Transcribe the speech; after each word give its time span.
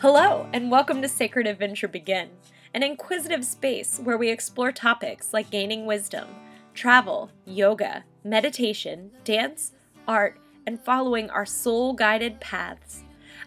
Hello, 0.00 0.46
and 0.52 0.70
welcome 0.70 1.02
to 1.02 1.08
Sacred 1.08 1.48
Adventure 1.48 1.88
Begin, 1.88 2.28
an 2.72 2.84
inquisitive 2.84 3.44
space 3.44 3.98
where 3.98 4.16
we 4.16 4.30
explore 4.30 4.70
topics 4.70 5.32
like 5.32 5.50
gaining 5.50 5.86
wisdom, 5.86 6.28
travel, 6.72 7.32
yoga, 7.44 8.04
meditation, 8.22 9.10
dance, 9.24 9.72
art, 10.06 10.38
and 10.68 10.80
following 10.80 11.28
our 11.30 11.44
soul 11.44 11.94
guided 11.94 12.38
paths. 12.38 13.02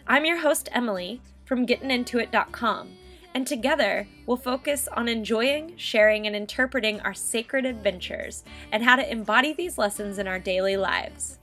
I'm 0.06 0.26
your 0.26 0.40
host, 0.40 0.68
Emily, 0.72 1.22
from 1.46 1.66
gettingintoit.com, 1.66 2.88
and 3.32 3.46
together 3.46 4.06
we'll 4.26 4.36
focus 4.36 4.88
on 4.88 5.08
enjoying, 5.08 5.72
sharing, 5.78 6.26
and 6.26 6.36
interpreting 6.36 7.00
our 7.00 7.14
sacred 7.14 7.64
adventures 7.64 8.44
and 8.72 8.82
how 8.82 8.96
to 8.96 9.10
embody 9.10 9.54
these 9.54 9.78
lessons 9.78 10.18
in 10.18 10.28
our 10.28 10.38
daily 10.38 10.76
lives. 10.76 11.38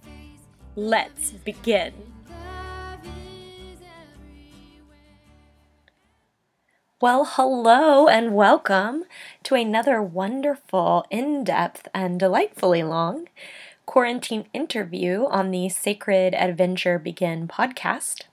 Let's 0.75 1.31
begin. 1.31 2.08
Well, 7.01 7.23
hello 7.23 8.09
and 8.09 8.35
welcome 8.35 9.05
to 9.43 9.55
another 9.55 10.01
wonderful, 10.01 11.05
in 11.09 11.45
depth, 11.45 11.87
and 11.93 12.19
delightfully 12.19 12.83
long 12.83 13.29
quarantine 13.85 14.47
interview 14.51 15.25
on 15.27 15.51
the 15.51 15.69
Sacred 15.69 16.33
Adventure 16.33 16.99
Begin 16.99 17.47
podcast. 17.47 18.23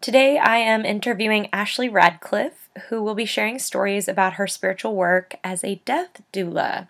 Today 0.00 0.38
I 0.38 0.58
am 0.58 0.84
interviewing 0.84 1.48
Ashley 1.52 1.88
Radcliffe, 1.88 2.68
who 2.90 3.02
will 3.02 3.16
be 3.16 3.24
sharing 3.24 3.58
stories 3.58 4.06
about 4.06 4.34
her 4.34 4.46
spiritual 4.46 4.94
work 4.94 5.34
as 5.42 5.64
a 5.64 5.82
death 5.84 6.22
doula. 6.32 6.86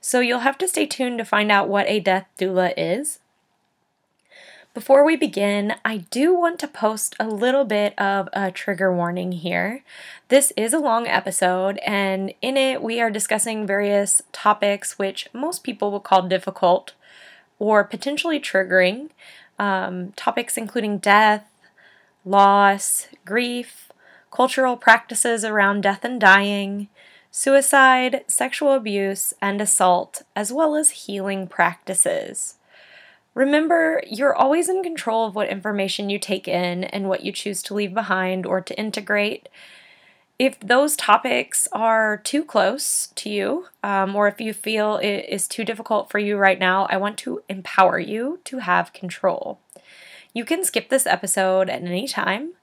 So 0.00 0.20
you'll 0.20 0.38
have 0.38 0.56
to 0.58 0.68
stay 0.68 0.86
tuned 0.86 1.18
to 1.18 1.26
find 1.26 1.52
out 1.52 1.68
what 1.68 1.86
a 1.88 2.00
death 2.00 2.26
doula 2.38 2.72
is. 2.74 3.18
Before 4.78 5.04
we 5.04 5.16
begin, 5.16 5.74
I 5.84 5.96
do 6.08 6.32
want 6.32 6.60
to 6.60 6.68
post 6.68 7.16
a 7.18 7.26
little 7.26 7.64
bit 7.64 7.98
of 7.98 8.28
a 8.32 8.52
trigger 8.52 8.94
warning 8.94 9.32
here. 9.32 9.82
This 10.28 10.52
is 10.56 10.72
a 10.72 10.78
long 10.78 11.08
episode, 11.08 11.78
and 11.78 12.32
in 12.40 12.56
it, 12.56 12.80
we 12.80 13.00
are 13.00 13.10
discussing 13.10 13.66
various 13.66 14.22
topics 14.30 14.96
which 14.96 15.28
most 15.32 15.64
people 15.64 15.90
will 15.90 15.98
call 15.98 16.22
difficult 16.28 16.92
or 17.58 17.82
potentially 17.82 18.38
triggering. 18.38 19.10
Um, 19.58 20.12
topics 20.12 20.56
including 20.56 20.98
death, 20.98 21.44
loss, 22.24 23.08
grief, 23.24 23.90
cultural 24.30 24.76
practices 24.76 25.44
around 25.44 25.80
death 25.80 26.04
and 26.04 26.20
dying, 26.20 26.86
suicide, 27.32 28.22
sexual 28.28 28.74
abuse, 28.74 29.34
and 29.42 29.60
assault, 29.60 30.22
as 30.36 30.52
well 30.52 30.76
as 30.76 30.90
healing 30.90 31.48
practices. 31.48 32.57
Remember, 33.38 34.02
you're 34.04 34.34
always 34.34 34.68
in 34.68 34.82
control 34.82 35.24
of 35.24 35.36
what 35.36 35.48
information 35.48 36.10
you 36.10 36.18
take 36.18 36.48
in 36.48 36.82
and 36.82 37.08
what 37.08 37.22
you 37.22 37.30
choose 37.30 37.62
to 37.62 37.74
leave 37.74 37.94
behind 37.94 38.44
or 38.44 38.60
to 38.60 38.76
integrate. 38.76 39.48
If 40.40 40.58
those 40.58 40.96
topics 40.96 41.68
are 41.70 42.16
too 42.16 42.44
close 42.44 43.12
to 43.14 43.30
you, 43.30 43.66
um, 43.84 44.16
or 44.16 44.26
if 44.26 44.40
you 44.40 44.52
feel 44.52 44.96
it 44.96 45.26
is 45.28 45.46
too 45.46 45.64
difficult 45.64 46.10
for 46.10 46.18
you 46.18 46.36
right 46.36 46.58
now, 46.58 46.88
I 46.90 46.96
want 46.96 47.16
to 47.18 47.44
empower 47.48 48.00
you 48.00 48.40
to 48.46 48.58
have 48.58 48.92
control. 48.92 49.60
You 50.34 50.44
can 50.44 50.64
skip 50.64 50.88
this 50.88 51.06
episode 51.06 51.70
at 51.70 51.82
any 51.82 52.08
time. 52.08 52.54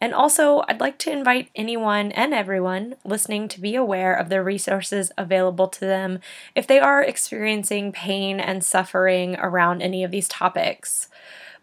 And 0.00 0.14
also, 0.14 0.62
I'd 0.68 0.80
like 0.80 0.98
to 0.98 1.10
invite 1.10 1.50
anyone 1.56 2.12
and 2.12 2.32
everyone 2.32 2.94
listening 3.04 3.48
to 3.48 3.60
be 3.60 3.74
aware 3.74 4.14
of 4.14 4.28
the 4.28 4.42
resources 4.42 5.10
available 5.18 5.66
to 5.68 5.80
them 5.80 6.20
if 6.54 6.66
they 6.66 6.78
are 6.78 7.02
experiencing 7.02 7.90
pain 7.90 8.38
and 8.38 8.64
suffering 8.64 9.36
around 9.36 9.82
any 9.82 10.04
of 10.04 10.12
these 10.12 10.28
topics. 10.28 11.08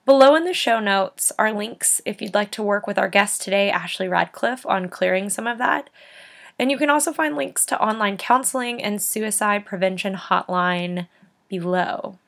Below 0.06 0.36
in 0.36 0.44
the 0.44 0.54
show 0.54 0.80
notes 0.80 1.32
are 1.40 1.54
links 1.54 2.02
if 2.06 2.22
you'd 2.22 2.36
like 2.36 2.52
to 2.52 2.64
work 2.64 2.86
with 2.86 3.00
our 3.00 3.08
guest 3.08 3.42
today, 3.42 3.72
Ashley 3.72 4.08
Radcliffe, 4.08 4.66
on 4.66 4.90
clearing 4.90 5.30
some 5.30 5.48
of 5.48 5.58
that. 5.58 5.90
And 6.60 6.70
you 6.70 6.78
can 6.78 6.90
also 6.90 7.14
find 7.14 7.36
links 7.36 7.66
to 7.68 7.82
online 7.82 8.18
counseling 8.18 8.84
and 8.84 9.02
suicide 9.02 9.66
prevention 9.66 10.16
hotline 10.16 11.08
below. 11.48 12.20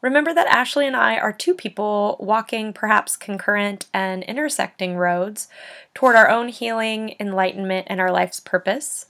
Remember 0.00 0.32
that 0.32 0.46
Ashley 0.46 0.86
and 0.86 0.96
I 0.96 1.16
are 1.16 1.32
two 1.32 1.54
people 1.54 2.16
walking 2.20 2.72
perhaps 2.72 3.16
concurrent 3.16 3.86
and 3.92 4.22
intersecting 4.24 4.96
roads 4.96 5.48
toward 5.92 6.14
our 6.14 6.30
own 6.30 6.48
healing, 6.48 7.16
enlightenment, 7.18 7.88
and 7.90 8.00
our 8.00 8.12
life's 8.12 8.38
purpose. 8.38 9.06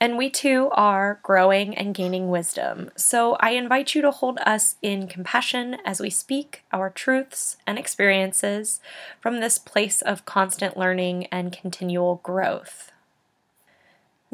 And 0.00 0.18
we 0.18 0.28
too 0.28 0.68
are 0.72 1.20
growing 1.22 1.76
and 1.76 1.94
gaining 1.94 2.28
wisdom. 2.28 2.90
So 2.96 3.36
I 3.40 3.50
invite 3.50 3.94
you 3.94 4.02
to 4.02 4.10
hold 4.10 4.38
us 4.44 4.74
in 4.82 5.06
compassion 5.06 5.78
as 5.86 6.00
we 6.00 6.10
speak 6.10 6.64
our 6.72 6.90
truths 6.90 7.56
and 7.66 7.78
experiences 7.78 8.80
from 9.20 9.40
this 9.40 9.58
place 9.58 10.02
of 10.02 10.26
constant 10.26 10.76
learning 10.76 11.26
and 11.26 11.50
continual 11.52 12.20
growth. 12.22 12.90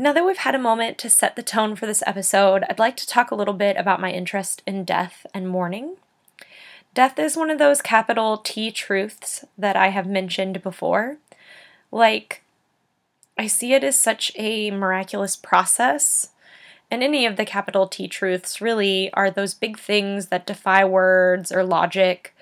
Now 0.03 0.13
that 0.15 0.27
we've 0.27 0.37
had 0.37 0.57
a 0.57 0.59
moment 0.59 0.99
to 0.99 1.09
set 1.09 1.37
the 1.37 1.45
tone 1.45 1.77
for 1.77 1.87
this 1.87 2.03
episode, 2.05 2.65
I'd 2.69 2.81
like 2.81 2.97
to 2.97 3.07
talk 3.07 3.31
a 3.31 3.37
little 3.37 3.55
bit 3.55 3.77
about 3.77 4.01
my 4.01 4.11
interest 4.11 4.61
in 4.67 4.83
death 4.83 5.25
and 5.33 5.49
mourning. 5.49 5.95
Death 6.93 7.21
is 7.21 7.37
one 7.37 7.51
of 7.51 7.61
those 7.61 7.81
capital 7.81 8.37
T 8.39 8.73
truths 8.73 9.45
that 9.57 9.77
I 9.77 9.91
have 9.91 10.09
mentioned 10.09 10.61
before. 10.61 11.19
Like, 11.93 12.43
I 13.39 13.47
see 13.47 13.75
it 13.75 13.85
as 13.85 13.97
such 13.97 14.33
a 14.35 14.73
miraculous 14.73 15.37
process. 15.37 16.31
And 16.91 17.01
any 17.01 17.25
of 17.25 17.37
the 17.37 17.45
capital 17.45 17.87
T 17.87 18.09
truths 18.09 18.61
really 18.61 19.09
are 19.13 19.31
those 19.31 19.55
big 19.55 19.79
things 19.79 20.27
that 20.31 20.49
defy 20.49 20.85
words 20.85 21.53
or 21.53 21.63
logic 21.63 22.35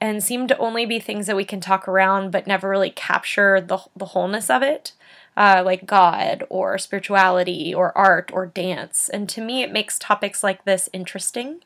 and 0.00 0.24
seem 0.24 0.48
to 0.48 0.58
only 0.58 0.84
be 0.84 0.98
things 0.98 1.28
that 1.28 1.36
we 1.36 1.44
can 1.44 1.60
talk 1.60 1.86
around 1.86 2.32
but 2.32 2.48
never 2.48 2.68
really 2.68 2.90
capture 2.90 3.60
the, 3.60 3.78
the 3.94 4.06
wholeness 4.06 4.50
of 4.50 4.60
it 4.64 4.90
uh, 5.36 5.62
like 5.64 5.86
God 5.86 6.44
or 6.48 6.78
spirituality 6.78 7.74
or 7.74 7.96
art 7.96 8.30
or 8.32 8.46
dance. 8.46 9.08
And 9.08 9.28
to 9.30 9.40
me, 9.40 9.62
it 9.62 9.72
makes 9.72 9.98
topics 9.98 10.42
like 10.42 10.64
this 10.64 10.88
interesting. 10.92 11.60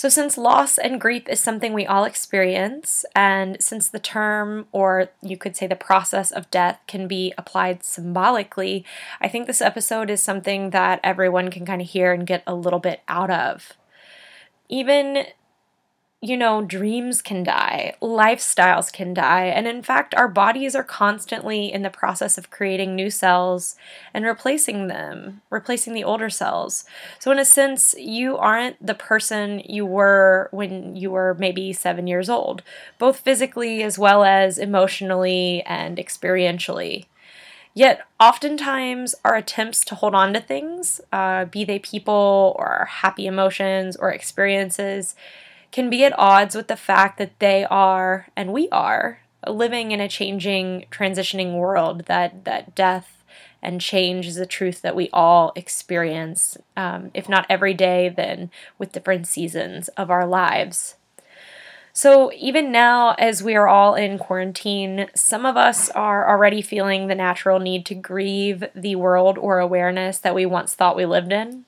So, 0.00 0.08
since 0.08 0.38
loss 0.38 0.78
and 0.78 0.98
grief 0.98 1.28
is 1.28 1.40
something 1.40 1.74
we 1.74 1.84
all 1.84 2.04
experience, 2.04 3.04
and 3.14 3.62
since 3.62 3.86
the 3.86 3.98
term, 3.98 4.66
or 4.72 5.10
you 5.20 5.36
could 5.36 5.56
say 5.56 5.66
the 5.66 5.76
process 5.76 6.30
of 6.30 6.50
death, 6.50 6.80
can 6.86 7.06
be 7.06 7.34
applied 7.36 7.84
symbolically, 7.84 8.82
I 9.20 9.28
think 9.28 9.46
this 9.46 9.60
episode 9.60 10.08
is 10.08 10.22
something 10.22 10.70
that 10.70 11.00
everyone 11.04 11.50
can 11.50 11.66
kind 11.66 11.82
of 11.82 11.88
hear 11.90 12.14
and 12.14 12.26
get 12.26 12.42
a 12.46 12.54
little 12.54 12.78
bit 12.78 13.02
out 13.08 13.30
of. 13.30 13.74
Even 14.70 15.26
you 16.22 16.36
know, 16.36 16.60
dreams 16.60 17.22
can 17.22 17.42
die, 17.42 17.94
lifestyles 18.02 18.92
can 18.92 19.14
die, 19.14 19.46
and 19.46 19.66
in 19.66 19.82
fact, 19.82 20.14
our 20.14 20.28
bodies 20.28 20.74
are 20.74 20.84
constantly 20.84 21.72
in 21.72 21.80
the 21.82 21.88
process 21.88 22.36
of 22.36 22.50
creating 22.50 22.94
new 22.94 23.08
cells 23.08 23.74
and 24.12 24.26
replacing 24.26 24.88
them, 24.88 25.40
replacing 25.48 25.94
the 25.94 26.04
older 26.04 26.28
cells. 26.28 26.84
So, 27.18 27.30
in 27.30 27.38
a 27.38 27.44
sense, 27.46 27.94
you 27.98 28.36
aren't 28.36 28.84
the 28.86 28.94
person 28.94 29.62
you 29.64 29.86
were 29.86 30.50
when 30.52 30.94
you 30.94 31.10
were 31.10 31.36
maybe 31.38 31.72
seven 31.72 32.06
years 32.06 32.28
old, 32.28 32.62
both 32.98 33.20
physically 33.20 33.82
as 33.82 33.98
well 33.98 34.22
as 34.22 34.58
emotionally 34.58 35.62
and 35.64 35.96
experientially. 35.96 37.06
Yet, 37.72 38.02
oftentimes, 38.18 39.14
our 39.24 39.36
attempts 39.36 39.84
to 39.86 39.94
hold 39.94 40.14
on 40.14 40.34
to 40.34 40.40
things, 40.40 41.00
uh, 41.12 41.46
be 41.46 41.64
they 41.64 41.78
people 41.78 42.54
or 42.58 42.88
happy 42.90 43.26
emotions 43.26 43.96
or 43.96 44.10
experiences, 44.10 45.14
can 45.70 45.90
be 45.90 46.04
at 46.04 46.18
odds 46.18 46.54
with 46.54 46.68
the 46.68 46.76
fact 46.76 47.18
that 47.18 47.38
they 47.38 47.64
are 47.64 48.26
and 48.36 48.52
we 48.52 48.68
are 48.70 49.20
living 49.46 49.92
in 49.92 50.00
a 50.00 50.08
changing 50.08 50.86
transitioning 50.90 51.54
world 51.54 52.06
that 52.06 52.44
that 52.44 52.74
death 52.74 53.24
and 53.62 53.80
change 53.80 54.26
is 54.26 54.36
a 54.36 54.46
truth 54.46 54.82
that 54.82 54.96
we 54.96 55.08
all 55.12 55.52
experience 55.54 56.56
um, 56.76 57.10
if 57.14 57.28
not 57.28 57.46
every 57.48 57.74
day 57.74 58.08
then 58.08 58.50
with 58.78 58.92
different 58.92 59.26
seasons 59.26 59.88
of 59.88 60.10
our 60.10 60.26
lives. 60.26 60.96
So, 61.92 62.32
even 62.34 62.70
now, 62.70 63.16
as 63.18 63.42
we 63.42 63.56
are 63.56 63.66
all 63.66 63.96
in 63.96 64.16
quarantine, 64.16 65.08
some 65.16 65.44
of 65.44 65.56
us 65.56 65.90
are 65.90 66.28
already 66.30 66.62
feeling 66.62 67.08
the 67.08 67.16
natural 67.16 67.58
need 67.58 67.84
to 67.86 67.96
grieve 67.96 68.64
the 68.76 68.94
world 68.94 69.36
or 69.36 69.58
awareness 69.58 70.18
that 70.18 70.34
we 70.34 70.46
once 70.46 70.72
thought 70.72 70.96
we 70.96 71.04
lived 71.04 71.32
in 71.32 71.64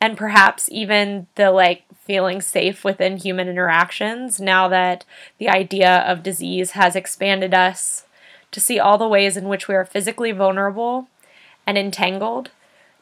and 0.00 0.16
perhaps 0.16 0.68
even 0.70 1.26
the 1.34 1.50
like 1.50 1.84
feeling 2.04 2.40
safe 2.40 2.84
within 2.84 3.16
human 3.16 3.48
interactions 3.48 4.40
now 4.40 4.68
that 4.68 5.04
the 5.38 5.48
idea 5.48 5.98
of 6.06 6.22
disease 6.22 6.70
has 6.70 6.96
expanded 6.96 7.52
us 7.52 8.04
to 8.50 8.60
see 8.60 8.78
all 8.78 8.96
the 8.96 9.08
ways 9.08 9.36
in 9.36 9.48
which 9.48 9.68
we 9.68 9.74
are 9.74 9.84
physically 9.84 10.32
vulnerable 10.32 11.08
and 11.66 11.76
entangled, 11.76 12.50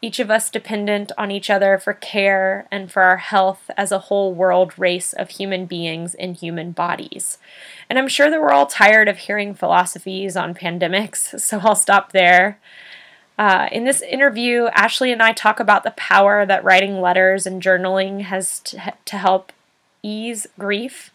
each 0.03 0.19
of 0.19 0.31
us 0.31 0.51
dependent 0.51 1.13
on 1.17 1.31
each 1.31 1.49
other 1.49 1.79
for 1.79 1.93
care 1.93 2.67
and 2.71 2.91
for 2.91 3.03
our 3.03 3.17
health 3.17 3.71
as 3.77 3.93
a 3.93 4.01
whole 4.01 4.35
world 4.35 4.77
race 4.79 5.13
of 5.13 5.31
human 5.31 5.67
beings 5.67 6.15
in 6.15 6.35
human 6.35 6.73
bodies. 6.73 7.39
And 7.89 7.99
I'm 7.99 8.09
sure 8.09 8.29
that 8.29 8.41
we're 8.41 8.53
all 8.53 8.67
tired 8.67 9.09
of 9.09 9.19
hearing 9.19 9.55
philosophies 9.55 10.37
on 10.37 10.55
pandemics, 10.55 11.41
so 11.41 11.61
I'll 11.61 11.77
stop 11.77 12.13
there. 12.13 12.59
Uh, 13.39 13.69
in 13.71 13.85
this 13.85 14.01
interview, 14.03 14.67
Ashley 14.73 15.13
and 15.13 15.23
I 15.23 15.33
talk 15.33 15.61
about 15.61 15.85
the 15.85 15.91
power 15.93 16.47
that 16.47 16.65
writing 16.65 17.01
letters 17.01 17.47
and 17.47 17.63
journaling 17.63 18.23
has 18.23 18.61
to, 18.61 18.95
to 19.05 19.19
help 19.19 19.53
ease 20.03 20.47
grief 20.59 21.11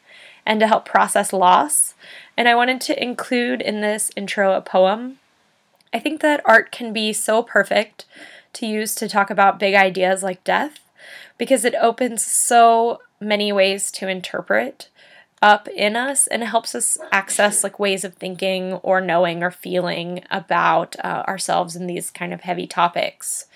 and 0.46 0.60
to 0.60 0.68
help 0.68 0.86
process 0.86 1.34
loss. 1.34 1.94
And 2.38 2.48
I 2.48 2.56
wanted 2.56 2.80
to 2.82 3.02
include 3.02 3.62
in 3.62 3.82
this 3.82 4.12
intro 4.16 4.54
a 4.54 4.62
poem. 4.62 5.18
I 5.94 6.00
think 6.00 6.22
that 6.22 6.42
art 6.46 6.72
can 6.72 6.94
be 6.94 7.12
so 7.12 7.42
perfect 7.42 8.06
to 8.54 8.66
use 8.66 8.94
to 8.96 9.10
talk 9.10 9.30
about 9.30 9.60
big 9.60 9.74
ideas 9.74 10.24
like 10.24 10.44
death 10.44 10.80
because 11.38 11.66
it 11.66 11.76
opens 11.82 12.24
so 12.24 13.00
many 13.20 13.52
ways 13.52 13.92
to 13.92 14.08
interpret 14.08 14.90
up 15.42 15.68
in 15.70 15.96
us 15.96 16.28
and 16.28 16.44
it 16.44 16.48
helps 16.48 16.76
us 16.76 16.98
access 17.12 17.64
like 17.64 17.80
ways 17.80 18.04
of 18.04 18.14
thinking 18.14 18.74
or 18.74 19.02
knowing 19.02 19.42
or 19.42 19.52
feeling 19.52 20.24
about 20.30 20.96
uh, 21.04 21.24
ourselves 21.28 21.76
in 21.76 21.88
these 21.88 22.12
kind 22.12 22.34
of 22.34 22.42
heavy 22.42 22.68
topics. 22.68 23.48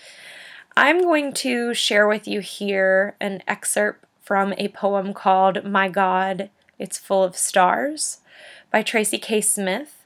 I'm 0.75 1.01
going 1.01 1.31
to 1.33 1.73
share 1.73 2.07
with 2.07 2.27
you 2.27 2.41
here 2.41 3.15
an 3.21 3.41
excerpt 3.47 4.05
from 4.21 4.53
a 4.57 4.69
poem 4.69 5.13
called 5.13 5.63
My 5.63 5.87
God, 5.87 6.49
It's 6.79 6.97
Full 6.97 7.23
of 7.23 7.37
Stars 7.37 8.19
by 8.71 8.81
Tracy 8.81 9.17
K. 9.17 9.39
Smith 9.39 10.03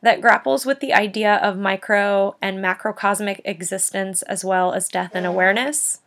that 0.00 0.20
grapples 0.20 0.64
with 0.64 0.80
the 0.80 0.94
idea 0.94 1.34
of 1.36 1.58
micro 1.58 2.36
and 2.40 2.58
macrocosmic 2.58 3.40
existence 3.44 4.22
as 4.22 4.44
well 4.44 4.72
as 4.72 4.88
death 4.88 5.10
and 5.14 5.26
awareness. 5.26 6.00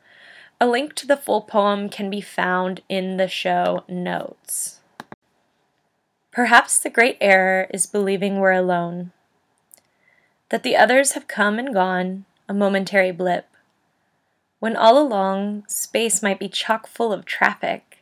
A 0.61 0.67
link 0.67 0.93
to 0.95 1.07
the 1.07 1.17
full 1.17 1.41
poem 1.41 1.89
can 1.89 2.09
be 2.09 2.21
found 2.21 2.81
in 2.87 3.17
the 3.17 3.27
show 3.27 3.83
notes. 3.89 4.80
Perhaps 6.31 6.79
the 6.79 6.89
great 6.89 7.17
error 7.19 7.67
is 7.73 7.85
believing 7.85 8.37
we're 8.37 8.53
alone, 8.53 9.11
that 10.47 10.63
the 10.63 10.77
others 10.77 11.11
have 11.11 11.27
come 11.27 11.59
and 11.59 11.73
gone, 11.73 12.23
a 12.47 12.53
momentary 12.53 13.11
blip, 13.11 13.47
when 14.59 14.77
all 14.77 14.97
along 14.97 15.65
space 15.67 16.23
might 16.23 16.39
be 16.39 16.47
chock 16.47 16.87
full 16.87 17.11
of 17.11 17.25
traffic, 17.25 18.01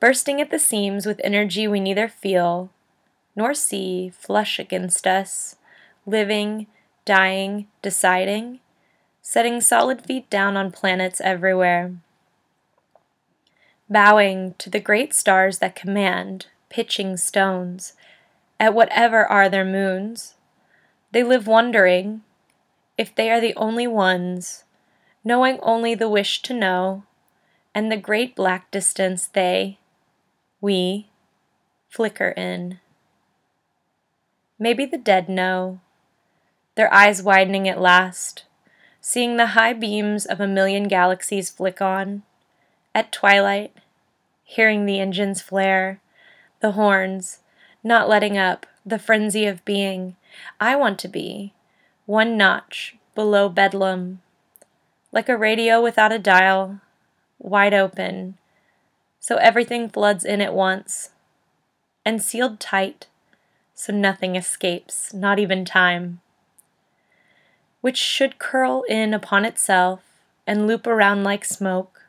bursting 0.00 0.40
at 0.40 0.50
the 0.50 0.58
seams 0.58 1.06
with 1.06 1.20
energy 1.22 1.68
we 1.68 1.78
neither 1.78 2.08
feel 2.08 2.70
nor 3.36 3.54
see 3.54 4.10
flush 4.10 4.58
against 4.58 5.06
us, 5.06 5.54
living, 6.06 6.66
dying, 7.04 7.68
deciding, 7.82 8.58
setting 9.22 9.60
solid 9.60 10.04
feet 10.04 10.28
down 10.28 10.56
on 10.56 10.72
planets 10.72 11.20
everywhere. 11.20 11.94
Bowing 13.88 14.54
to 14.58 14.68
the 14.68 14.80
great 14.80 15.14
stars 15.14 15.58
that 15.58 15.76
command, 15.76 16.46
pitching 16.68 17.16
stones, 17.16 17.94
at 18.60 18.74
whatever 18.74 19.24
are 19.26 19.48
their 19.48 19.64
moons. 19.64 20.34
They 21.12 21.22
live 21.22 21.46
wondering 21.46 22.22
if 22.96 23.14
they 23.14 23.30
are 23.30 23.40
the 23.40 23.54
only 23.56 23.86
ones, 23.86 24.64
knowing 25.24 25.58
only 25.62 25.94
the 25.94 26.08
wish 26.08 26.42
to 26.42 26.54
know, 26.54 27.04
and 27.74 27.90
the 27.90 27.96
great 27.96 28.34
black 28.34 28.70
distance 28.70 29.26
they, 29.26 29.78
we, 30.60 31.08
flicker 31.88 32.30
in. 32.30 32.80
Maybe 34.58 34.84
the 34.84 34.98
dead 34.98 35.28
know, 35.28 35.80
their 36.74 36.92
eyes 36.92 37.22
widening 37.22 37.68
at 37.68 37.80
last, 37.80 38.44
seeing 39.00 39.36
the 39.36 39.48
high 39.48 39.72
beams 39.72 40.26
of 40.26 40.40
a 40.40 40.48
million 40.48 40.88
galaxies 40.88 41.50
flick 41.50 41.80
on, 41.80 42.22
at 42.94 43.12
twilight, 43.12 43.72
hearing 44.42 44.84
the 44.84 44.98
engines 44.98 45.40
flare 45.40 46.00
the 46.60 46.72
horns, 46.72 47.40
not 47.82 48.08
letting 48.08 48.36
up, 48.36 48.66
the 48.84 48.98
frenzy 48.98 49.46
of 49.46 49.64
being. 49.64 50.16
I 50.60 50.76
want 50.76 50.98
to 51.00 51.08
be 51.08 51.52
one 52.06 52.36
notch 52.36 52.96
below 53.14 53.48
bedlam, 53.48 54.20
like 55.12 55.28
a 55.28 55.36
radio 55.36 55.82
without 55.82 56.12
a 56.12 56.18
dial, 56.18 56.80
wide 57.38 57.74
open, 57.74 58.38
so 59.20 59.36
everything 59.36 59.88
floods 59.88 60.24
in 60.24 60.40
at 60.40 60.54
once, 60.54 61.10
and 62.04 62.22
sealed 62.22 62.60
tight, 62.60 63.08
so 63.74 63.92
nothing 63.92 64.36
escapes, 64.36 65.12
not 65.12 65.38
even 65.38 65.64
time, 65.64 66.20
which 67.80 67.96
should 67.96 68.38
curl 68.38 68.84
in 68.88 69.12
upon 69.12 69.44
itself 69.44 70.00
and 70.46 70.66
loop 70.66 70.86
around 70.86 71.22
like 71.22 71.44
smoke, 71.44 72.06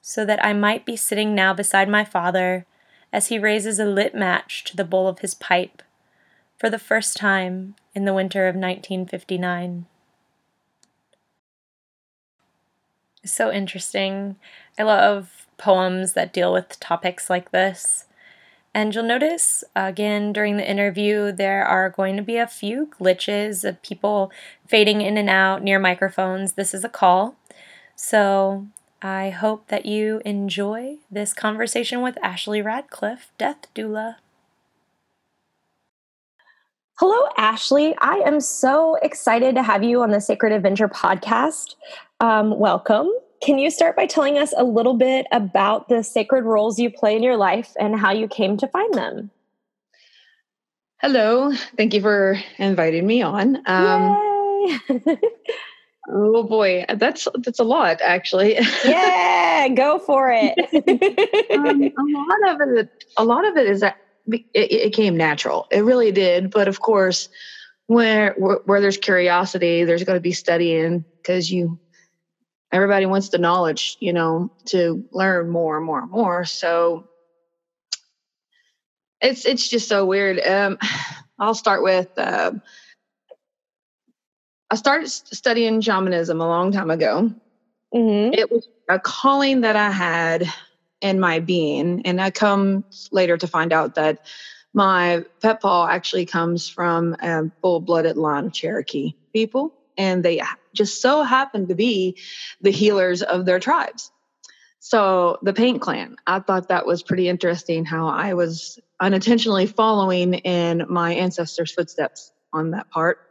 so 0.00 0.24
that 0.24 0.42
I 0.44 0.52
might 0.52 0.86
be 0.86 0.96
sitting 0.96 1.34
now 1.34 1.52
beside 1.52 1.88
my 1.88 2.04
father 2.04 2.64
as 3.12 3.28
he 3.28 3.38
raises 3.38 3.78
a 3.78 3.84
lit 3.84 4.14
match 4.14 4.64
to 4.64 4.76
the 4.76 4.84
bowl 4.84 5.08
of 5.08 5.20
his 5.20 5.34
pipe 5.34 5.82
for 6.56 6.68
the 6.68 6.78
first 6.78 7.16
time 7.16 7.74
in 7.94 8.04
the 8.04 8.14
winter 8.14 8.46
of 8.46 8.54
1959. 8.54 9.86
It's 13.22 13.32
so 13.32 13.52
interesting. 13.52 14.36
I 14.78 14.82
love 14.82 15.46
poems 15.56 16.12
that 16.12 16.32
deal 16.32 16.52
with 16.52 16.80
topics 16.80 17.28
like 17.28 17.50
this. 17.50 18.04
And 18.74 18.94
you'll 18.94 19.04
notice 19.04 19.64
again 19.74 20.32
during 20.32 20.56
the 20.56 20.70
interview, 20.70 21.32
there 21.32 21.64
are 21.64 21.90
going 21.90 22.16
to 22.16 22.22
be 22.22 22.36
a 22.36 22.46
few 22.46 22.86
glitches 22.86 23.68
of 23.68 23.82
people 23.82 24.30
fading 24.66 25.00
in 25.00 25.16
and 25.16 25.28
out 25.28 25.62
near 25.62 25.78
microphones. 25.78 26.52
This 26.52 26.74
is 26.74 26.84
a 26.84 26.88
call. 26.88 27.34
So 27.96 28.66
I 29.00 29.30
hope 29.30 29.68
that 29.68 29.86
you 29.86 30.20
enjoy 30.24 30.96
this 31.08 31.32
conversation 31.32 32.02
with 32.02 32.18
Ashley 32.20 32.60
Radcliffe, 32.60 33.30
Death 33.38 33.72
Doula. 33.72 34.16
Hello, 36.98 37.28
Ashley. 37.36 37.94
I 37.98 38.16
am 38.26 38.40
so 38.40 38.96
excited 38.96 39.54
to 39.54 39.62
have 39.62 39.84
you 39.84 40.02
on 40.02 40.10
the 40.10 40.20
Sacred 40.20 40.52
Adventure 40.52 40.88
podcast. 40.88 41.76
Um, 42.18 42.58
welcome. 42.58 43.08
Can 43.40 43.58
you 43.58 43.70
start 43.70 43.94
by 43.94 44.06
telling 44.06 44.36
us 44.36 44.52
a 44.56 44.64
little 44.64 44.94
bit 44.94 45.26
about 45.30 45.88
the 45.88 46.02
sacred 46.02 46.44
roles 46.44 46.80
you 46.80 46.90
play 46.90 47.14
in 47.14 47.22
your 47.22 47.36
life 47.36 47.74
and 47.78 47.96
how 47.96 48.10
you 48.10 48.26
came 48.26 48.56
to 48.56 48.66
find 48.66 48.92
them? 48.94 49.30
Hello. 51.00 51.52
Thank 51.76 51.94
you 51.94 52.00
for 52.00 52.36
inviting 52.58 53.06
me 53.06 53.22
on. 53.22 53.62
Um, 53.64 54.80
Yay! 54.88 55.18
Oh 56.10 56.42
boy, 56.42 56.84
that's 56.96 57.28
that's 57.42 57.58
a 57.58 57.64
lot 57.64 58.00
actually. 58.02 58.54
yeah, 58.84 59.68
go 59.68 59.98
for 59.98 60.30
it. 60.32 60.58
um, 61.52 61.82
a 61.98 62.18
lot 62.18 62.54
of 62.54 62.76
it, 62.76 62.90
a 63.16 63.24
lot 63.24 63.46
of 63.46 63.56
it 63.56 63.66
is 63.66 63.80
that 63.80 63.96
it, 64.26 64.42
it, 64.54 64.92
came 64.94 65.16
natural. 65.16 65.66
It 65.70 65.84
really 65.84 66.12
did. 66.12 66.50
But 66.50 66.68
of 66.68 66.80
course, 66.80 67.28
where 67.86 68.34
where, 68.38 68.60
where 68.64 68.80
there's 68.80 68.96
curiosity, 68.96 69.84
there's 69.84 70.04
going 70.04 70.16
to 70.16 70.20
be 70.20 70.32
studying 70.32 71.04
because 71.22 71.50
you 71.50 71.78
everybody 72.72 73.06
wants 73.06 73.28
the 73.28 73.38
knowledge, 73.38 73.96
you 74.00 74.12
know, 74.12 74.50
to 74.66 75.04
learn 75.12 75.50
more 75.50 75.76
and 75.76 75.84
more 75.84 76.00
and 76.00 76.10
more. 76.10 76.44
So 76.46 77.06
it's 79.20 79.44
it's 79.44 79.68
just 79.68 79.88
so 79.88 80.06
weird. 80.06 80.40
Um, 80.40 80.78
I'll 81.38 81.54
start 81.54 81.82
with. 81.82 82.08
Uh, 82.16 82.52
I 84.70 84.76
started 84.76 85.08
studying 85.08 85.80
shamanism 85.80 86.40
a 86.40 86.46
long 86.46 86.72
time 86.72 86.90
ago. 86.90 87.32
Mm-hmm. 87.94 88.34
It 88.34 88.50
was 88.50 88.68
a 88.88 88.98
calling 88.98 89.62
that 89.62 89.76
I 89.76 89.90
had 89.90 90.52
in 91.00 91.20
my 91.20 91.40
being. 91.40 92.02
And 92.04 92.20
I 92.20 92.30
come 92.30 92.84
later 93.10 93.36
to 93.38 93.46
find 93.46 93.72
out 93.72 93.94
that 93.94 94.26
my 94.74 95.24
pet 95.40 95.60
paw 95.60 95.86
actually 95.86 96.26
comes 96.26 96.68
from 96.68 97.16
a 97.20 97.50
full 97.62 97.80
blooded 97.80 98.16
line 98.16 98.46
of 98.46 98.52
Cherokee 98.52 99.14
people. 99.32 99.72
And 99.96 100.22
they 100.22 100.42
just 100.74 101.00
so 101.00 101.22
happened 101.22 101.68
to 101.68 101.74
be 101.74 102.18
the 102.60 102.70
healers 102.70 103.22
of 103.22 103.46
their 103.46 103.58
tribes. 103.58 104.12
So 104.80 105.38
the 105.42 105.52
Paint 105.52 105.80
Clan, 105.80 106.16
I 106.26 106.40
thought 106.40 106.68
that 106.68 106.86
was 106.86 107.02
pretty 107.02 107.28
interesting 107.28 107.84
how 107.84 108.06
I 108.08 108.34
was 108.34 108.78
unintentionally 109.00 109.66
following 109.66 110.34
in 110.34 110.84
my 110.88 111.14
ancestors' 111.14 111.72
footsteps 111.72 112.32
on 112.52 112.70
that 112.72 112.90
part. 112.90 113.27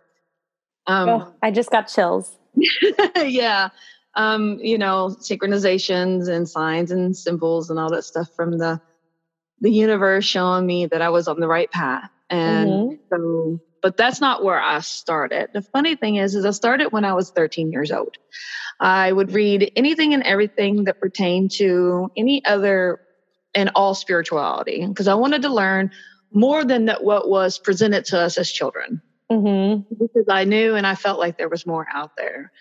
Um, 0.87 1.09
oh, 1.09 1.33
I 1.43 1.51
just 1.51 1.69
got 1.69 1.83
chills. 1.83 2.35
yeah. 3.15 3.69
Um, 4.15 4.59
you 4.59 4.77
know, 4.77 5.15
synchronizations 5.19 6.27
and 6.27 6.49
signs 6.49 6.91
and 6.91 7.15
symbols 7.15 7.69
and 7.69 7.77
all 7.77 7.91
that 7.91 8.03
stuff 8.03 8.29
from 8.35 8.57
the 8.57 8.81
the 9.59 9.71
universe 9.71 10.25
showing 10.25 10.65
me 10.65 10.85
that 10.85 11.01
I 11.01 11.09
was 11.09 11.27
on 11.27 11.39
the 11.39 11.47
right 11.47 11.69
path. 11.69 12.09
And 12.29 12.69
mm-hmm. 12.69 12.95
so 13.09 13.59
but 13.81 13.97
that's 13.97 14.19
not 14.19 14.43
where 14.43 14.59
I 14.59 14.79
started. 14.79 15.49
The 15.53 15.61
funny 15.61 15.95
thing 15.95 16.15
is 16.15 16.35
is 16.35 16.45
I 16.45 16.51
started 16.51 16.91
when 16.91 17.05
I 17.05 17.13
was 17.13 17.29
13 17.31 17.71
years 17.71 17.91
old. 17.91 18.17
I 18.79 19.11
would 19.11 19.31
read 19.31 19.71
anything 19.75 20.13
and 20.13 20.23
everything 20.23 20.85
that 20.85 20.99
pertained 20.99 21.51
to 21.51 22.11
any 22.17 22.43
other 22.45 23.01
and 23.55 23.71
all 23.75 23.95
spirituality 23.95 24.85
because 24.85 25.07
I 25.07 25.15
wanted 25.15 25.41
to 25.43 25.49
learn 25.49 25.91
more 26.31 26.63
than 26.63 26.85
that 26.85 27.03
what 27.03 27.29
was 27.29 27.57
presented 27.57 28.05
to 28.05 28.19
us 28.19 28.37
as 28.37 28.51
children. 28.51 29.01
Mm-hmm. 29.31 29.93
Because 29.99 30.25
I 30.29 30.45
knew 30.45 30.75
and 30.75 30.87
I 30.87 30.95
felt 30.95 31.19
like 31.19 31.37
there 31.37 31.49
was 31.49 31.65
more 31.65 31.85
out 31.91 32.15
there. 32.17 32.51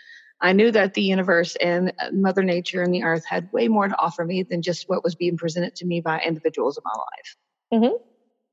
I 0.40 0.52
knew 0.52 0.70
that 0.70 0.94
the 0.94 1.02
universe 1.02 1.56
and 1.56 1.92
uh, 1.98 2.10
Mother 2.12 2.42
Nature 2.42 2.82
and 2.82 2.92
the 2.92 3.04
earth 3.04 3.24
had 3.24 3.50
way 3.52 3.68
more 3.68 3.88
to 3.88 3.98
offer 3.98 4.24
me 4.24 4.42
than 4.42 4.62
just 4.62 4.88
what 4.88 5.02
was 5.02 5.14
being 5.14 5.36
presented 5.36 5.76
to 5.76 5.86
me 5.86 6.00
by 6.00 6.20
individuals 6.20 6.76
in 6.76 6.82
my 6.84 6.90
life. 6.90 7.36
Mm-hmm. 7.82 7.96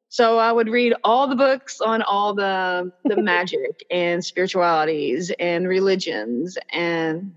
So 0.09 0.37
I 0.37 0.51
would 0.51 0.69
read 0.69 0.93
all 1.03 1.27
the 1.27 1.35
books 1.35 1.81
on 1.81 2.03
all 2.03 2.35
the 2.35 2.91
the 3.03 3.17
magic 3.21 3.83
and 3.89 4.23
spiritualities 4.23 5.31
and 5.39 5.67
religions 5.67 6.57
and 6.71 7.33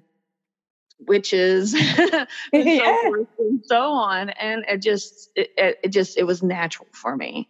witches 1.01 1.75
and, 1.99 2.27
yeah. 2.53 3.01
so 3.03 3.27
and 3.39 3.65
so 3.65 3.93
on 3.93 4.31
and 4.31 4.65
it 4.69 4.83
just 4.83 5.31
it, 5.37 5.51
it, 5.57 5.89
just 5.89 6.19
it 6.19 6.25
was 6.25 6.43
natural 6.43 6.89
for 6.93 7.17
me 7.17 7.49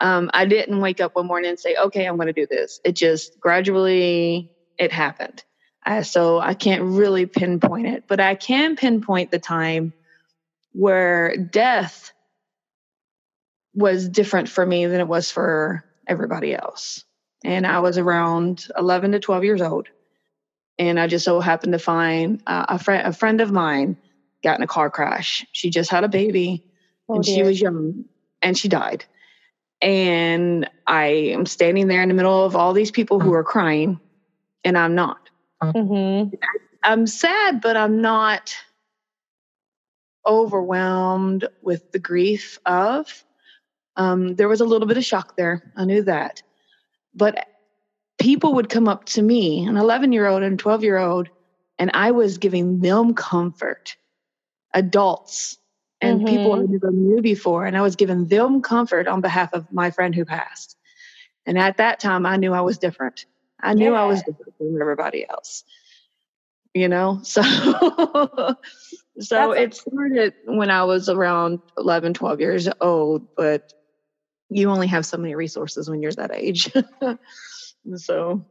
um, 0.00 0.30
i 0.34 0.44
didn't 0.44 0.80
wake 0.80 1.00
up 1.00 1.14
one 1.14 1.26
morning 1.26 1.50
and 1.50 1.58
say 1.58 1.76
okay 1.76 2.06
i'm 2.06 2.16
going 2.16 2.26
to 2.26 2.32
do 2.32 2.46
this 2.46 2.80
it 2.84 2.92
just 2.92 3.38
gradually 3.40 4.50
it 4.78 4.92
happened 4.92 5.44
so 6.02 6.38
i 6.38 6.54
can't 6.54 6.82
really 6.82 7.26
pinpoint 7.26 7.86
it 7.86 8.04
but 8.06 8.20
i 8.20 8.34
can 8.34 8.76
pinpoint 8.76 9.30
the 9.30 9.38
time 9.38 9.92
where 10.72 11.36
death 11.36 12.12
was 13.74 14.08
different 14.08 14.48
for 14.48 14.64
me 14.64 14.86
than 14.86 15.00
it 15.00 15.08
was 15.08 15.30
for 15.30 15.84
everybody 16.06 16.54
else 16.54 17.04
and 17.44 17.66
i 17.66 17.80
was 17.80 17.96
around 17.98 18.66
11 18.76 19.12
to 19.12 19.20
12 19.20 19.44
years 19.44 19.62
old 19.62 19.88
and 20.78 20.98
I 21.00 21.06
just 21.06 21.24
so 21.24 21.40
happened 21.40 21.72
to 21.72 21.78
find 21.78 22.40
uh, 22.46 22.66
a 22.68 22.78
friend 22.78 23.06
a 23.06 23.12
friend 23.12 23.40
of 23.40 23.50
mine 23.50 23.96
got 24.42 24.58
in 24.58 24.62
a 24.62 24.66
car 24.66 24.90
crash. 24.90 25.44
She 25.52 25.70
just 25.70 25.90
had 25.90 26.04
a 26.04 26.08
baby, 26.08 26.64
oh, 27.08 27.16
and 27.16 27.24
dear. 27.24 27.34
she 27.34 27.42
was 27.42 27.60
young, 27.60 28.04
and 28.40 28.56
she 28.56 28.68
died. 28.68 29.04
And 29.80 30.68
I 30.86 31.06
am 31.06 31.46
standing 31.46 31.86
there 31.86 32.02
in 32.02 32.08
the 32.08 32.14
middle 32.14 32.44
of 32.44 32.56
all 32.56 32.72
these 32.72 32.90
people 32.90 33.20
who 33.20 33.32
are 33.32 33.44
crying, 33.44 34.00
and 34.64 34.76
I'm 34.76 34.94
not. 34.94 35.30
Mm-hmm. 35.62 36.34
I'm 36.82 37.06
sad, 37.06 37.60
but 37.60 37.76
I'm 37.76 38.00
not 38.00 38.54
overwhelmed 40.26 41.48
with 41.62 41.92
the 41.92 41.98
grief 41.98 42.58
of. 42.66 43.24
Um, 43.96 44.34
there 44.36 44.48
was 44.48 44.60
a 44.60 44.64
little 44.64 44.86
bit 44.86 44.96
of 44.96 45.04
shock 45.04 45.36
there. 45.36 45.72
I 45.76 45.84
knew 45.84 46.02
that. 46.02 46.42
But 47.14 47.46
people 48.18 48.54
would 48.54 48.68
come 48.68 48.88
up 48.88 49.04
to 49.06 49.22
me, 49.22 49.64
an 49.64 49.76
11 49.76 50.12
year 50.12 50.26
old 50.26 50.42
and 50.42 50.58
12 50.58 50.84
year 50.84 50.98
old, 50.98 51.28
and 51.78 51.90
I 51.94 52.10
was 52.10 52.38
giving 52.38 52.80
them 52.80 53.14
comfort, 53.14 53.96
adults 54.74 55.58
and 56.00 56.20
mm-hmm. 56.20 56.26
people 56.26 56.54
I 56.54 56.62
never 56.62 56.90
knew 56.90 57.20
before. 57.20 57.66
And 57.66 57.76
I 57.76 57.82
was 57.82 57.96
giving 57.96 58.26
them 58.26 58.62
comfort 58.62 59.08
on 59.08 59.20
behalf 59.20 59.52
of 59.52 59.70
my 59.72 59.90
friend 59.90 60.14
who 60.14 60.24
passed. 60.24 60.76
And 61.46 61.58
at 61.58 61.78
that 61.78 62.00
time, 62.00 62.26
I 62.26 62.36
knew 62.36 62.52
I 62.52 62.60
was 62.60 62.78
different. 62.78 63.26
I 63.60 63.74
knew 63.74 63.92
yeah. 63.92 64.02
I 64.02 64.04
was 64.04 64.22
different 64.22 64.56
from 64.56 64.80
everybody 64.80 65.26
else. 65.28 65.64
You 66.74 66.88
know, 66.88 67.20
so 67.22 67.42
so 69.18 69.52
it 69.52 69.74
started 69.74 70.34
when 70.44 70.70
I 70.70 70.84
was 70.84 71.08
around 71.08 71.60
11, 71.76 72.14
12 72.14 72.40
years 72.40 72.68
old, 72.80 73.34
but 73.36 73.72
you 74.50 74.70
only 74.70 74.86
have 74.86 75.04
so 75.04 75.16
many 75.16 75.34
resources 75.34 75.90
when 75.90 76.02
you're 76.02 76.12
that 76.12 76.30
age. 76.32 76.72
So 77.96 78.44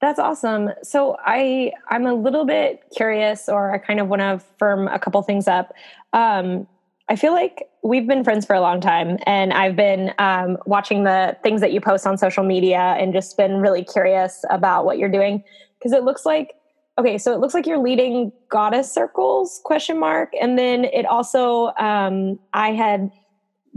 that's 0.00 0.18
awesome. 0.18 0.70
So 0.82 1.16
I 1.24 1.72
I'm 1.88 2.06
a 2.06 2.14
little 2.14 2.46
bit 2.46 2.82
curious, 2.96 3.48
or 3.48 3.72
I 3.72 3.78
kind 3.78 4.00
of 4.00 4.08
want 4.08 4.20
to 4.20 4.40
firm 4.58 4.88
a 4.88 4.98
couple 4.98 5.20
things 5.22 5.46
up. 5.46 5.74
Um, 6.12 6.66
I 7.10 7.16
feel 7.16 7.32
like 7.32 7.64
we've 7.82 8.06
been 8.06 8.22
friends 8.22 8.46
for 8.46 8.54
a 8.54 8.60
long 8.60 8.80
time, 8.80 9.18
and 9.26 9.52
I've 9.52 9.74
been 9.74 10.14
um, 10.18 10.56
watching 10.64 11.02
the 11.02 11.36
things 11.42 11.60
that 11.60 11.72
you 11.72 11.80
post 11.80 12.06
on 12.06 12.16
social 12.16 12.44
media, 12.44 12.78
and 12.78 13.12
just 13.12 13.36
been 13.36 13.56
really 13.56 13.84
curious 13.84 14.44
about 14.48 14.84
what 14.84 14.96
you're 14.96 15.10
doing 15.10 15.42
because 15.78 15.92
it 15.92 16.04
looks 16.04 16.24
like 16.24 16.54
okay. 16.98 17.18
So 17.18 17.32
it 17.32 17.40
looks 17.40 17.54
like 17.54 17.66
you're 17.66 17.82
leading 17.82 18.30
goddess 18.48 18.92
circles 18.92 19.60
question 19.64 19.98
mark, 19.98 20.30
and 20.40 20.56
then 20.56 20.84
it 20.84 21.04
also 21.04 21.72
um, 21.78 22.38
I 22.54 22.72
had 22.72 23.10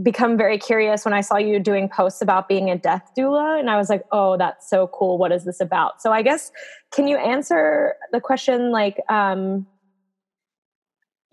become 0.01 0.37
very 0.37 0.57
curious 0.57 1.05
when 1.05 1.13
I 1.13 1.21
saw 1.21 1.37
you 1.37 1.59
doing 1.59 1.89
posts 1.89 2.21
about 2.21 2.47
being 2.47 2.69
a 2.69 2.77
death 2.77 3.11
doula. 3.17 3.59
And 3.59 3.69
I 3.69 3.77
was 3.77 3.89
like, 3.89 4.03
oh, 4.11 4.37
that's 4.37 4.67
so 4.67 4.87
cool. 4.87 5.19
What 5.19 5.31
is 5.31 5.45
this 5.45 5.59
about? 5.59 6.01
So 6.01 6.11
I 6.11 6.23
guess, 6.23 6.51
can 6.91 7.07
you 7.07 7.17
answer 7.17 7.93
the 8.11 8.19
question 8.19 8.71
like, 8.71 8.97
um, 9.09 9.67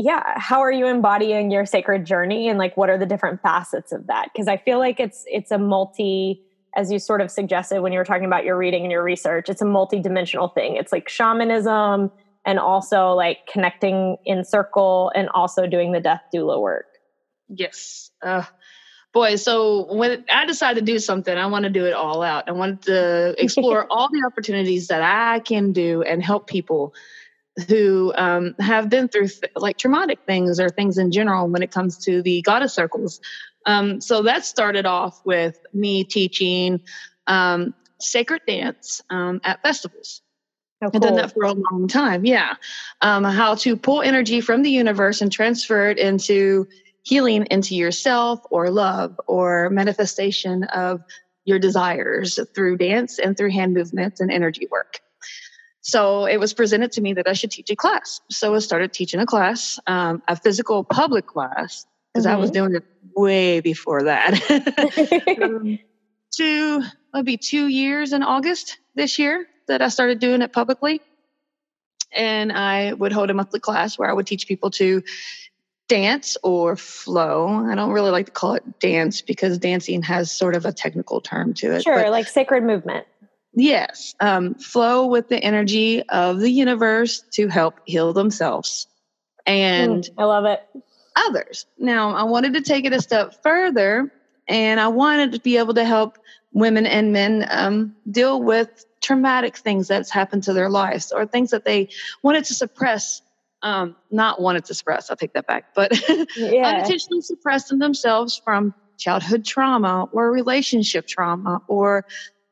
yeah, 0.02 0.38
how 0.38 0.61
are 0.61 0.73
you 0.73 0.87
embodying 0.87 1.50
your 1.50 1.66
sacred 1.66 2.07
journey 2.07 2.49
and 2.49 2.59
like 2.59 2.75
what 2.75 2.88
are 2.88 2.97
the 2.97 3.04
different 3.04 3.42
facets 3.42 3.92
of 3.92 4.07
that? 4.07 4.30
Because 4.33 4.49
I 4.49 4.57
feel 4.57 4.78
like 4.78 4.99
it's 4.99 5.25
it's 5.26 5.50
a 5.50 5.59
multi 5.59 6.42
as 6.75 6.90
you 6.90 6.99
sort 6.99 7.21
of 7.21 7.30
suggested 7.30 7.83
when 7.83 7.92
you 7.92 7.99
were 7.99 8.04
talking 8.04 8.25
about 8.25 8.45
your 8.45 8.57
reading 8.57 8.83
and 8.83 8.92
your 8.92 9.02
research, 9.02 9.49
it's 9.49 9.61
a 9.61 9.66
multi-dimensional 9.66 10.49
thing. 10.49 10.76
It's 10.76 10.92
like 10.92 11.09
shamanism 11.09 12.11
and 12.47 12.59
also 12.59 13.09
like 13.09 13.38
connecting 13.52 14.16
in 14.25 14.45
circle 14.45 15.12
and 15.14 15.28
also 15.35 15.66
doing 15.66 15.92
the 15.92 16.00
death 16.00 16.23
doula 16.33 16.61
work. 16.61 16.87
Yes. 17.49 18.11
Uh, 18.23 18.45
boy, 19.12 19.35
so 19.35 19.92
when 19.92 20.25
I 20.33 20.47
decided 20.47 20.87
to 20.87 20.92
do 20.92 21.00
something, 21.00 21.37
I 21.37 21.47
want 21.47 21.64
to 21.64 21.71
do 21.71 21.85
it 21.85 21.92
all 21.92 22.23
out. 22.23 22.49
I 22.49 22.52
want 22.52 22.83
to 22.83 23.35
explore 23.42 23.87
all 23.90 24.09
the 24.09 24.23
opportunities 24.25 24.87
that 24.88 25.02
I 25.02 25.40
can 25.40 25.73
do 25.73 26.02
and 26.02 26.23
help 26.23 26.47
people 26.47 26.95
who 27.69 28.12
um, 28.16 28.54
have 28.59 28.88
been 28.88 29.09
through 29.09 29.28
th- 29.28 29.52
like 29.57 29.76
traumatic 29.76 30.21
things 30.26 30.61
or 30.61 30.69
things 30.69 30.99
in 30.99 31.11
general 31.11 31.49
when 31.49 31.62
it 31.62 31.71
comes 31.71 31.99
to 32.04 32.23
the 32.23 32.42
goddess 32.42 32.75
circles. 32.75 33.21
Um, 33.66 34.00
so 34.00 34.23
that 34.23 34.45
started 34.45 34.87
off 34.87 35.21
with 35.25 35.59
me 35.75 36.04
teaching 36.04 36.80
um, 37.26 37.75
sacred 38.00 38.42
dance 38.47 39.02
um, 39.11 39.40
at 39.45 39.62
festivals. 39.62 40.23
Oh, 40.83 40.90
cool. 40.90 40.97
I've 40.97 41.02
done 41.02 41.16
that 41.16 41.33
for 41.35 41.45
a 41.45 41.52
long 41.52 41.88
time. 41.88 42.25
Yeah. 42.25 42.54
Um, 43.02 43.25
how 43.25 43.54
to 43.57 43.76
pull 43.76 44.00
energy 44.00 44.40
from 44.40 44.62
the 44.62 44.71
universe 44.71 45.21
and 45.21 45.30
transfer 45.30 45.90
it 45.90 45.99
into 45.99 46.66
healing 47.02 47.47
into 47.50 47.75
yourself 47.75 48.40
or 48.50 48.71
love 48.71 49.21
or 49.26 49.69
manifestation 49.71 50.64
of 50.64 51.02
your 51.45 51.59
desires 51.59 52.38
through 52.54 52.76
dance 52.76 53.19
and 53.19 53.37
through 53.37 53.50
hand 53.50 53.75
movements 53.75 54.21
and 54.21 54.30
energy 54.30 54.69
work. 54.71 55.00
So 55.83 56.27
it 56.27 56.39
was 56.39 56.53
presented 56.53 56.93
to 56.93 57.01
me 57.01 57.15
that 57.15 57.27
I 57.27 57.33
should 57.33 57.51
teach 57.51 57.71
a 57.71 57.77
class. 57.77 58.21
So 58.31 58.55
I 58.55 58.59
started 58.59 58.93
teaching 58.93 59.21
a 59.21 59.27
class, 59.27 59.79
um, 59.87 60.23
a 60.29 60.37
physical 60.37 60.85
public 60.85 61.27
class, 61.27 61.87
because 62.13 62.27
mm-hmm. 62.27 62.37
I 62.37 62.39
was 62.39 62.51
mm-hmm. 62.51 62.67
doing 62.67 62.75
it 62.77 62.85
way 63.15 63.61
before 63.61 64.05
that. 64.05 65.39
um, 65.43 65.79
two, 66.35 66.83
maybe 67.15 67.37
two 67.37 67.67
years 67.67 68.13
in 68.13 68.23
August 68.23 68.79
this 68.95 69.19
year 69.19 69.47
that 69.69 69.81
I 69.81 69.89
started 69.89 70.19
doing 70.19 70.43
it 70.43 70.53
publicly. 70.53 71.01
And 72.13 72.53
I 72.53 72.93
would 72.93 73.13
hold 73.13 73.31
a 73.31 73.35
monthly 73.35 73.61
class 73.61 73.99
where 73.99 74.11
I 74.11 74.13
would 74.13 74.27
teach 74.27 74.49
people 74.49 74.71
to 74.73 75.03
dance 75.89 76.37
or 76.43 76.77
flow. 76.77 77.49
I 77.49 77.75
don't 77.75 77.91
really 77.91 78.11
like 78.11 78.27
to 78.27 78.33
call 78.33 78.55
it 78.55 78.81
dance 78.81 79.23
because 79.23 79.59
dancing 79.59 80.03
has 80.03 80.31
sort 80.31 80.55
of 80.55 80.65
a 80.67 80.73
technical 80.73 81.21
term 81.21 81.55
to 81.55 81.75
it. 81.75 81.83
Sure, 81.83 82.11
like 82.11 82.29
sacred 82.29 82.65
movement. 82.65 83.07
Yes, 83.52 84.14
um, 84.21 84.54
flow 84.54 85.07
with 85.07 85.28
the 85.28 85.38
energy 85.42 86.02
of 86.04 86.38
the 86.38 86.50
universe 86.50 87.25
to 87.33 87.49
help 87.49 87.80
heal 87.85 88.12
themselves 88.12 88.87
and 89.47 90.04
mm, 90.04 90.14
I 90.19 90.25
love 90.25 90.45
it. 90.45 90.62
Others. 91.16 91.66
Now, 91.78 92.14
I 92.14 92.23
wanted 92.23 92.54
to 92.54 92.61
take 92.61 92.85
it 92.85 92.92
a 92.92 93.00
step 93.00 93.42
further, 93.42 94.12
and 94.49 94.80
I 94.80 94.88
wanted 94.88 95.33
to 95.33 95.40
be 95.40 95.57
able 95.57 95.75
to 95.75 95.85
help 95.85 96.19
women 96.52 96.87
and 96.87 97.12
men 97.12 97.47
um, 97.50 97.97
deal 98.11 98.42
with 98.42 98.85
traumatic 99.00 99.57
things 99.57 99.88
that's 99.88 100.11
happened 100.11 100.42
to 100.45 100.52
their 100.52 100.69
lives 100.69 101.12
or 101.12 101.26
things 101.26 101.50
that 101.50 101.64
they 101.64 101.88
wanted 102.23 102.45
to 102.45 102.54
suppress 102.54 103.23
um, 103.62 103.95
not 104.11 104.40
wanted 104.40 104.64
to 104.64 104.75
suppress, 104.75 105.11
I'll 105.11 105.16
take 105.16 105.35
that 105.35 105.47
back, 105.47 105.75
but 105.75 105.92
yeah. 106.37 106.66
unintentionally 106.66 107.21
suppressing 107.21 107.78
themselves 107.78 108.40
from 108.42 108.73
childhood 108.97 109.45
trauma 109.45 110.09
or 110.12 110.30
relationship 110.30 111.07
trauma 111.07 111.61
or 111.69 112.07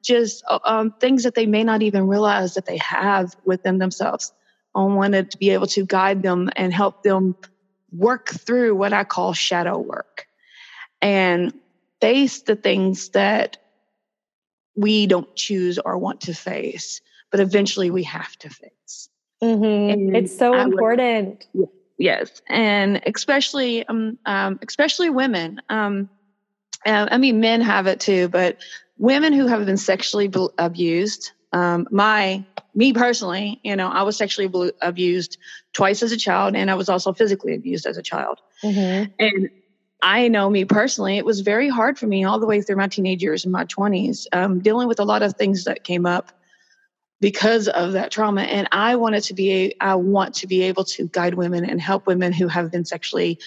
just 0.08 0.42
uh, 0.48 0.58
um, 0.64 0.90
things 0.98 1.22
that 1.24 1.34
they 1.34 1.46
may 1.46 1.62
not 1.62 1.82
even 1.82 2.08
realize 2.08 2.54
that 2.54 2.66
they 2.66 2.78
have 2.78 3.36
within 3.44 3.78
themselves. 3.78 4.32
I 4.74 4.82
wanted 4.82 5.30
to 5.32 5.38
be 5.38 5.50
able 5.50 5.66
to 5.68 5.84
guide 5.84 6.22
them 6.22 6.50
and 6.56 6.72
help 6.72 7.02
them 7.02 7.36
work 7.92 8.28
through 8.28 8.74
what 8.74 8.92
I 8.92 9.04
call 9.04 9.34
shadow 9.34 9.78
work 9.78 10.26
and 11.02 11.52
face 12.00 12.42
the 12.42 12.56
things 12.56 13.10
that 13.10 13.58
we 14.76 15.06
don't 15.06 15.34
choose 15.36 15.78
or 15.78 15.98
want 15.98 16.22
to 16.22 16.34
face, 16.34 17.00
but 17.30 17.40
eventually 17.40 17.90
we 17.90 18.04
have 18.04 18.36
to 18.38 18.48
face. 18.48 19.08
Mm-hmm. 19.42 20.14
It's 20.14 20.36
so 20.36 20.54
I 20.54 20.62
important. 20.62 21.46
Would, 21.54 21.68
yes, 21.98 22.40
and 22.48 23.02
especially 23.06 23.86
um, 23.86 24.18
um, 24.24 24.58
especially 24.66 25.10
women. 25.10 25.60
Um, 25.68 26.08
uh, 26.86 27.08
I 27.10 27.18
mean, 27.18 27.40
men 27.40 27.60
have 27.60 27.86
it 27.86 28.00
too, 28.00 28.28
but 28.28 28.58
women 28.98 29.32
who 29.32 29.46
have 29.46 29.64
been 29.66 29.76
sexually 29.76 30.30
abused. 30.58 31.32
Um, 31.52 31.88
my 31.90 32.44
me 32.74 32.92
personally, 32.92 33.60
you 33.64 33.74
know, 33.74 33.88
I 33.88 34.02
was 34.02 34.16
sexually 34.16 34.72
abused 34.82 35.38
twice 35.72 36.02
as 36.02 36.12
a 36.12 36.16
child, 36.16 36.54
and 36.54 36.70
I 36.70 36.74
was 36.74 36.88
also 36.88 37.12
physically 37.12 37.54
abused 37.54 37.86
as 37.86 37.96
a 37.96 38.02
child. 38.02 38.40
Mm-hmm. 38.62 39.12
And 39.18 39.50
I 40.02 40.28
know 40.28 40.48
me 40.48 40.64
personally, 40.64 41.16
it 41.16 41.24
was 41.24 41.40
very 41.40 41.68
hard 41.68 41.98
for 41.98 42.06
me 42.06 42.24
all 42.24 42.38
the 42.38 42.46
way 42.46 42.60
through 42.60 42.76
my 42.76 42.86
teenage 42.88 43.22
years 43.22 43.44
and 43.44 43.52
my 43.52 43.64
20s, 43.64 44.26
um, 44.32 44.60
dealing 44.60 44.86
with 44.86 45.00
a 45.00 45.04
lot 45.04 45.22
of 45.22 45.34
things 45.34 45.64
that 45.64 45.82
came 45.82 46.06
up 46.06 46.32
because 47.20 47.68
of 47.68 47.92
that 47.92 48.10
trauma 48.10 48.42
and 48.42 48.68
i 48.72 48.96
wanted 48.96 49.22
to 49.22 49.34
be 49.34 49.74
i 49.80 49.94
want 49.94 50.34
to 50.34 50.46
be 50.46 50.62
able 50.62 50.84
to 50.84 51.08
guide 51.08 51.34
women 51.34 51.64
and 51.64 51.80
help 51.80 52.06
women 52.06 52.32
who 52.32 52.48
have 52.48 52.70
been 52.70 52.84
sexually 52.84 53.38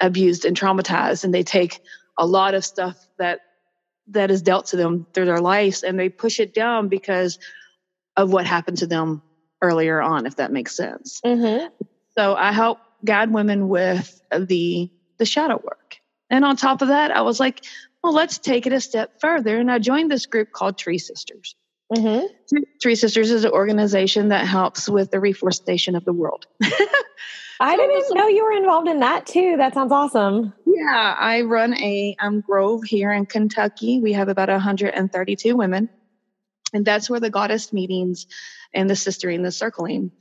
abused 0.00 0.44
and 0.44 0.58
traumatized 0.58 1.24
and 1.24 1.32
they 1.32 1.42
take 1.42 1.80
a 2.18 2.26
lot 2.26 2.54
of 2.54 2.64
stuff 2.64 3.08
that 3.18 3.40
that 4.08 4.30
is 4.30 4.42
dealt 4.42 4.66
to 4.66 4.76
them 4.76 5.06
through 5.12 5.24
their 5.24 5.40
lives 5.40 5.82
and 5.82 5.98
they 5.98 6.08
push 6.08 6.40
it 6.40 6.54
down 6.54 6.88
because 6.88 7.38
of 8.16 8.32
what 8.32 8.46
happened 8.46 8.78
to 8.78 8.86
them 8.86 9.22
earlier 9.60 10.00
on, 10.00 10.26
if 10.26 10.36
that 10.36 10.52
makes 10.52 10.76
sense. 10.76 11.20
Mm-hmm. 11.24 11.66
So 12.16 12.34
I 12.34 12.52
help 12.52 12.78
guide 13.04 13.32
women 13.32 13.68
with 13.68 14.20
the 14.30 14.90
the 15.18 15.26
shadow 15.26 15.60
work. 15.62 15.96
And 16.28 16.44
on 16.44 16.56
top 16.56 16.82
of 16.82 16.88
that, 16.88 17.10
I 17.10 17.22
was 17.22 17.40
like, 17.40 17.64
well, 18.02 18.12
let's 18.12 18.38
take 18.38 18.66
it 18.66 18.72
a 18.72 18.80
step 18.80 19.20
further. 19.20 19.58
And 19.58 19.70
I 19.70 19.78
joined 19.78 20.10
this 20.10 20.26
group 20.26 20.52
called 20.52 20.76
Tree 20.76 20.98
Sisters. 20.98 21.54
Mm-hmm. 21.92 22.56
Tree 22.82 22.94
Sisters 22.96 23.30
is 23.30 23.44
an 23.44 23.52
organization 23.52 24.28
that 24.28 24.46
helps 24.46 24.88
with 24.88 25.10
the 25.10 25.20
reforestation 25.20 25.94
of 25.94 26.04
the 26.04 26.12
world. 26.12 26.46
I 27.60 27.76
didn't 27.76 28.14
know 28.14 28.28
you 28.28 28.44
were 28.44 28.52
involved 28.52 28.88
in 28.88 29.00
that 29.00 29.26
too. 29.26 29.56
That 29.56 29.74
sounds 29.74 29.92
awesome. 29.92 30.52
Yeah, 30.66 31.16
I 31.18 31.42
run 31.42 31.74
a 31.74 32.16
um, 32.20 32.40
grove 32.40 32.84
here 32.84 33.12
in 33.12 33.26
Kentucky. 33.26 34.00
We 34.00 34.12
have 34.12 34.28
about 34.28 34.48
132 34.48 35.56
women, 35.56 35.88
and 36.72 36.84
that's 36.84 37.08
where 37.08 37.20
the 37.20 37.30
goddess 37.30 37.72
meetings 37.72 38.26
and 38.74 38.90
the 38.90 38.94
sistering, 38.94 39.42
the 39.42 39.52
circling 39.52 40.12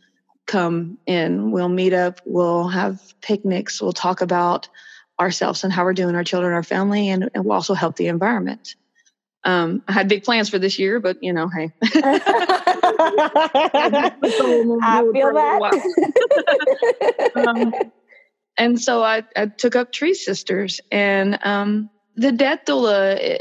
come 0.46 0.98
in. 1.06 1.52
We'll 1.52 1.70
meet 1.70 1.94
up, 1.94 2.22
we'll 2.26 2.70
have 2.70 3.02
picnics, 3.22 3.82
we'll 3.82 3.94
talk 3.94 4.22
about 4.22 4.70
ourselves 5.20 5.64
and 5.64 5.74
how 5.74 5.84
we're 5.84 5.94
doing, 5.94 6.16
our 6.16 6.24
children, 6.24 6.54
our 6.54 6.64
family, 6.64 7.10
and, 7.10 7.30
and 7.34 7.46
we'll 7.46 7.54
also 7.54 7.74
help 7.74 7.96
the 7.96 8.08
environment. 8.08 8.76
Um, 9.46 9.84
I 9.88 9.92
had 9.92 10.10
big 10.10 10.24
plans 10.24 10.50
for 10.50 10.58
this 10.58 10.80
year, 10.80 11.00
but 11.00 11.22
you 11.22 11.32
know, 11.32 11.48
hey. 11.48 11.72
I 11.84 11.90
feel 15.14 15.34
that. 15.34 15.72
um, 17.48 17.74
and 18.58 18.82
so 18.82 19.04
I, 19.04 19.24
I, 19.36 19.46
took 19.46 19.76
up 19.76 19.92
Tree 19.92 20.16
Sisters, 20.16 20.82
and 20.92 21.38
um, 21.44 21.92
the 22.16 22.32
death 22.32 22.62
doula 22.66 23.18
eh, 23.22 23.38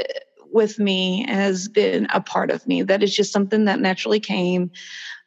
with 0.53 0.79
me 0.79 1.25
has 1.27 1.69
been 1.69 2.07
a 2.13 2.21
part 2.21 2.51
of 2.51 2.67
me. 2.67 2.83
That 2.83 3.03
is 3.03 3.17
just 3.17 3.33
something 3.33 3.65
that 3.65 3.81
naturally 3.81 4.21
came. 4.21 4.73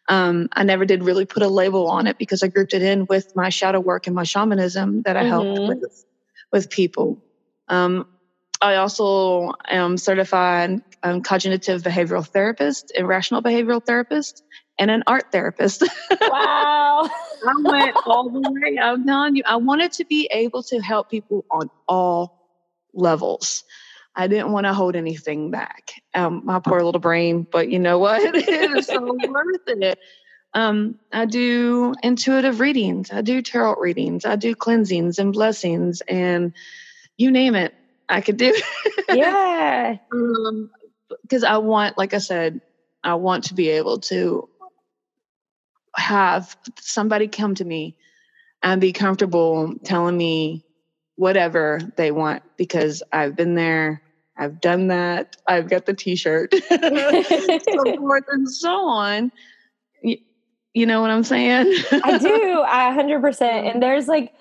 Um, 0.10 0.48
I 0.54 0.64
never 0.64 0.86
did 0.86 1.04
really 1.04 1.26
put 1.26 1.42
a 1.42 1.48
label 1.48 1.88
on 1.88 2.06
it 2.06 2.20
because 2.20 2.44
I 2.44 2.48
grouped 2.48 2.76
it 2.76 2.84
in 2.84 3.08
with 3.08 3.36
my 3.36 3.50
shadow 3.50 3.80
work 3.80 4.06
and 4.06 4.16
my 4.16 4.24
shamanism 4.24 5.02
that 5.04 5.18
I 5.18 5.24
mm-hmm. 5.24 5.30
helped 5.30 5.82
with 5.82 6.06
with 6.52 6.70
people. 6.70 7.22
Um, 7.68 8.08
I 8.62 8.76
also 8.76 9.52
am 9.68 9.98
certified 9.98 10.80
um, 11.04 11.22
cognitive 11.22 11.84
behavioral 11.84 12.28
therapist, 12.28 12.92
irrational 12.96 13.42
behavioral 13.44 13.82
therapist, 13.86 14.44
and 14.80 14.92
an 14.92 15.04
art 15.08 15.26
therapist. 15.32 15.84
Wow. 16.30 17.10
I 17.48 17.54
went 17.64 17.96
all 18.06 18.30
the 18.30 18.42
way. 18.42 18.78
I'm 18.80 19.06
telling 19.06 19.36
you, 19.36 19.44
I 19.46 19.58
wanted 19.58 19.94
to 19.94 20.06
be 20.06 20.30
able 20.32 20.64
to 20.64 20.80
help 20.80 21.10
people 21.10 21.46
on 21.52 21.70
all 21.88 22.34
levels. 22.94 23.64
I 24.16 24.28
didn't 24.28 24.52
want 24.52 24.66
to 24.66 24.74
hold 24.74 24.96
anything 24.96 25.52
back. 25.52 25.92
Um, 26.14 26.42
my 26.44 26.60
poor 26.60 26.84
little 26.84 27.00
brain, 27.00 27.48
but 27.52 27.70
you 27.70 27.80
know 27.80 28.00
what? 28.00 28.22
it 28.36 28.48
is 28.50 28.88
so 28.88 29.14
worth 29.28 29.62
it. 29.68 30.00
Um, 30.54 31.00
I 31.12 31.26
do 31.26 31.94
intuitive 32.04 32.60
readings. 32.60 33.12
I 33.12 33.22
do 33.22 33.42
tarot 33.42 33.76
readings. 33.76 34.26
I 34.26 34.36
do 34.36 34.56
cleansings 34.56 35.20
and 35.20 35.34
blessings 35.34 36.02
and 36.08 36.54
you 37.18 37.32
name 37.32 37.56
it. 37.56 37.74
I 38.10 38.22
could 38.22 38.38
do. 38.38 38.54
yeah. 39.10 39.98
Because 41.22 41.44
um, 41.44 41.52
I 41.52 41.58
want, 41.58 41.98
like 41.98 42.14
I 42.14 42.20
said, 42.20 42.62
I 43.04 43.16
want 43.16 43.46
to 43.46 43.54
be 43.54 43.70
able 43.70 44.00
to 44.02 44.50
have 45.96 46.56
somebody 46.80 47.28
come 47.28 47.56
to 47.56 47.66
me 47.66 47.98
and 48.64 48.82
be 48.82 48.94
comfortable 48.94 49.76
telling 49.84 50.18
me 50.18 50.66
whatever 51.16 51.80
they 51.96 52.12
want 52.12 52.44
because 52.58 53.04
I've 53.12 53.36
been 53.36 53.56
there, 53.56 54.02
I've 54.38 54.62
done 54.62 54.88
that, 54.88 55.36
I've 55.48 55.70
got 55.70 55.86
the 55.86 55.94
t-shirt, 55.94 56.54
so 56.70 56.78
forth 57.98 58.26
and 58.30 58.50
so 58.50 58.88
on. 58.88 59.32
You, 60.04 60.18
you 60.74 60.86
know 60.86 61.02
what 61.02 61.10
I'm 61.10 61.24
saying? 61.24 61.74
I 61.92 62.18
do, 62.20 62.62
a 62.62 62.94
hundred 62.94 63.22
percent. 63.22 63.68
And 63.68 63.82
there's 63.82 64.08
like, 64.08 64.34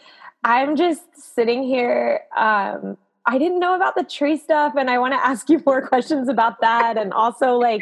I'm 0.45 0.77
just 0.77 1.03
sitting 1.35 1.63
here 1.63 2.21
um, 2.37 2.99
I 3.27 3.39
didn't 3.39 3.59
know 3.59 3.75
about 3.75 3.97
the 3.97 4.05
tree 4.05 4.37
stuff, 4.37 4.75
and 4.79 4.89
I 4.89 4.99
want 4.99 5.15
to 5.15 5.25
ask 5.25 5.49
you 5.49 5.61
more 5.67 5.87
questions 5.89 6.29
about 6.29 6.61
that. 6.61 6.97
And 6.97 7.13
also, 7.13 7.57
like, 7.57 7.81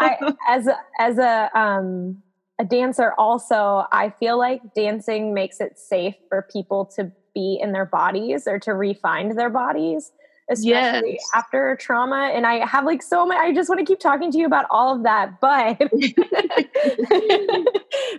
I, 0.00 0.34
as 0.48 0.66
a, 0.66 0.76
as 0.98 1.18
a 1.18 1.50
um, 1.58 2.22
a 2.58 2.64
dancer, 2.64 3.12
also, 3.16 3.86
I 3.92 4.10
feel 4.10 4.38
like 4.38 4.74
dancing 4.74 5.34
makes 5.34 5.60
it 5.60 5.78
safe 5.78 6.14
for 6.28 6.46
people 6.52 6.86
to 6.96 7.12
be 7.34 7.58
in 7.60 7.72
their 7.72 7.86
bodies 7.86 8.46
or 8.46 8.58
to 8.60 8.74
refine 8.74 9.34
their 9.36 9.50
bodies, 9.50 10.12
especially 10.50 11.12
yes. 11.12 11.30
after 11.34 11.76
trauma. 11.80 12.30
And 12.34 12.46
I 12.46 12.66
have 12.66 12.84
like 12.84 13.02
so 13.02 13.24
many. 13.24 13.40
I 13.40 13.54
just 13.54 13.68
want 13.68 13.78
to 13.78 13.84
keep 13.84 14.00
talking 14.00 14.30
to 14.32 14.38
you 14.38 14.46
about 14.46 14.66
all 14.70 14.96
of 14.96 15.04
that, 15.04 15.40
but 15.40 15.78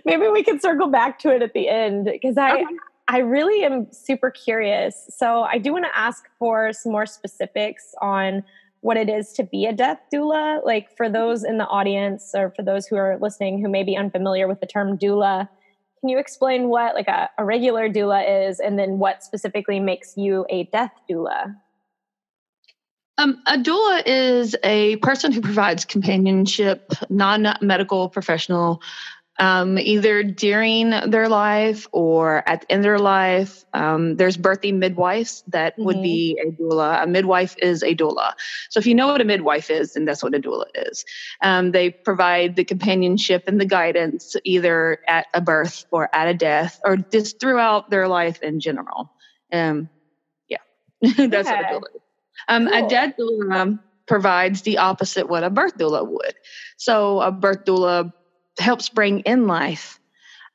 maybe 0.04 0.28
we 0.28 0.42
can 0.42 0.58
circle 0.58 0.88
back 0.88 1.18
to 1.20 1.34
it 1.34 1.42
at 1.42 1.52
the 1.52 1.68
end 1.68 2.06
because 2.06 2.38
I. 2.38 2.54
Okay 2.54 2.64
I 3.06 3.18
really 3.18 3.64
am 3.64 3.86
super 3.92 4.30
curious. 4.30 5.10
So 5.16 5.42
I 5.42 5.58
do 5.58 5.72
want 5.72 5.84
to 5.84 5.98
ask 5.98 6.24
for 6.38 6.72
some 6.72 6.92
more 6.92 7.06
specifics 7.06 7.94
on 8.00 8.42
what 8.80 8.96
it 8.96 9.08
is 9.08 9.32
to 9.32 9.42
be 9.42 9.66
a 9.66 9.72
death 9.72 9.98
doula. 10.12 10.64
Like 10.64 10.94
for 10.96 11.08
those 11.08 11.44
in 11.44 11.58
the 11.58 11.66
audience 11.66 12.32
or 12.34 12.50
for 12.50 12.62
those 12.62 12.86
who 12.86 12.96
are 12.96 13.18
listening 13.20 13.60
who 13.62 13.68
may 13.68 13.82
be 13.82 13.96
unfamiliar 13.96 14.48
with 14.48 14.60
the 14.60 14.66
term 14.66 14.98
doula, 14.98 15.48
can 16.00 16.08
you 16.08 16.18
explain 16.18 16.68
what 16.68 16.94
like 16.94 17.08
a, 17.08 17.30
a 17.38 17.44
regular 17.44 17.88
doula 17.88 18.48
is 18.48 18.60
and 18.60 18.78
then 18.78 18.98
what 18.98 19.22
specifically 19.22 19.80
makes 19.80 20.16
you 20.16 20.46
a 20.50 20.64
death 20.64 20.92
doula? 21.10 21.54
Um, 23.16 23.40
a 23.46 23.56
doula 23.56 24.02
is 24.06 24.56
a 24.64 24.96
person 24.96 25.30
who 25.30 25.40
provides 25.40 25.84
companionship, 25.84 26.92
non 27.08 27.56
medical 27.60 28.08
professional 28.08 28.82
um, 29.38 29.78
either 29.78 30.22
during 30.22 30.90
their 30.90 31.28
life 31.28 31.88
or 31.92 32.48
at 32.48 32.62
the 32.62 32.72
end 32.72 32.80
of 32.80 32.84
their 32.84 32.98
life. 32.98 33.64
Um, 33.72 34.16
there's 34.16 34.36
birthing 34.36 34.74
midwives 34.74 35.42
that 35.48 35.74
mm-hmm. 35.74 35.84
would 35.84 36.02
be 36.02 36.38
mm-hmm. 36.40 36.50
a 36.50 36.74
doula. 36.74 37.02
A 37.02 37.06
midwife 37.06 37.56
is 37.58 37.82
a 37.82 37.94
doula. 37.94 38.32
So 38.70 38.78
if 38.78 38.86
you 38.86 38.94
know 38.94 39.08
what 39.08 39.20
a 39.20 39.24
midwife 39.24 39.70
is, 39.70 39.94
then 39.94 40.04
that's 40.04 40.22
what 40.22 40.34
a 40.34 40.40
doula 40.40 40.66
is. 40.74 41.04
Um, 41.42 41.72
they 41.72 41.90
provide 41.90 42.56
the 42.56 42.64
companionship 42.64 43.44
and 43.46 43.60
the 43.60 43.66
guidance 43.66 44.36
either 44.44 44.98
at 45.08 45.26
a 45.34 45.40
birth 45.40 45.84
or 45.90 46.14
at 46.14 46.28
a 46.28 46.34
death 46.34 46.80
or 46.84 46.96
just 46.96 47.40
throughout 47.40 47.90
their 47.90 48.06
life 48.06 48.42
in 48.42 48.60
general. 48.60 49.10
Um, 49.52 49.88
yeah, 50.48 50.58
that's 51.00 51.48
okay. 51.48 51.56
what 51.56 51.64
a 51.64 51.74
doula 51.74 51.94
is. 51.94 52.00
Um, 52.46 52.68
cool. 52.68 52.86
A 52.86 52.88
death 52.88 53.14
doula 53.18 53.80
provides 54.06 54.62
the 54.62 54.78
opposite 54.78 55.28
what 55.28 55.44
a 55.44 55.50
birth 55.50 55.76
doula 55.78 56.06
would. 56.06 56.34
So 56.76 57.20
a 57.20 57.32
birth 57.32 57.64
doula 57.64 58.12
helps 58.58 58.88
bring 58.88 59.20
in 59.20 59.46
life. 59.46 60.00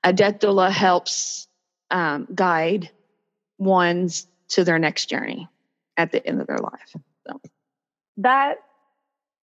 A 0.04 0.14
death 0.14 0.40
doula 0.40 0.72
helps 0.72 1.48
um, 1.92 2.28
guide 2.34 2.90
ones 3.58 4.28
to 4.50 4.64
their 4.64 4.80
next 4.80 5.08
journey 5.08 5.48
at 5.98 6.12
the 6.12 6.26
end 6.26 6.42
of 6.42 6.48
their 6.48 6.60
life. 6.60 6.96
So. 7.28 7.42
That 8.18 8.58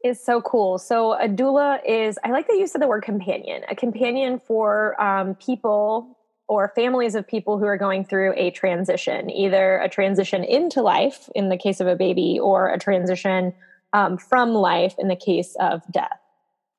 is 0.04 0.22
so 0.24 0.40
cool. 0.40 0.78
So 0.78 1.12
a 1.12 1.28
doula 1.28 1.80
is, 1.86 2.18
I 2.24 2.30
like 2.30 2.46
that 2.46 2.56
you 2.58 2.66
said 2.66 2.80
the 2.80 2.88
word 2.88 3.02
companion, 3.02 3.62
a 3.68 3.76
companion 3.76 4.38
for 4.38 5.00
um, 5.00 5.34
people 5.34 6.16
or 6.48 6.72
families 6.74 7.14
of 7.14 7.26
people 7.26 7.58
who 7.58 7.64
are 7.64 7.76
going 7.76 8.04
through 8.04 8.32
a 8.36 8.50
transition, 8.52 9.30
either 9.30 9.78
a 9.78 9.88
transition 9.88 10.44
into 10.44 10.80
life 10.80 11.28
in 11.34 11.48
the 11.48 11.56
case 11.56 11.80
of 11.80 11.86
a 11.88 11.96
baby 11.96 12.38
or 12.40 12.68
a 12.68 12.78
transition 12.78 13.52
um, 13.92 14.16
from 14.16 14.50
life 14.50 14.94
in 14.98 15.08
the 15.08 15.16
case 15.16 15.56
of 15.58 15.82
death. 15.90 16.18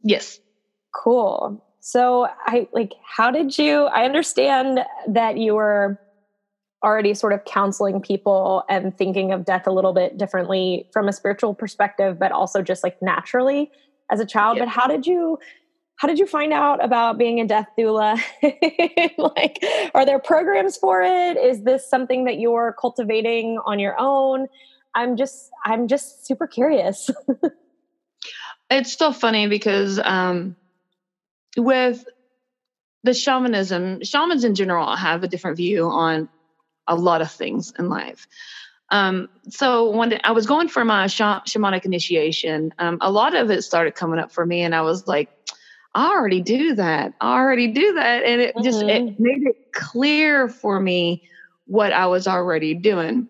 Yes. 0.03 0.39
Cool. 0.95 1.63
So 1.87 2.27
I 2.45 2.67
like 2.73 2.95
how 3.01 3.31
did 3.31 3.57
you 3.57 3.85
I 3.85 4.03
understand 4.03 4.81
that 5.07 5.37
you 5.37 5.55
were 5.55 5.97
already 6.83 7.13
sort 7.13 7.31
of 7.31 7.45
counseling 7.45 8.01
people 8.01 8.65
and 8.69 8.95
thinking 8.97 9.31
of 9.31 9.45
death 9.45 9.65
a 9.67 9.71
little 9.71 9.93
bit 9.93 10.17
differently 10.17 10.89
from 10.91 11.07
a 11.07 11.13
spiritual 11.13 11.53
perspective 11.53 12.19
but 12.19 12.33
also 12.33 12.61
just 12.61 12.83
like 12.83 13.01
naturally 13.01 13.71
as 14.11 14.19
a 14.19 14.25
child 14.25 14.59
but 14.59 14.67
how 14.67 14.85
did 14.85 15.07
you 15.07 15.39
how 15.95 16.09
did 16.09 16.19
you 16.19 16.27
find 16.27 16.51
out 16.51 16.83
about 16.83 17.17
being 17.17 17.39
a 17.39 17.47
death 17.47 17.69
doula? 17.79 18.21
Like 19.17 19.63
are 19.95 20.05
there 20.05 20.19
programs 20.19 20.75
for 20.75 21.01
it? 21.01 21.37
Is 21.37 21.63
this 21.63 21.89
something 21.89 22.25
that 22.25 22.37
you're 22.37 22.75
cultivating 22.77 23.59
on 23.65 23.79
your 23.79 23.95
own? 23.97 24.47
I'm 24.93 25.15
just 25.15 25.49
i'm 25.63 25.87
just 25.87 26.25
super 26.25 26.47
curious. 26.47 27.09
It's 28.69 28.97
so 28.97 29.13
funny 29.13 29.47
because 29.47 30.01
um 30.03 30.57
with 31.57 32.05
the 33.03 33.13
shamanism, 33.13 34.03
shamans 34.03 34.43
in 34.43 34.55
general 34.55 34.95
have 34.95 35.23
a 35.23 35.27
different 35.27 35.57
view 35.57 35.85
on 35.85 36.29
a 36.87 36.95
lot 36.95 37.21
of 37.21 37.31
things 37.31 37.73
in 37.77 37.89
life. 37.89 38.27
Um, 38.89 39.27
so 39.49 39.89
when 39.89 40.19
I 40.23 40.31
was 40.31 40.45
going 40.45 40.69
for 40.69 40.85
my 40.85 41.07
sh- 41.07 41.21
shamanic 41.21 41.85
initiation. 41.85 42.73
Um, 42.79 42.97
a 43.01 43.11
lot 43.11 43.35
of 43.35 43.51
it 43.51 43.63
started 43.63 43.95
coming 43.95 44.19
up 44.19 44.31
for 44.31 44.45
me, 44.45 44.61
and 44.61 44.73
I 44.73 44.81
was 44.81 45.07
like, 45.07 45.29
I 45.93 46.09
already 46.09 46.41
do 46.41 46.75
that. 46.75 47.13
I 47.19 47.33
already 47.37 47.67
do 47.67 47.93
that, 47.95 48.23
and 48.23 48.39
it 48.41 48.55
mm-hmm. 48.55 48.63
just 48.63 48.81
it 48.81 48.87
mm-hmm. 48.87 49.23
made 49.23 49.43
it 49.43 49.73
clear 49.73 50.47
for 50.47 50.79
me 50.79 51.23
what 51.65 51.91
I 51.91 52.07
was 52.07 52.27
already 52.27 52.75
doing. 52.75 53.27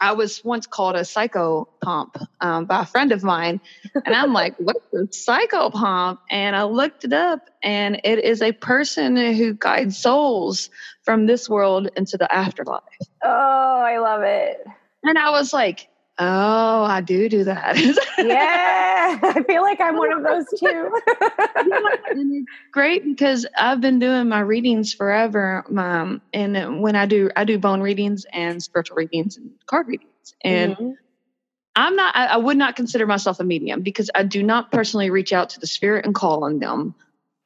I 0.00 0.12
was 0.12 0.42
once 0.42 0.66
called 0.66 0.96
a 0.96 1.00
psychopomp 1.00 2.26
um, 2.40 2.64
by 2.64 2.82
a 2.82 2.86
friend 2.86 3.12
of 3.12 3.22
mine. 3.22 3.60
And 4.06 4.14
I'm 4.14 4.32
like, 4.32 4.54
what's 4.58 4.80
a 4.94 5.04
psychopomp? 5.08 6.18
And 6.30 6.56
I 6.56 6.62
looked 6.62 7.04
it 7.04 7.12
up, 7.12 7.50
and 7.62 8.00
it 8.02 8.24
is 8.24 8.40
a 8.40 8.52
person 8.52 9.16
who 9.16 9.52
guides 9.52 9.98
souls 9.98 10.70
from 11.02 11.26
this 11.26 11.48
world 11.48 11.90
into 11.96 12.16
the 12.16 12.32
afterlife. 12.34 12.82
Oh, 13.22 13.28
I 13.28 13.98
love 13.98 14.22
it. 14.22 14.64
And 15.04 15.18
I 15.18 15.30
was 15.30 15.52
like, 15.52 15.89
oh, 16.20 16.84
I 16.84 17.00
do 17.00 17.28
do 17.28 17.44
that. 17.44 17.76
yeah, 18.18 19.18
I 19.22 19.42
feel 19.42 19.62
like 19.62 19.80
I'm 19.80 19.96
one 19.96 20.12
of 20.12 20.22
those 20.22 20.46
too. 20.58 22.46
great 22.72 23.04
because 23.04 23.46
I've 23.58 23.80
been 23.80 23.98
doing 23.98 24.28
my 24.28 24.40
readings 24.40 24.92
forever. 24.92 25.64
Um, 25.76 26.20
and 26.32 26.82
when 26.82 26.94
I 26.94 27.06
do, 27.06 27.30
I 27.34 27.44
do 27.44 27.58
bone 27.58 27.80
readings 27.80 28.26
and 28.32 28.62
spiritual 28.62 28.96
readings 28.96 29.36
and 29.36 29.50
card 29.66 29.88
readings. 29.88 30.34
And 30.44 30.76
mm-hmm. 30.76 30.90
I'm 31.74 31.96
not, 31.96 32.14
I, 32.14 32.26
I 32.26 32.36
would 32.36 32.56
not 32.56 32.76
consider 32.76 33.06
myself 33.06 33.40
a 33.40 33.44
medium 33.44 33.80
because 33.80 34.10
I 34.14 34.22
do 34.22 34.42
not 34.42 34.70
personally 34.70 35.10
reach 35.10 35.32
out 35.32 35.50
to 35.50 35.60
the 35.60 35.66
spirit 35.66 36.04
and 36.04 36.14
call 36.14 36.44
on 36.44 36.58
them. 36.58 36.94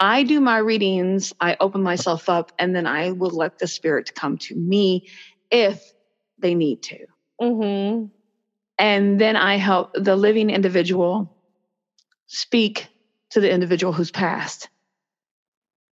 I 0.01 0.25
do 0.25 0.41
my 0.41 0.59
readings, 0.59 1.33
I 1.41 1.57
open 1.61 1.83
myself 1.83 2.29
up, 2.29 2.51
and 2.59 2.75
then 2.75 2.85
I 2.85 3.13
will 3.13 3.31
let 3.31 3.61
the 3.61 3.69
spirit 3.69 4.13
come 4.15 4.39
to 4.39 4.55
me 4.55 5.09
if 5.53 5.81
they 6.39 6.57
need 6.57 6.83
to. 6.83 7.07
Mm-hmm. 7.41 8.07
And 8.79 9.21
then 9.21 9.37
I 9.37 9.57
help 9.57 9.93
the 9.95 10.17
living 10.17 10.51
individual 10.51 11.31
speak 12.27 12.89
to 13.31 13.41
the 13.41 13.51
individual 13.51 13.93
who's 13.93 14.11
passed. 14.11 14.69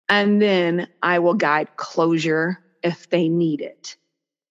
And 0.07 0.41
then 0.41 0.87
I 1.01 1.19
will 1.19 1.35
guide 1.35 1.75
closure 1.75 2.59
if 2.81 3.09
they 3.09 3.29
need 3.29 3.61
it. 3.61 3.95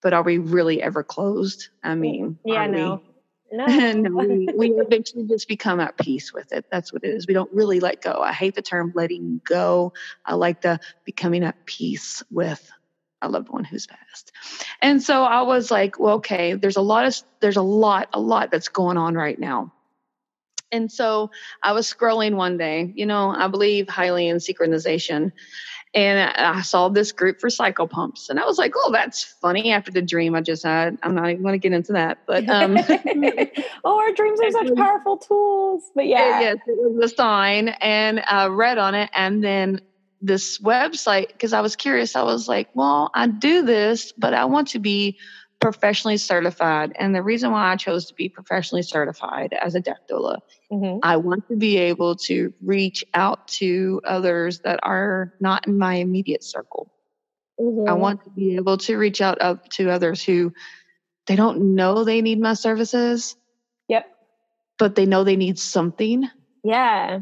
But 0.01 0.13
are 0.13 0.23
we 0.23 0.39
really 0.39 0.81
ever 0.83 1.03
closed? 1.03 1.69
I 1.83 1.95
mean, 1.95 2.39
yeah, 2.45 2.67
no. 2.67 3.03
No. 3.51 3.65
and 3.69 4.15
we, 4.15 4.49
we 4.55 4.71
eventually 4.73 5.25
just 5.27 5.49
become 5.49 5.81
at 5.81 5.97
peace 5.97 6.33
with 6.33 6.53
it. 6.53 6.67
That's 6.71 6.93
what 6.93 7.03
it 7.03 7.09
is. 7.09 7.27
We 7.27 7.35
don't 7.35 7.53
really 7.53 7.81
let 7.81 8.03
go. 8.03 8.21
I 8.21 8.33
hate 8.33 8.55
the 8.55 8.63
term 8.63 8.93
letting 8.95 9.41
go. 9.45 9.93
I 10.25 10.35
like 10.35 10.61
the 10.61 10.79
becoming 11.05 11.45
at 11.45 11.65
peace 11.67 12.23
with 12.31 12.71
a 13.23 13.29
loved 13.29 13.49
one 13.49 13.65
who's 13.65 13.87
passed. 13.87 14.33
And 14.81 15.03
so 15.03 15.25
I 15.25 15.43
was 15.43 15.71
like, 15.71 15.99
well, 15.99 16.17
okay, 16.17 16.55
there's 16.55 16.77
a 16.77 16.83
lot 16.83 17.07
of 17.07 17.17
there's 17.41 17.57
a 17.57 17.63
lot, 17.63 18.09
a 18.13 18.21
lot 18.21 18.51
that's 18.51 18.69
going 18.69 18.97
on 18.97 19.15
right 19.15 19.39
now. 19.39 19.73
And 20.71 20.93
so 20.93 21.31
I 21.63 21.73
was 21.73 21.93
scrolling 21.93 22.35
one 22.35 22.59
day, 22.59 22.93
you 22.95 23.07
know, 23.07 23.31
I 23.31 23.49
believe 23.49 23.89
highly 23.89 24.29
in 24.29 24.37
synchronization. 24.37 25.33
And 25.95 26.31
I 26.37 26.61
saw 26.61 26.91
this 26.91 27.13
group 27.13 27.41
for 27.41 27.49
psychopomps. 27.49 28.29
And 28.29 28.39
I 28.39 28.45
was 28.45 28.59
like, 28.59 28.75
oh, 28.77 28.93
that's 28.93 29.25
funny 29.25 29.73
after 29.73 29.91
the 29.91 30.03
dream 30.03 30.35
I 30.35 30.43
just 30.43 30.63
had. 30.63 30.99
I'm 31.03 31.15
not 31.15 31.31
even 31.31 31.43
going 31.43 31.55
to 31.55 31.59
get 31.59 31.73
into 31.73 31.95
that. 31.95 32.19
But 32.27 32.47
um, 32.51 32.77
oh, 33.85 33.99
our 33.99 34.13
dreams 34.13 34.39
are 34.43 34.51
such 34.51 34.75
powerful 34.75 35.17
tools. 35.17 35.85
But 35.95 36.07
yeah. 36.07 36.41
Yes, 36.41 36.57
it 36.67 36.93
was 36.93 37.11
a 37.11 37.15
sign. 37.15 37.69
And 37.69 38.21
I 38.21 38.49
read 38.49 38.77
on 38.77 38.95
it. 38.95 39.09
And 39.15 39.43
then 39.43 39.81
this 40.21 40.59
website 40.59 41.29
because 41.29 41.53
I 41.53 41.61
was 41.61 41.77
curious. 41.77 42.17
I 42.17 42.23
was 42.23 42.49
like, 42.49 42.69
well, 42.75 43.11
I 43.15 43.27
do 43.27 43.65
this, 43.65 44.13
but 44.13 44.35
I 44.35 44.45
want 44.47 44.69
to 44.69 44.79
be 44.79 45.19
professionally 45.61 46.17
certified. 46.17 46.93
And 46.99 47.15
the 47.15 47.23
reason 47.23 47.51
why 47.51 47.73
I 47.73 47.77
chose 47.77 48.07
to 48.07 48.15
be 48.15 48.29
professionally 48.29 48.83
certified 48.83 49.53
as 49.53 49.75
a 49.75 49.81
death 49.81 50.01
doula, 50.11 50.39
mm-hmm. 50.71 50.99
I 51.03 51.17
want 51.17 51.49
to 51.49 51.57
be 51.57 51.77
able 51.79 52.17
to 52.17 52.53
reach 52.63 53.05
out 53.15 53.49
to 53.49 54.01
others 54.05 54.61
that 54.61 54.81
are 54.83 55.35
not 55.41 55.67
in 55.67 55.79
my 55.79 55.95
immediate 55.95 56.45
circle. 56.45 56.93
Mm-hmm. 57.61 57.89
I 57.89 57.95
want 57.95 58.25
to 58.25 58.31
be 58.31 58.57
able 58.57 58.79
to 58.79 58.97
reach 58.97 59.21
out 59.21 59.41
up 59.41 59.69
to 59.71 59.91
others 59.91 60.23
who 60.23 60.53
they 61.27 61.37
don't 61.37 61.75
know 61.75 62.05
they 62.05 62.23
need 62.23 62.41
my 62.41 62.55
services. 62.55 63.37
Yep. 63.89 64.07
But 64.79 64.95
they 64.95 65.07
know 65.07 65.25
they 65.25 65.37
need 65.37 65.59
something. 65.59 66.29
Yeah. 66.63 67.21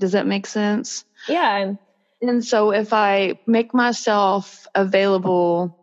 Does 0.00 0.12
that 0.12 0.26
make 0.26 0.46
sense? 0.46 1.04
Yeah. 1.28 1.74
And 2.22 2.44
so 2.44 2.70
if 2.70 2.92
I 2.92 3.38
make 3.46 3.72
myself 3.72 4.66
available 4.74 5.78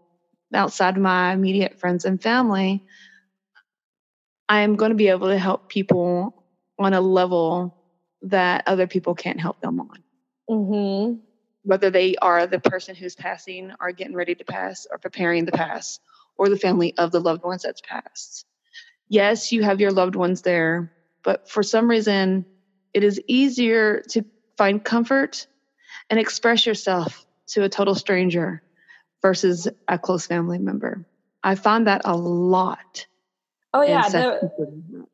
outside 0.53 0.97
my 0.97 1.33
immediate 1.33 1.79
friends 1.79 2.05
and 2.05 2.21
family, 2.21 2.83
I 4.47 4.61
am 4.61 4.75
going 4.75 4.91
to 4.91 4.95
be 4.95 5.09
able 5.09 5.27
to 5.27 5.37
help 5.37 5.67
people 5.67 6.45
on 6.79 6.93
a 6.93 7.01
level 7.01 7.75
that 8.23 8.63
other 8.67 8.87
people 8.87 9.15
can't 9.15 9.39
help 9.39 9.59
them 9.61 9.79
on. 9.79 10.03
Mm-hmm. 10.49 11.19
Whether 11.63 11.89
they 11.89 12.15
are 12.15 12.47
the 12.47 12.59
person 12.59 12.95
who's 12.95 13.15
passing 13.15 13.73
or 13.79 13.91
getting 13.91 14.15
ready 14.15 14.35
to 14.35 14.45
pass 14.45 14.87
or 14.89 14.97
preparing 14.97 15.45
to 15.47 15.51
pass 15.51 15.99
or 16.37 16.49
the 16.49 16.57
family 16.57 16.95
of 16.97 17.11
the 17.11 17.19
loved 17.19 17.43
ones 17.43 17.63
that's 17.63 17.81
passed. 17.81 18.45
Yes, 19.09 19.51
you 19.51 19.63
have 19.63 19.81
your 19.81 19.91
loved 19.91 20.15
ones 20.15 20.43
there, 20.43 20.93
but 21.23 21.49
for 21.49 21.63
some 21.63 21.89
reason, 21.89 22.45
it 22.93 23.03
is 23.03 23.19
easier 23.27 24.01
to 24.09 24.23
find 24.57 24.83
comfort 24.83 25.47
and 26.09 26.19
express 26.19 26.65
yourself 26.65 27.25
to 27.47 27.63
a 27.63 27.69
total 27.69 27.95
stranger 27.95 28.61
versus 29.21 29.67
a 29.87 29.97
close 29.97 30.27
family 30.27 30.57
member. 30.57 31.05
I 31.43 31.55
find 31.55 31.87
that 31.87 32.01
a 32.05 32.15
lot. 32.15 33.05
Oh 33.73 33.81
yeah, 33.81 34.09
the, 34.09 35.05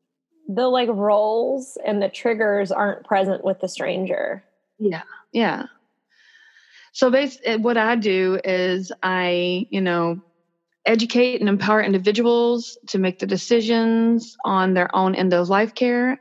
the 0.47 0.67
like 0.67 0.89
roles 0.89 1.77
and 1.85 2.01
the 2.01 2.09
triggers 2.09 2.71
aren't 2.71 3.05
present 3.05 3.43
with 3.43 3.59
the 3.59 3.67
stranger. 3.67 4.43
Yeah, 4.79 5.03
yeah. 5.31 5.65
So 6.93 7.09
basically, 7.09 7.47
eh, 7.47 7.55
what 7.57 7.77
I 7.77 7.95
do 7.95 8.39
is 8.43 8.91
I, 9.01 9.65
you 9.69 9.81
know, 9.81 10.21
educate 10.85 11.39
and 11.39 11.49
empower 11.49 11.81
individuals 11.81 12.77
to 12.89 12.99
make 12.99 13.19
the 13.19 13.25
decisions 13.25 14.35
on 14.45 14.73
their 14.73 14.93
own 14.95 15.15
end 15.15 15.33
of 15.33 15.49
life 15.49 15.73
care 15.73 16.19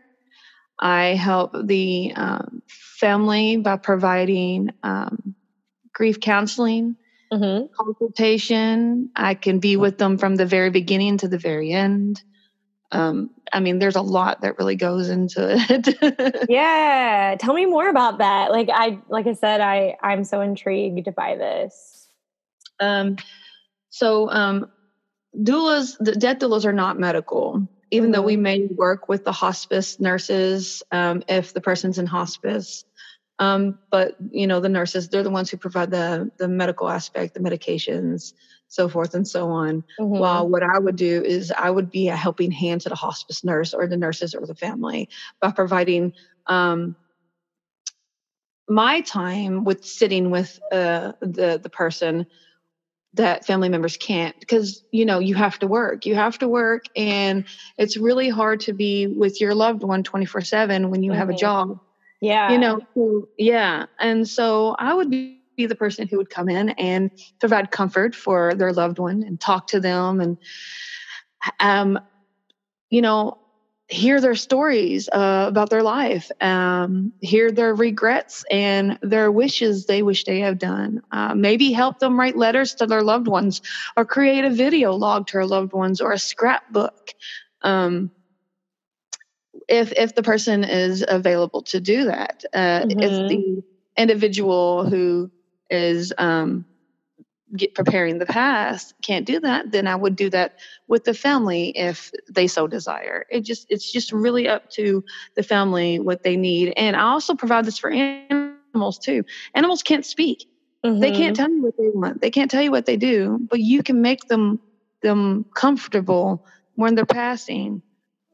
I 0.82 1.14
help 1.14 1.54
the 1.64 2.12
um, 2.16 2.60
family 2.66 3.56
by 3.56 3.76
providing 3.76 4.70
um, 4.82 5.36
grief 5.92 6.18
counseling, 6.18 6.96
mm-hmm. 7.32 7.72
consultation. 7.72 9.10
I 9.14 9.34
can 9.34 9.60
be 9.60 9.76
with 9.76 9.96
them 9.96 10.18
from 10.18 10.34
the 10.34 10.44
very 10.44 10.70
beginning 10.70 11.18
to 11.18 11.28
the 11.28 11.38
very 11.38 11.70
end. 11.70 12.20
Um, 12.90 13.30
I 13.52 13.60
mean, 13.60 13.78
there's 13.78 13.94
a 13.94 14.02
lot 14.02 14.40
that 14.40 14.58
really 14.58 14.74
goes 14.74 15.08
into 15.08 15.54
it. 15.56 16.46
yeah, 16.50 17.36
tell 17.38 17.54
me 17.54 17.64
more 17.64 17.88
about 17.88 18.18
that. 18.18 18.50
Like 18.50 18.68
I, 18.68 18.98
like 19.08 19.28
I 19.28 19.34
said, 19.34 19.60
I 19.60 19.96
I'm 20.02 20.24
so 20.24 20.40
intrigued 20.40 21.14
by 21.14 21.36
this. 21.36 22.08
Um, 22.80 23.18
so 23.90 24.28
um, 24.30 24.68
doulas, 25.36 25.96
the 26.00 26.16
death 26.16 26.40
doulas 26.40 26.64
are 26.64 26.72
not 26.72 26.98
medical 26.98 27.68
even 27.92 28.10
though 28.10 28.22
we 28.22 28.34
mm-hmm. 28.34 28.42
may 28.42 28.66
work 28.66 29.08
with 29.08 29.24
the 29.24 29.32
hospice 29.32 30.00
nurses 30.00 30.82
um, 30.90 31.22
if 31.28 31.52
the 31.52 31.60
person's 31.60 31.98
in 31.98 32.06
hospice 32.06 32.84
um, 33.38 33.78
but 33.90 34.16
you 34.30 34.46
know 34.46 34.60
the 34.60 34.68
nurses 34.68 35.08
they're 35.08 35.22
the 35.22 35.30
ones 35.30 35.50
who 35.50 35.56
provide 35.56 35.90
the 35.90 36.30
the 36.38 36.48
medical 36.48 36.88
aspect 36.88 37.34
the 37.34 37.40
medications 37.40 38.32
so 38.68 38.88
forth 38.88 39.14
and 39.14 39.28
so 39.28 39.50
on 39.50 39.84
mm-hmm. 40.00 40.18
while 40.18 40.48
what 40.48 40.62
i 40.62 40.78
would 40.78 40.96
do 40.96 41.22
is 41.22 41.52
i 41.56 41.70
would 41.70 41.90
be 41.90 42.08
a 42.08 42.16
helping 42.16 42.50
hand 42.50 42.80
to 42.80 42.88
the 42.88 42.94
hospice 42.94 43.44
nurse 43.44 43.74
or 43.74 43.86
the 43.86 43.96
nurses 43.96 44.34
or 44.34 44.46
the 44.46 44.54
family 44.54 45.08
by 45.40 45.50
providing 45.52 46.12
um, 46.46 46.96
my 48.68 49.00
time 49.02 49.64
with 49.64 49.84
sitting 49.84 50.30
with 50.30 50.58
uh, 50.72 51.12
the 51.20 51.60
the 51.62 51.70
person 51.70 52.26
that 53.14 53.44
family 53.44 53.68
members 53.68 53.96
can't 53.96 54.38
because 54.40 54.82
you 54.90 55.04
know 55.04 55.18
you 55.18 55.34
have 55.34 55.58
to 55.58 55.66
work 55.66 56.06
you 56.06 56.14
have 56.14 56.38
to 56.38 56.48
work 56.48 56.84
and 56.96 57.44
it's 57.76 57.96
really 57.96 58.28
hard 58.28 58.60
to 58.60 58.72
be 58.72 59.06
with 59.06 59.40
your 59.40 59.54
loved 59.54 59.82
one 59.82 60.02
24 60.02 60.40
7 60.40 60.90
when 60.90 61.02
you 61.02 61.10
mm-hmm. 61.10 61.18
have 61.18 61.28
a 61.28 61.32
mm-hmm. 61.32 61.38
job 61.38 61.80
yeah 62.20 62.50
you 62.50 62.58
know 62.58 62.80
yeah 63.38 63.86
and 63.98 64.26
so 64.28 64.74
i 64.78 64.94
would 64.94 65.10
be 65.10 65.38
the 65.56 65.74
person 65.74 66.08
who 66.08 66.16
would 66.16 66.30
come 66.30 66.48
in 66.48 66.70
and 66.70 67.10
provide 67.38 67.70
comfort 67.70 68.14
for 68.14 68.54
their 68.54 68.72
loved 68.72 68.98
one 68.98 69.22
and 69.22 69.40
talk 69.40 69.66
to 69.66 69.80
them 69.80 70.20
and 70.20 70.38
um 71.60 71.98
you 72.88 73.02
know 73.02 73.38
hear 73.92 74.20
their 74.20 74.34
stories 74.34 75.08
uh, 75.10 75.44
about 75.48 75.70
their 75.70 75.82
life, 75.82 76.30
um, 76.40 77.12
hear 77.20 77.52
their 77.52 77.74
regrets 77.74 78.44
and 78.50 78.98
their 79.02 79.30
wishes 79.30 79.86
they 79.86 80.02
wish 80.02 80.24
they 80.24 80.40
have 80.40 80.58
done. 80.58 81.02
Uh, 81.10 81.34
maybe 81.34 81.72
help 81.72 81.98
them 81.98 82.18
write 82.18 82.36
letters 82.36 82.74
to 82.76 82.86
their 82.86 83.02
loved 83.02 83.28
ones 83.28 83.60
or 83.96 84.04
create 84.04 84.44
a 84.44 84.50
video 84.50 84.92
log 84.92 85.26
to 85.26 85.34
their 85.34 85.46
loved 85.46 85.72
ones 85.72 86.00
or 86.00 86.12
a 86.12 86.18
scrapbook. 86.18 87.10
Um, 87.60 88.10
if 89.68 89.92
if 89.92 90.14
the 90.14 90.22
person 90.22 90.64
is 90.64 91.04
available 91.06 91.62
to 91.62 91.80
do 91.80 92.04
that, 92.06 92.44
uh, 92.52 92.80
mm-hmm. 92.80 93.00
if 93.00 93.28
the 93.28 93.62
individual 93.96 94.88
who 94.88 95.30
is 95.70 96.12
um, 96.18 96.64
get 97.56 97.74
preparing 97.74 98.18
the 98.18 98.26
past 98.26 98.94
can't 99.02 99.26
do 99.26 99.38
that 99.40 99.70
then 99.72 99.86
i 99.86 99.94
would 99.94 100.16
do 100.16 100.30
that 100.30 100.58
with 100.88 101.04
the 101.04 101.14
family 101.14 101.70
if 101.76 102.10
they 102.30 102.46
so 102.46 102.66
desire 102.66 103.26
it 103.30 103.40
just 103.40 103.66
it's 103.68 103.92
just 103.92 104.12
really 104.12 104.48
up 104.48 104.70
to 104.70 105.04
the 105.36 105.42
family 105.42 105.98
what 105.98 106.22
they 106.22 106.36
need 106.36 106.72
and 106.76 106.96
i 106.96 107.02
also 107.02 107.34
provide 107.34 107.64
this 107.64 107.78
for 107.78 107.90
animals 107.90 108.98
too 108.98 109.24
animals 109.54 109.82
can't 109.82 110.06
speak 110.06 110.48
mm-hmm. 110.84 111.00
they 111.00 111.10
can't 111.10 111.36
tell 111.36 111.50
you 111.50 111.62
what 111.62 111.76
they 111.76 111.88
want 111.92 112.20
they 112.20 112.30
can't 112.30 112.50
tell 112.50 112.62
you 112.62 112.70
what 112.70 112.86
they 112.86 112.96
do 112.96 113.38
but 113.50 113.60
you 113.60 113.82
can 113.82 114.00
make 114.00 114.28
them 114.28 114.58
them 115.02 115.44
comfortable 115.54 116.46
when 116.74 116.94
they're 116.94 117.06
passing. 117.06 117.82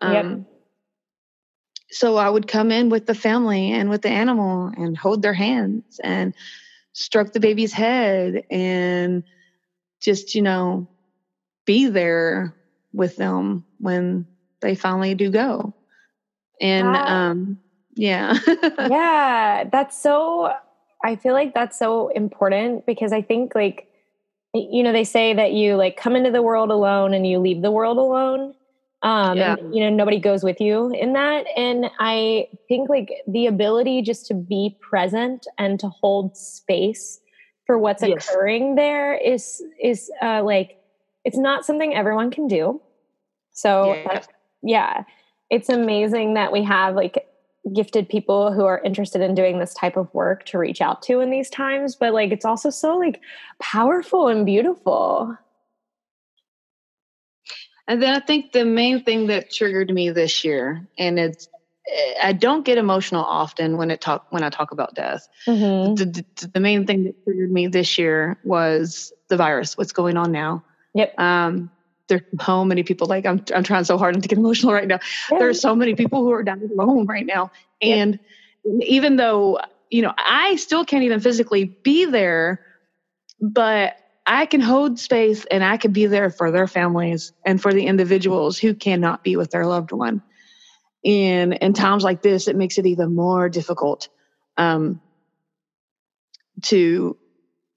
Um, 0.01 0.13
yep. 0.13 0.41
So 1.91 2.17
I 2.17 2.29
would 2.29 2.47
come 2.47 2.71
in 2.71 2.91
with 2.91 3.07
the 3.07 3.15
family 3.15 3.73
and 3.73 3.89
with 3.91 4.03
the 4.03 4.11
animal 4.11 4.71
and 4.77 4.97
hold 4.97 5.23
their 5.23 5.33
hands 5.33 5.99
and 6.05 6.35
stroke 6.99 7.33
the 7.33 7.41
baby's 7.41 7.73
head 7.73 8.43
and 8.51 9.23
just, 10.01 10.35
you 10.35 10.43
know, 10.43 10.89
be 11.65 11.87
there 11.87 12.57
with 12.93 13.17
them 13.17 13.65
when 13.79 14.27
they 14.61 14.75
finally 14.75 15.15
do 15.15 15.31
go. 15.31 15.75
And 16.61 16.97
um 16.97 17.59
yeah. 17.95 18.37
yeah, 18.79 19.65
that's 19.71 20.01
so 20.01 20.53
I 21.05 21.17
feel 21.17 21.35
like 21.35 21.55
that's 21.55 21.79
so 21.79 22.09
important 22.09 22.85
because 22.87 23.13
I 23.13 23.23
think 23.23 23.55
like 23.55 23.87
you 24.55 24.83
know 24.83 24.93
they 24.93 25.05
say 25.05 25.35
that 25.35 25.53
you 25.53 25.77
like 25.77 25.97
come 25.97 26.17
into 26.17 26.33
the 26.33 26.43
world 26.43 26.71
alone 26.71 27.15
and 27.15 27.27
you 27.27 27.39
leave 27.39 27.63
the 27.63 27.71
world 27.71 27.99
alone 27.99 28.55
um 29.03 29.37
yeah. 29.37 29.55
and, 29.59 29.75
you 29.75 29.81
know 29.83 29.91
nobody 29.91 30.19
goes 30.19 30.43
with 30.43 30.61
you 30.61 30.91
in 30.93 31.13
that 31.13 31.47
and 31.57 31.87
i 32.01 32.49
think 32.69 32.89
like 32.89 33.13
the 33.29 33.47
ability 33.47 34.03
just 34.03 34.27
to 34.27 34.35
be 34.35 34.77
present 34.81 35.47
and 35.59 35.79
to 35.79 35.89
hold 35.89 36.37
space 36.37 37.21
for 37.67 37.79
what's 37.79 38.03
yes. 38.03 38.29
occurring 38.29 38.75
there 38.75 39.15
is 39.15 39.63
is 39.83 40.11
uh 40.23 40.43
like 40.43 40.83
it's 41.25 41.39
not 41.39 41.65
something 41.65 41.95
everyone 41.95 42.31
can 42.31 42.49
do 42.49 42.81
so 43.53 43.95
yeah. 43.95 44.23
yeah 44.63 45.05
it's 45.51 45.69
amazing 45.69 46.35
that 46.35 46.53
we 46.53 46.63
have 46.63 46.95
like 46.95 47.27
gifted 47.75 48.09
people 48.09 48.53
who 48.53 48.65
are 48.65 48.81
interested 48.81 49.21
in 49.21 49.35
doing 49.35 49.59
this 49.59 49.75
type 49.75 49.97
of 49.97 50.13
work 50.15 50.45
to 50.47 50.59
reach 50.59 50.81
out 50.81 51.03
to 51.03 51.21
in 51.21 51.31
these 51.31 51.51
times 51.51 51.95
but 51.95 52.13
like 52.13 52.33
it's 52.33 52.45
also 52.45 52.71
so 52.71 52.97
like 52.97 53.21
powerful 53.61 54.29
and 54.29 54.47
beautiful 54.47 55.37
and 57.89 58.03
then 58.03 58.15
i 58.15 58.21
think 58.21 58.53
the 58.53 58.65
main 58.65 59.03
thing 59.03 59.27
that 59.27 59.51
triggered 59.51 59.91
me 59.91 60.11
this 60.11 60.45
year 60.45 60.87
and 60.99 61.19
it's 61.19 61.49
i 62.23 62.33
don't 62.33 62.65
get 62.65 62.79
emotional 62.79 63.25
often 63.25 63.77
when 63.77 63.91
it 63.91 64.01
talk 64.01 64.27
when 64.31 64.45
i 64.45 64.51
talk 64.51 64.71
about 64.71 64.95
death 64.95 65.27
mm-hmm. 65.47 65.95
the, 65.95 66.05
the, 66.05 66.49
the 66.55 66.61
main 66.61 66.87
thing 66.87 67.05
that 67.05 67.25
triggered 67.25 67.51
me 67.51 67.67
this 67.67 67.99
year 67.99 68.39
was 68.45 69.13
the 69.29 69.37
virus 69.37 69.77
what's 69.77 69.93
going 69.93 70.17
on 70.17 70.31
now 70.31 70.63
yep 70.95 71.19
um 71.19 71.71
there's 72.09 72.23
so 72.45 72.65
many 72.65 72.83
people 72.83 73.07
like 73.07 73.25
I'm 73.27 73.45
I'm 73.55 73.63
trying 73.63 73.85
so 73.85 73.97
hard 73.97 74.15
not 74.15 74.23
to 74.23 74.29
get 74.29 74.39
emotional 74.39 74.73
right 74.73 74.89
now. 74.89 74.99
Yeah. 75.31 75.39
There 75.39 75.49
are 75.49 75.55
so 75.55 75.77
many 75.77 75.95
people 75.95 76.23
who 76.23 76.33
are 76.33 76.43
dying 76.43 76.69
alone 76.73 77.07
right 77.07 77.25
now. 77.25 77.53
And 77.81 78.19
yeah. 78.65 78.87
even 78.87 79.17
though, 79.17 79.61
you 79.91 80.03
know, 80.03 80.13
I 80.19 80.57
still 80.57 80.85
can't 80.85 81.05
even 81.05 81.21
physically 81.21 81.65
be 81.65 82.07
there, 82.07 82.61
but 83.41 83.97
I 84.29 84.45
can 84.47 84.61
hold 84.61 84.99
space 84.99 85.47
and 85.47 85.65
I 85.65 85.79
can 85.79 85.93
be 85.93 86.07
there 86.07 86.29
for 86.29 86.51
their 86.51 86.67
families 86.67 87.33
and 87.45 87.61
for 87.61 87.73
the 87.73 87.87
individuals 87.87 88.59
who 88.59 88.75
cannot 88.75 89.25
be 89.25 89.37
with 89.37 89.51
their 89.51 89.65
loved 89.65 89.91
one. 89.91 90.23
And 91.05 91.55
in 91.55 91.73
times 91.73 92.05
like 92.05 92.21
this, 92.21 92.47
it 92.47 92.55
makes 92.55 92.77
it 92.77 92.85
even 92.85 93.15
more 93.15 93.49
difficult 93.49 94.09
um, 94.59 95.01
to 96.65 97.17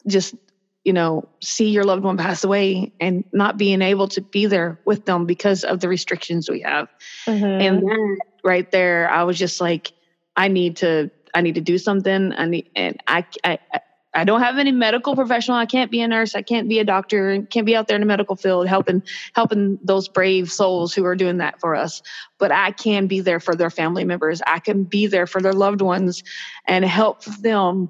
just 0.06 0.36
you 0.84 0.94
know, 0.94 1.28
see 1.42 1.70
your 1.70 1.84
loved 1.84 2.04
one 2.04 2.18
pass 2.18 2.44
away 2.44 2.92
and 3.00 3.24
not 3.32 3.58
being 3.58 3.82
able 3.82 4.08
to 4.08 4.22
be 4.22 4.48
there 4.48 4.80
with 4.84 5.06
them 5.06 5.26
because 5.26 5.64
of 5.64 5.80
the 5.80 5.88
restrictions 5.88 6.50
we 6.50 6.62
have. 6.62 6.88
Mm-hmm. 7.28 7.46
And 7.46 7.82
that 7.84 8.18
right 8.44 8.72
there, 8.72 9.10
I 9.10 9.24
was 9.24 9.38
just 9.38 9.62
like, 9.62 9.92
I 10.36 10.48
need 10.48 10.78
to, 10.78 11.12
I 11.34 11.42
need 11.42 11.56
to 11.56 11.62
do 11.62 11.78
something. 11.78 12.34
I 12.34 12.46
need, 12.46 12.70
and 12.76 12.98
I, 13.06 13.26
I, 13.44 13.60
I 13.72 13.82
don't 14.26 14.42
have 14.42 14.58
any 14.58 14.72
medical 14.72 15.16
professional. 15.16 15.58
I 15.58 15.66
can't 15.66 15.90
be 15.90 16.02
a 16.02 16.08
nurse. 16.08 16.36
I 16.36 16.42
can't 16.42 16.68
be 16.68 16.80
a 16.80 16.84
doctor. 16.84 17.44
Can't 17.44 17.66
be 17.66 17.76
out 17.76 17.88
there 17.88 17.96
in 17.96 18.02
the 18.02 18.08
medical 18.08 18.36
field 18.36 18.68
helping 18.68 19.04
helping 19.34 19.80
those 19.84 20.10
brave 20.10 20.52
souls 20.52 20.94
who 20.94 21.06
are 21.06 21.16
doing 21.16 21.38
that 21.38 21.60
for 21.62 21.76
us. 21.76 22.02
But 22.38 22.52
I 22.52 22.72
can 22.72 23.08
be 23.08 23.22
there 23.22 23.40
for 23.40 23.56
their 23.56 23.70
family 23.70 24.04
members. 24.04 24.42
I 24.46 24.60
can 24.60 24.84
be 24.84 25.08
there 25.08 25.28
for 25.28 25.42
their 25.42 25.54
loved 25.54 25.82
ones 25.82 26.24
and 26.66 26.84
help 26.84 27.24
them 27.24 27.90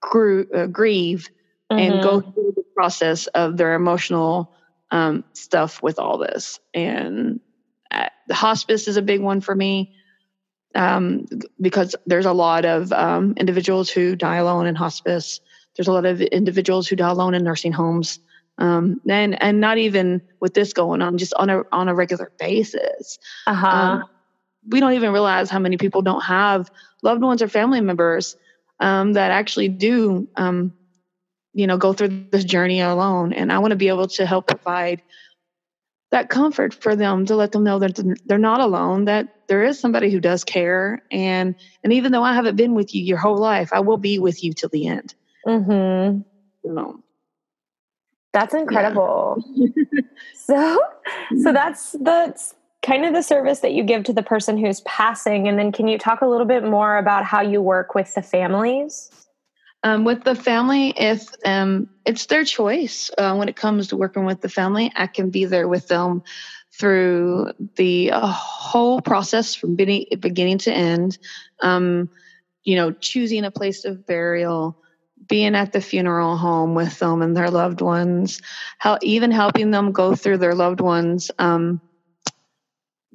gr- 0.00 0.42
uh, 0.54 0.66
grieve 0.66 1.28
mm-hmm. 1.70 1.78
and 1.78 2.02
go 2.02 2.20
mm-hmm. 2.20 2.30
through 2.30 2.52
the 2.54 2.64
process 2.74 3.26
of 3.28 3.56
their 3.56 3.74
emotional 3.74 4.54
um, 4.90 5.24
stuff 5.32 5.82
with 5.82 5.98
all 5.98 6.18
this. 6.18 6.60
And 6.72 7.40
uh, 7.90 8.08
the 8.26 8.34
hospice 8.34 8.88
is 8.88 8.96
a 8.96 9.02
big 9.02 9.20
one 9.20 9.40
for 9.40 9.54
me 9.54 9.94
um, 10.74 11.26
because 11.60 11.96
there's 12.06 12.26
a 12.26 12.32
lot 12.32 12.64
of 12.64 12.92
um, 12.92 13.34
individuals 13.36 13.90
who 13.90 14.16
die 14.16 14.36
alone 14.36 14.66
in 14.66 14.74
hospice. 14.74 15.40
There's 15.78 15.88
a 15.88 15.92
lot 15.92 16.04
of 16.04 16.20
individuals 16.20 16.88
who 16.88 16.96
die 16.96 17.08
alone 17.08 17.34
in 17.34 17.44
nursing 17.44 17.72
homes. 17.72 18.18
Um, 18.58 19.00
and 19.08 19.40
and 19.40 19.60
not 19.60 19.78
even 19.78 20.20
with 20.40 20.52
this 20.52 20.72
going 20.72 21.00
on, 21.00 21.16
just 21.16 21.32
on 21.34 21.48
a 21.48 21.62
on 21.70 21.88
a 21.88 21.94
regular 21.94 22.32
basis. 22.38 23.18
Uh-huh. 23.46 23.66
Um, 23.66 24.04
we 24.68 24.80
don't 24.80 24.94
even 24.94 25.12
realize 25.12 25.48
how 25.48 25.60
many 25.60 25.76
people 25.76 26.02
don't 26.02 26.22
have 26.22 26.70
loved 27.02 27.22
ones 27.22 27.40
or 27.40 27.48
family 27.48 27.80
members 27.80 28.36
um, 28.80 29.12
that 29.12 29.30
actually 29.30 29.68
do 29.68 30.28
um, 30.36 30.72
you 31.54 31.66
know 31.66 31.76
go 31.76 31.92
through 31.92 32.26
this 32.30 32.44
journey 32.44 32.80
alone 32.80 33.32
and 33.32 33.52
i 33.52 33.58
want 33.58 33.72
to 33.72 33.76
be 33.76 33.88
able 33.88 34.06
to 34.06 34.26
help 34.26 34.46
provide 34.46 35.02
that 36.10 36.30
comfort 36.30 36.72
for 36.72 36.96
them 36.96 37.26
to 37.26 37.36
let 37.36 37.52
them 37.52 37.64
know 37.64 37.78
that 37.78 38.00
they're 38.26 38.38
not 38.38 38.60
alone 38.60 39.06
that 39.06 39.46
there 39.48 39.64
is 39.64 39.78
somebody 39.78 40.10
who 40.10 40.20
does 40.20 40.44
care 40.44 41.02
and 41.10 41.54
and 41.82 41.92
even 41.92 42.12
though 42.12 42.22
i 42.22 42.34
haven't 42.34 42.56
been 42.56 42.74
with 42.74 42.94
you 42.94 43.02
your 43.02 43.18
whole 43.18 43.38
life 43.38 43.70
i 43.72 43.80
will 43.80 43.96
be 43.96 44.18
with 44.18 44.44
you 44.44 44.52
till 44.52 44.68
the 44.68 44.86
end 44.86 45.14
mm-hmm. 45.48 46.20
so, 46.64 47.02
that's 48.32 48.54
incredible 48.54 49.42
yeah. 49.54 49.66
so 50.34 50.80
so 51.42 51.52
that's 51.52 51.96
that's 52.00 52.54
kind 52.82 53.04
of 53.04 53.12
the 53.12 53.22
service 53.22 53.60
that 53.60 53.72
you 53.72 53.82
give 53.82 54.04
to 54.04 54.12
the 54.12 54.22
person 54.22 54.56
who's 54.56 54.80
passing 54.82 55.48
and 55.48 55.58
then 55.58 55.72
can 55.72 55.88
you 55.88 55.98
talk 55.98 56.20
a 56.20 56.26
little 56.26 56.46
bit 56.46 56.64
more 56.64 56.98
about 56.98 57.24
how 57.24 57.40
you 57.40 57.60
work 57.60 57.94
with 57.94 58.14
the 58.14 58.22
families 58.22 59.10
um, 59.84 60.04
with 60.04 60.24
the 60.24 60.34
family, 60.34 60.92
if 60.96 61.28
um, 61.44 61.88
it's 62.04 62.26
their 62.26 62.44
choice 62.44 63.10
uh, 63.16 63.34
when 63.36 63.48
it 63.48 63.56
comes 63.56 63.88
to 63.88 63.96
working 63.96 64.24
with 64.24 64.40
the 64.40 64.48
family, 64.48 64.92
I 64.96 65.06
can 65.06 65.30
be 65.30 65.44
there 65.44 65.68
with 65.68 65.86
them 65.86 66.22
through 66.72 67.52
the 67.76 68.10
uh, 68.10 68.26
whole 68.26 69.00
process 69.00 69.54
from 69.54 69.76
beginning, 69.76 70.06
beginning 70.18 70.58
to 70.58 70.72
end. 70.72 71.18
Um, 71.60 72.08
you 72.64 72.76
know, 72.76 72.90
choosing 72.92 73.44
a 73.44 73.50
place 73.50 73.84
of 73.84 74.04
burial, 74.04 74.76
being 75.28 75.54
at 75.54 75.72
the 75.72 75.80
funeral 75.80 76.36
home 76.36 76.74
with 76.74 76.98
them 76.98 77.22
and 77.22 77.36
their 77.36 77.50
loved 77.50 77.80
ones, 77.80 78.40
how 78.78 78.98
even 79.02 79.30
helping 79.30 79.70
them 79.70 79.92
go 79.92 80.14
through 80.14 80.38
their 80.38 80.54
loved 80.54 80.80
ones' 80.80 81.30
um, 81.38 81.80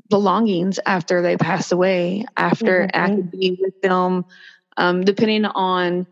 belongings 0.09 0.79
after 0.85 1.21
they 1.21 1.37
pass 1.37 1.71
away. 1.71 2.25
After 2.37 2.87
mm-hmm. 2.87 3.03
I 3.03 3.07
can 3.07 3.21
be 3.23 3.57
with 3.59 3.81
them, 3.81 4.25
um, 4.77 5.03
depending 5.03 5.45
on 5.45 6.07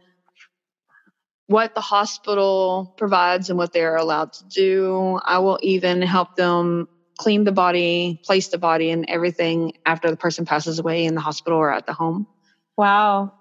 what 1.52 1.76
the 1.76 1.82
hospital 1.82 2.94
provides 2.98 3.50
and 3.50 3.58
what 3.58 3.74
they're 3.74 3.98
allowed 3.98 4.32
to 4.32 4.46
do. 4.46 5.20
I 5.24 5.40
will 5.40 5.60
even 5.62 6.02
help 6.02 6.38
them 6.38 6.88
clean 7.18 7.44
the 7.44 7.52
body, 7.52 8.22
place 8.24 8.48
the 8.48 8.58
body, 8.58 8.90
and 8.90 9.06
everything 9.10 9.74
after 9.86 10.10
the 10.10 10.16
person 10.16 10.46
passes 10.46 10.80
away 10.80 11.04
in 11.06 11.14
the 11.14 11.22
hospital 11.22 11.60
or 11.60 11.72
at 11.72 11.86
the 11.86 11.94
home. 11.94 12.26
Wow. 12.78 13.34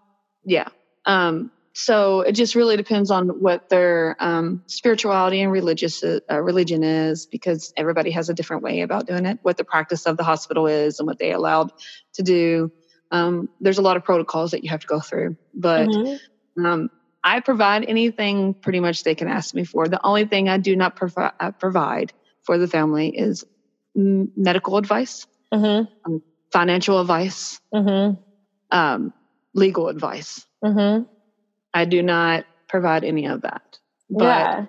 Yeah. 0.45 0.69
Um, 1.07 1.53
so 1.73 2.23
it 2.23 2.33
just 2.33 2.55
really 2.55 2.77
depends 2.77 3.11
on 3.11 3.29
what 3.41 3.69
their 3.69 4.17
um, 4.19 4.63
spirituality 4.67 5.41
and 5.41 5.53
religious 5.53 6.03
uh, 6.03 6.21
religion 6.41 6.83
is, 6.83 7.27
because 7.27 7.73
everybody 7.77 8.11
has 8.11 8.29
a 8.29 8.35
different 8.35 8.63
way 8.63 8.81
about 8.81 9.07
doing 9.07 9.25
it. 9.25 9.39
What 9.43 9.57
the 9.57 9.65
practice 9.65 10.07
of 10.07 10.17
the 10.17 10.25
hospital 10.25 10.67
is 10.67 10.99
and 10.99 11.07
what 11.07 11.19
they 11.19 11.33
allowed 11.33 11.73
to 12.15 12.23
do. 12.23 12.73
Um, 13.13 13.49
there's 13.61 13.79
a 13.79 13.83
lot 13.83 13.97
of 13.97 14.05
protocols 14.05 14.51
that 14.51 14.65
you 14.65 14.71
have 14.71 14.81
to 14.81 14.87
go 14.87 15.01
through, 15.01 15.37
but 15.55 15.89
mm-hmm. 15.89 16.65
um, 16.65 16.91
I 17.23 17.41
provide 17.41 17.85
anything 17.87 18.55
pretty 18.55 18.81
much 18.81 19.05
they 19.05 19.15
can 19.15 19.29
ask 19.29 19.55
me 19.55 19.65
for. 19.65 19.89
The 19.89 20.05
only 20.05 20.25
thing 20.27 20.49
I 20.49 20.59
do 20.59 20.75
not 20.77 20.97
provi- 20.97 21.35
uh, 21.39 21.51
provide 21.53 22.13
for 22.43 22.59
the 22.59 22.67
family 22.67 23.09
is 23.09 23.45
medical 23.95 24.77
advice, 24.77 25.27
mm-hmm. 25.53 25.93
um, 26.05 26.23
financial 26.53 27.01
advice, 27.01 27.61
mm-hmm. 27.75 28.21
um, 28.71 29.13
legal 29.55 29.89
advice. 29.89 30.47
I 31.75 31.85
do 31.85 32.03
not 32.03 32.47
provide 32.69 33.05
any 33.05 33.27
of 33.27 33.43
that. 33.43 33.79
But 34.11 34.25
yeah. 34.25 34.67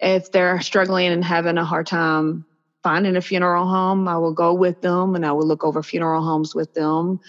if 0.00 0.32
they're 0.32 0.60
struggling 0.60 1.08
and 1.12 1.24
having 1.24 1.58
a 1.58 1.64
hard 1.64 1.86
time 1.86 2.44
finding 2.82 3.16
a 3.16 3.20
funeral 3.20 3.66
home, 3.66 4.08
I 4.08 4.18
will 4.18 4.32
go 4.34 4.54
with 4.54 4.80
them 4.80 5.16
and 5.16 5.26
I 5.26 5.32
will 5.32 5.46
look 5.46 5.64
over 5.64 5.82
funeral 5.82 6.22
homes 6.22 6.54
with 6.54 6.74
them 6.74 7.20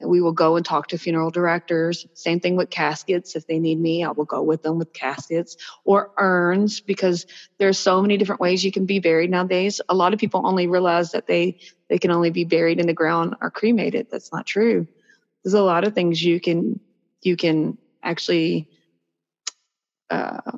And 0.00 0.10
we 0.10 0.20
will 0.20 0.32
go 0.32 0.56
and 0.56 0.66
talk 0.66 0.88
to 0.88 0.98
funeral 0.98 1.30
directors. 1.30 2.06
Same 2.14 2.40
thing 2.40 2.56
with 2.56 2.70
caskets. 2.70 3.36
If 3.36 3.46
they 3.46 3.60
need 3.60 3.80
me, 3.80 4.04
I 4.04 4.10
will 4.10 4.24
go 4.24 4.42
with 4.42 4.62
them 4.62 4.78
with 4.78 4.92
caskets 4.92 5.56
or 5.84 6.12
urns 6.18 6.80
because 6.80 7.26
there's 7.58 7.78
so 7.78 8.02
many 8.02 8.16
different 8.16 8.40
ways 8.40 8.64
you 8.64 8.72
can 8.72 8.86
be 8.86 8.98
buried 9.00 9.30
nowadays. 9.30 9.80
A 9.88 9.94
lot 9.94 10.12
of 10.12 10.20
people 10.20 10.46
only 10.46 10.66
realize 10.66 11.12
that 11.12 11.26
they 11.28 11.58
they 11.88 11.98
can 11.98 12.10
only 12.10 12.30
be 12.30 12.44
buried 12.44 12.80
in 12.80 12.86
the 12.88 12.92
ground 12.94 13.36
or 13.40 13.50
cremated. 13.50 14.08
That's 14.10 14.32
not 14.32 14.46
true. 14.46 14.88
There's 15.44 15.54
a 15.54 15.62
lot 15.62 15.84
of 15.84 15.94
things 15.94 16.22
you 16.22 16.40
can 16.40 16.80
you 17.22 17.36
can 17.36 17.78
actually 18.04 18.68
uh, 20.10 20.52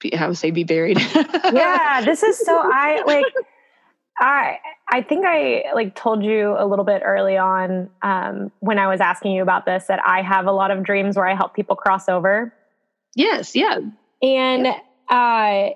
be, 0.00 0.10
how 0.14 0.28
would 0.28 0.38
say 0.38 0.50
be 0.50 0.64
buried. 0.64 0.98
yeah, 1.52 2.02
this 2.04 2.22
is 2.22 2.38
so 2.38 2.56
I 2.56 3.02
like 3.06 3.24
I 4.18 4.58
I 4.88 5.02
think 5.02 5.24
I 5.26 5.64
like 5.74 5.94
told 5.94 6.24
you 6.24 6.54
a 6.58 6.66
little 6.66 6.84
bit 6.84 7.02
early 7.04 7.36
on 7.36 7.90
um, 8.02 8.52
when 8.60 8.78
I 8.78 8.88
was 8.88 9.00
asking 9.00 9.32
you 9.32 9.42
about 9.42 9.66
this 9.66 9.86
that 9.86 10.00
I 10.06 10.22
have 10.22 10.46
a 10.46 10.52
lot 10.52 10.70
of 10.70 10.82
dreams 10.82 11.16
where 11.16 11.26
I 11.26 11.34
help 11.34 11.54
people 11.54 11.76
cross 11.76 12.08
over. 12.08 12.52
Yes, 13.14 13.54
yeah, 13.54 13.80
and 14.22 14.66
uh, 15.08 15.70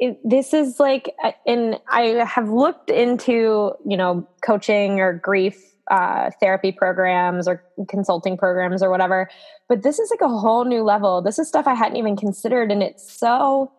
it, 0.00 0.18
this 0.24 0.54
is 0.54 0.80
like, 0.80 1.14
uh, 1.22 1.32
and 1.46 1.78
I 1.88 2.24
have 2.26 2.48
looked 2.48 2.90
into 2.90 3.72
you 3.86 3.96
know 3.96 4.26
coaching 4.42 4.98
or 4.98 5.12
grief 5.12 5.62
uh, 5.90 6.30
therapy 6.40 6.72
programs 6.72 7.46
or 7.46 7.62
consulting 7.88 8.38
programs 8.38 8.82
or 8.82 8.90
whatever, 8.90 9.28
but 9.68 9.82
this 9.82 9.98
is 9.98 10.10
like 10.10 10.22
a 10.22 10.28
whole 10.28 10.64
new 10.64 10.82
level. 10.82 11.20
This 11.20 11.38
is 11.38 11.48
stuff 11.48 11.66
I 11.66 11.74
hadn't 11.74 11.96
even 11.96 12.16
considered, 12.16 12.72
and 12.72 12.82
it's 12.82 13.12
so 13.12 13.70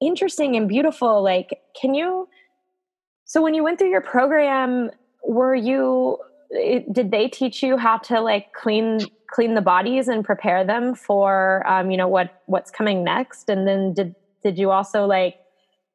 interesting 0.00 0.56
and 0.56 0.68
beautiful. 0.68 1.22
Like, 1.22 1.60
can 1.80 1.94
you? 1.94 2.28
So 3.24 3.40
when 3.40 3.54
you 3.54 3.62
went 3.62 3.78
through 3.78 3.90
your 3.90 4.02
program, 4.02 4.90
were 5.24 5.54
you 5.54 6.18
it, 6.50 6.92
did 6.92 7.12
they 7.12 7.28
teach 7.28 7.62
you 7.62 7.76
how 7.76 7.98
to 7.98 8.20
like 8.20 8.52
clean 8.52 8.98
clean 9.30 9.54
the 9.54 9.62
bodies 9.62 10.08
and 10.08 10.24
prepare 10.24 10.64
them 10.64 10.94
for 10.94 11.66
um, 11.66 11.90
you 11.90 11.96
know 11.96 12.08
what 12.08 12.42
what's 12.46 12.70
coming 12.70 13.02
next 13.02 13.48
and 13.48 13.66
then 13.66 13.94
did 13.94 14.14
did 14.42 14.58
you 14.58 14.70
also 14.70 15.06
like 15.06 15.36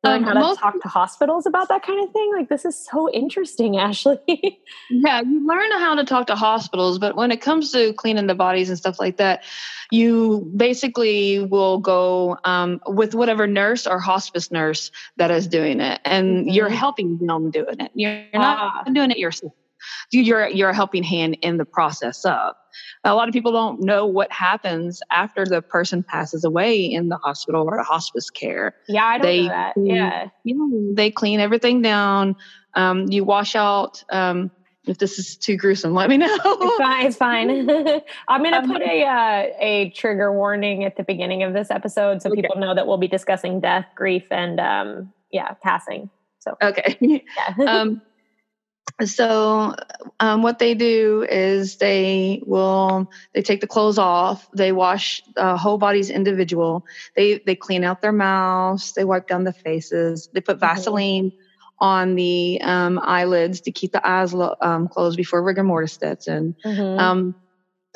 learn 0.03 0.17
um, 0.17 0.23
how 0.23 0.33
to 0.33 0.39
most, 0.39 0.59
talk 0.59 0.79
to 0.81 0.87
hospitals 0.87 1.45
about 1.45 1.67
that 1.69 1.83
kind 1.83 2.03
of 2.03 2.11
thing 2.13 2.31
like 2.35 2.49
this 2.49 2.65
is 2.65 2.75
so 2.75 3.11
interesting 3.11 3.77
ashley 3.79 4.59
yeah 4.89 5.21
you 5.21 5.45
learn 5.45 5.71
how 5.71 5.95
to 5.95 6.03
talk 6.03 6.27
to 6.27 6.35
hospitals 6.35 6.99
but 6.99 7.15
when 7.15 7.31
it 7.31 7.41
comes 7.41 7.71
to 7.71 7.93
cleaning 7.93 8.27
the 8.27 8.35
bodies 8.35 8.69
and 8.69 8.77
stuff 8.77 8.99
like 8.99 9.17
that 9.17 9.43
you 9.91 10.51
basically 10.55 11.39
will 11.39 11.77
go 11.79 12.37
um, 12.43 12.79
with 12.87 13.15
whatever 13.15 13.47
nurse 13.47 13.87
or 13.87 13.99
hospice 13.99 14.51
nurse 14.51 14.91
that 15.15 15.31
is 15.31 15.47
doing 15.47 15.79
it 15.79 15.99
and 16.05 16.39
mm-hmm. 16.39 16.49
you're 16.49 16.69
helping 16.69 17.17
them 17.17 17.49
doing 17.51 17.79
it 17.79 17.91
you're, 17.93 18.11
you're 18.11 18.41
not 18.41 18.57
ah. 18.59 18.83
doing 18.91 19.11
it 19.11 19.17
yourself 19.17 19.53
you're 20.11 20.47
you're 20.49 20.69
a 20.69 20.75
helping 20.75 21.03
hand 21.03 21.37
in 21.41 21.57
the 21.57 21.65
process 21.65 22.25
of 22.25 22.55
a 23.03 23.15
lot 23.15 23.27
of 23.27 23.33
people 23.33 23.51
don't 23.51 23.81
know 23.81 24.05
what 24.05 24.31
happens 24.31 25.01
after 25.11 25.45
the 25.45 25.61
person 25.61 26.03
passes 26.03 26.43
away 26.43 26.83
in 26.83 27.09
the 27.09 27.17
hospital 27.17 27.67
or 27.67 27.81
hospice 27.83 28.29
care. 28.29 28.75
Yeah, 28.87 29.05
I 29.05 29.17
don't 29.17 29.27
they, 29.27 29.41
know 29.43 29.47
that. 29.49 29.73
Yeah. 29.77 30.29
You 30.43 30.55
know, 30.57 30.93
they 30.93 31.11
clean 31.11 31.39
everything 31.39 31.81
down. 31.81 32.35
Um, 32.75 33.07
you 33.09 33.23
wash 33.23 33.55
out 33.55 34.03
um, 34.11 34.51
if 34.85 34.97
this 34.97 35.19
is 35.19 35.35
too 35.35 35.57
gruesome, 35.57 35.93
let 35.93 36.09
me 36.09 36.17
know. 36.17 36.37
it's 36.43 36.77
fine. 36.77 37.05
It's 37.05 37.17
fine. 37.17 37.69
I'm 38.27 38.41
going 38.41 38.53
to 38.53 38.59
um, 38.59 38.71
put 38.71 38.81
a 38.81 39.03
uh, 39.03 39.45
a 39.59 39.89
trigger 39.91 40.31
warning 40.31 40.83
at 40.83 40.95
the 40.95 41.03
beginning 41.03 41.43
of 41.43 41.53
this 41.53 41.69
episode 41.71 42.21
so 42.21 42.29
okay. 42.29 42.41
people 42.41 42.57
know 42.57 42.73
that 42.73 42.87
we'll 42.87 42.97
be 42.97 43.07
discussing 43.07 43.59
death, 43.59 43.85
grief, 43.95 44.23
and 44.31 44.59
um, 44.59 45.13
yeah, 45.31 45.53
passing. 45.63 46.09
So 46.39 46.57
okay. 46.61 46.97
Yeah. 47.01 47.65
um, 47.65 48.01
so 49.05 49.75
um, 50.19 50.41
what 50.41 50.59
they 50.59 50.73
do 50.73 51.25
is 51.29 51.77
they 51.77 52.41
will 52.45 53.11
they 53.33 53.41
take 53.41 53.61
the 53.61 53.67
clothes 53.67 53.97
off 53.97 54.47
they 54.53 54.71
wash 54.71 55.21
uh, 55.35 55.55
whole 55.55 55.77
bodies 55.77 56.09
individual 56.09 56.85
they 57.15 57.39
they 57.45 57.55
clean 57.55 57.83
out 57.83 58.01
their 58.01 58.11
mouths 58.11 58.93
they 58.93 59.03
wipe 59.03 59.27
down 59.27 59.43
the 59.43 59.53
faces 59.53 60.29
they 60.33 60.41
put 60.41 60.57
mm-hmm. 60.57 60.75
vaseline 60.75 61.31
mm-hmm. 61.31 61.85
on 61.85 62.15
the 62.15 62.59
um, 62.61 62.99
eyelids 62.99 63.61
to 63.61 63.71
keep 63.71 63.91
the 63.91 64.07
eyes 64.07 64.33
lo- 64.33 64.55
um, 64.61 64.87
closed 64.87 65.17
before 65.17 65.43
rigor 65.43 65.63
mortis 65.63 65.93
sets 65.93 66.27
in 66.27 66.55
mm-hmm. 66.65 66.99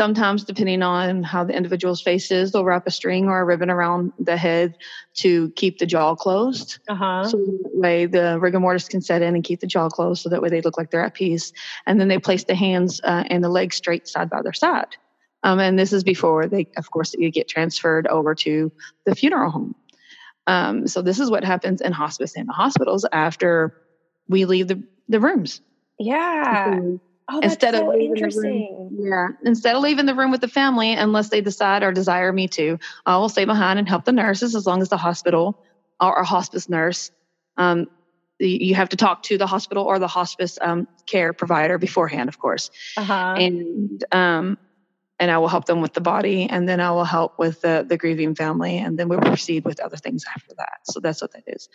Sometimes 0.01 0.43
depending 0.43 0.81
on 0.81 1.21
how 1.21 1.43
the 1.43 1.55
individual's 1.55 2.01
face 2.01 2.31
is 2.31 2.51
they'll 2.51 2.65
wrap 2.65 2.87
a 2.87 2.89
string 2.89 3.27
or 3.27 3.39
a 3.39 3.45
ribbon 3.45 3.69
around 3.69 4.11
the 4.17 4.35
head 4.35 4.75
to 5.17 5.51
keep 5.51 5.77
the 5.77 5.85
jaw 5.85 6.15
closed. 6.15 6.79
Uh-huh. 6.89 7.23
so 7.23 7.37
that 7.37 7.75
way 7.75 8.07
the 8.07 8.39
rigor 8.39 8.59
mortis 8.59 8.87
can 8.87 9.01
set 9.01 9.21
in 9.21 9.35
and 9.35 9.43
keep 9.43 9.59
the 9.59 9.67
jaw 9.67 9.89
closed 9.89 10.23
so 10.23 10.29
that 10.29 10.41
way 10.41 10.49
they 10.49 10.61
look 10.61 10.75
like 10.75 10.89
they're 10.89 11.05
at 11.05 11.13
peace. 11.13 11.53
And 11.85 12.01
then 12.01 12.07
they 12.07 12.17
place 12.17 12.45
the 12.45 12.55
hands 12.55 12.99
uh, 13.03 13.25
and 13.29 13.43
the 13.43 13.49
legs 13.49 13.75
straight 13.75 14.07
side 14.07 14.27
by 14.27 14.41
their 14.41 14.53
side. 14.53 14.97
Um, 15.43 15.59
and 15.59 15.77
this 15.77 15.93
is 15.93 16.03
before 16.03 16.47
they 16.47 16.67
of 16.77 16.89
course 16.89 17.13
you 17.13 17.29
get 17.29 17.47
transferred 17.47 18.07
over 18.07 18.33
to 18.33 18.71
the 19.05 19.13
funeral 19.13 19.51
home. 19.51 19.75
Um, 20.47 20.87
so 20.87 21.03
this 21.03 21.19
is 21.19 21.29
what 21.29 21.43
happens 21.43 21.79
in 21.79 21.91
hospice 21.91 22.35
and 22.35 22.49
the 22.49 22.53
hospitals 22.53 23.05
after 23.11 23.77
we 24.27 24.45
leave 24.45 24.67
the, 24.67 24.81
the 25.09 25.19
rooms. 25.19 25.61
Yeah 25.99 26.97
Oh, 27.34 27.39
instead 27.39 27.76
so 27.76 27.89
of 27.89 28.00
interesting. 28.00 28.89
Room, 28.91 28.98
yeah, 29.00 29.28
instead 29.46 29.76
of 29.76 29.82
leaving 29.82 30.06
the 30.06 30.15
room 30.15 30.32
with 30.32 30.41
the 30.41 30.50
family, 30.50 30.91
unless 30.94 31.30
they 31.30 31.39
decide 31.39 31.82
or 31.82 31.94
desire 31.94 32.32
me 32.34 32.50
to, 32.50 32.78
I 33.06 33.17
will 33.17 33.30
stay 33.30 33.46
behind 33.46 33.80
and 33.80 33.88
help 33.88 34.04
the 34.04 34.12
nurses 34.12 34.54
as 34.54 34.67
long 34.67 34.82
as 34.82 34.89
the 34.89 34.98
hospital 34.98 35.58
or 36.02 36.13
a 36.15 36.26
hospice 36.26 36.67
nurse. 36.67 37.12
Um, 37.56 37.88
you 38.39 38.76
have 38.76 38.89
to 38.89 38.98
talk 38.98 39.24
to 39.24 39.38
the 39.38 39.48
hospital 39.48 39.86
or 39.86 40.00
the 40.00 40.08
hospice 40.08 40.58
um, 40.60 40.88
care 41.06 41.32
provider 41.32 41.78
beforehand, 41.78 42.28
of 42.28 42.38
course, 42.38 42.70
uh-huh. 42.98 43.36
and 43.38 44.04
um, 44.12 44.58
and 45.20 45.32
I 45.32 45.38
will 45.38 45.48
help 45.48 45.65
them 45.65 45.80
with 45.82 45.94
the 45.94 46.02
body, 46.02 46.48
and 46.50 46.67
then 46.67 46.82
I 46.82 46.91
will 46.91 47.06
help 47.06 47.39
with 47.39 47.62
the 47.62 47.86
the 47.88 47.98
grieving 47.98 48.36
family, 48.36 48.78
and 48.78 49.00
then 49.00 49.08
we'll 49.08 49.20
proceed 49.20 49.63
with 49.63 49.80
other 49.80 49.98
things 49.98 50.26
after 50.36 50.56
that. 50.58 50.80
So 50.86 51.00
that's 51.00 51.22
what 51.22 51.32
that 51.32 51.44
is. 51.48 51.70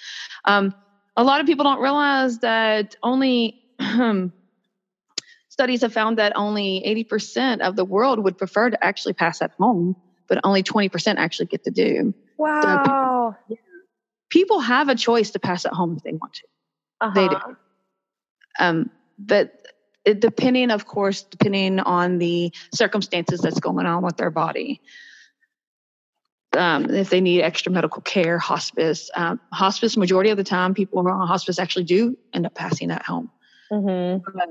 Um, 0.44 0.74
a 1.16 1.24
lot 1.24 1.40
of 1.40 1.46
people 1.46 1.64
don't 1.64 1.80
realize 1.80 2.40
that 2.40 2.96
only 3.02 3.62
studies 5.56 5.80
have 5.80 5.92
found 5.94 6.18
that 6.18 6.34
only 6.36 6.82
80% 7.10 7.60
of 7.60 7.76
the 7.76 7.84
world 7.84 8.22
would 8.22 8.36
prefer 8.36 8.68
to 8.68 8.84
actually 8.84 9.14
pass 9.14 9.40
at 9.40 9.52
home, 9.52 9.96
but 10.28 10.38
only 10.44 10.62
20% 10.62 11.14
actually 11.16 11.46
get 11.46 11.64
to 11.64 11.70
do. 11.70 12.12
Wow. 12.36 13.34
So 13.48 13.56
people, 14.28 14.60
have 14.60 14.90
a 14.90 14.94
choice 14.94 15.30
to 15.30 15.38
pass 15.38 15.64
at 15.64 15.72
home 15.72 15.96
if 15.96 16.02
they 16.02 16.12
want 16.12 16.34
to. 16.34 16.42
Uh-huh. 17.00 17.14
They 17.14 17.28
do. 17.28 17.56
Um, 18.58 18.90
but 19.18 19.66
it, 20.04 20.20
depending, 20.20 20.70
of 20.70 20.84
course, 20.84 21.22
depending 21.22 21.80
on 21.80 22.18
the 22.18 22.52
circumstances 22.74 23.40
that's 23.40 23.58
going 23.58 23.86
on 23.86 24.02
with 24.02 24.18
their 24.18 24.30
body. 24.30 24.82
Um, 26.54 26.90
if 26.90 27.08
they 27.08 27.22
need 27.22 27.40
extra 27.40 27.72
medical 27.72 28.02
care, 28.02 28.38
hospice, 28.38 29.10
um, 29.14 29.40
hospice, 29.50 29.96
majority 29.96 30.28
of 30.28 30.36
the 30.36 30.44
time, 30.44 30.74
people 30.74 31.00
who 31.00 31.08
are 31.08 31.12
on 31.12 31.26
hospice 31.26 31.58
actually 31.58 31.84
do 31.84 32.18
end 32.34 32.44
up 32.44 32.54
passing 32.54 32.90
at 32.90 33.06
home. 33.06 33.30
Mm-hmm. 33.72 34.22
But 34.22 34.48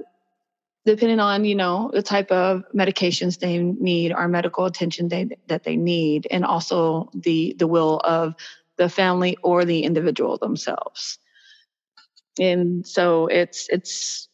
depending 0.86 1.20
on 1.20 1.46
you 1.46 1.56
know 1.56 1.90
the 1.94 2.02
type 2.02 2.32
of 2.32 2.64
medications 2.74 3.40
they 3.40 3.58
need 3.58 4.14
or 4.14 4.28
medical 4.28 4.66
attention 4.66 5.10
they, 5.10 5.30
that 5.48 5.64
they 5.64 5.76
need 5.76 6.28
and 6.30 6.46
also 6.46 7.10
the 7.14 7.56
the 7.58 7.68
will 7.68 8.00
of 8.04 8.36
the 8.78 8.90
family 8.90 9.38
or 9.42 9.66
the 9.66 9.84
individual 9.84 10.38
themselves. 10.38 11.18
And 12.40 12.86
so 12.86 13.28
it's 13.28 13.68
it's 13.70 14.28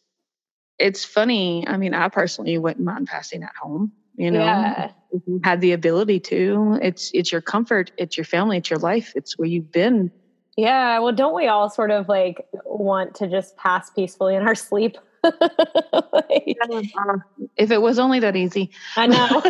it's 0.78 1.04
funny. 1.04 1.66
I 1.66 1.76
mean 1.76 1.94
i 1.94 2.08
personally 2.08 2.58
wouldn't 2.58 2.84
mind 2.84 3.06
passing 3.06 3.42
at 3.42 3.54
home 3.60 3.92
you 4.16 4.30
know? 4.30 4.40
Yeah. 4.40 4.90
if 5.12 5.22
you 5.26 5.40
had 5.42 5.60
the 5.60 5.72
ability 5.72 6.20
to 6.20 6.78
it's 6.82 7.10
it's 7.14 7.32
your 7.32 7.40
comfort 7.40 7.92
it's 7.96 8.16
your 8.16 8.24
family 8.24 8.58
it's 8.58 8.68
your 8.68 8.78
life 8.78 9.12
it's 9.14 9.38
where 9.38 9.48
you've 9.48 9.72
been. 9.72 10.10
Yeah 10.56 10.98
well 10.98 11.12
don't 11.12 11.34
we 11.34 11.46
all 11.46 11.70
sort 11.70 11.90
of 11.90 12.08
like 12.08 12.46
want 12.64 13.14
to 13.16 13.28
just 13.28 13.56
pass 13.56 13.90
peacefully 13.90 14.34
in 14.34 14.42
our 14.42 14.54
sleep 14.68 14.96
like, 16.12 16.56
if 17.56 17.70
it 17.70 17.80
was 17.80 17.98
only 17.98 18.20
that 18.20 18.36
easy. 18.36 18.70
I 18.96 19.06
know. 19.06 19.42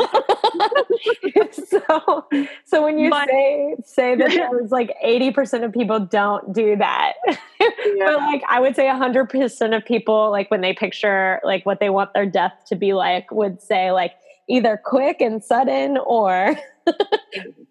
so, 1.53 2.27
so 2.65 2.83
when 2.83 2.99
you 2.99 3.11
but, 3.11 3.29
say 3.29 3.77
say 3.85 4.17
that 4.17 4.31
there's 4.51 4.71
like 4.71 4.95
eighty 5.03 5.31
percent 5.31 5.65
of 5.65 5.73
people 5.73 6.01
don't 6.01 6.53
do 6.53 6.77
that, 6.77 7.15
yeah. 7.29 7.67
but 7.99 8.17
like 8.19 8.43
I 8.49 8.61
would 8.61 8.77
say 8.77 8.89
hundred 8.89 9.31
percent 9.31 9.75
of 9.75 9.85
people, 9.85 10.31
like 10.31 10.51
when 10.51 10.61
they 10.61 10.75
picture 10.75 11.41
like 11.45 11.65
what 11.65 11.81
they 11.81 11.91
want 11.91 12.13
their 12.15 12.27
death 12.27 12.53
to 12.69 12.77
be 12.77 12.93
like, 12.93 13.31
would 13.31 13.63
say 13.63 13.93
like 13.93 14.13
either 14.49 14.81
quick 14.85 15.21
and 15.21 15.43
sudden 15.43 15.97
or 16.05 16.57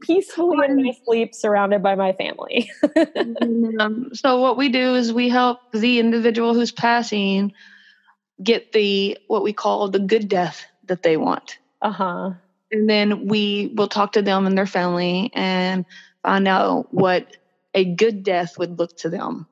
peacefully 0.02 0.58
in 0.66 0.84
my 0.84 0.94
sleep 1.06 1.36
surrounded 1.36 1.84
by 1.84 1.96
my 1.96 2.14
family. 2.14 2.72
um, 3.80 4.10
so 4.14 4.40
what 4.40 4.58
we 4.58 4.70
do 4.70 4.96
is 4.96 5.14
we 5.14 5.30
help 5.30 5.60
the 5.74 6.00
individual 6.00 6.54
who's 6.54 6.72
passing 6.72 7.52
get 8.44 8.72
the 8.72 9.18
what 9.28 9.44
we 9.44 9.54
call 9.54 9.90
the 9.90 10.00
good 10.00 10.28
death 10.28 10.66
that 10.86 11.04
they 11.04 11.18
want. 11.18 11.58
Uh 11.82 11.92
huh. 11.92 12.32
And 12.72 12.90
then 12.90 13.28
we 13.28 13.72
will 13.76 13.88
talk 13.88 14.14
to 14.14 14.22
them 14.22 14.46
and 14.46 14.58
their 14.58 14.66
family 14.66 15.30
and 15.34 15.86
find 16.24 16.48
out 16.48 16.94
what 16.94 17.38
a 17.74 17.86
good 17.86 18.24
death 18.24 18.58
would 18.58 18.80
look 18.80 18.96
to 18.98 19.10
them, 19.10 19.48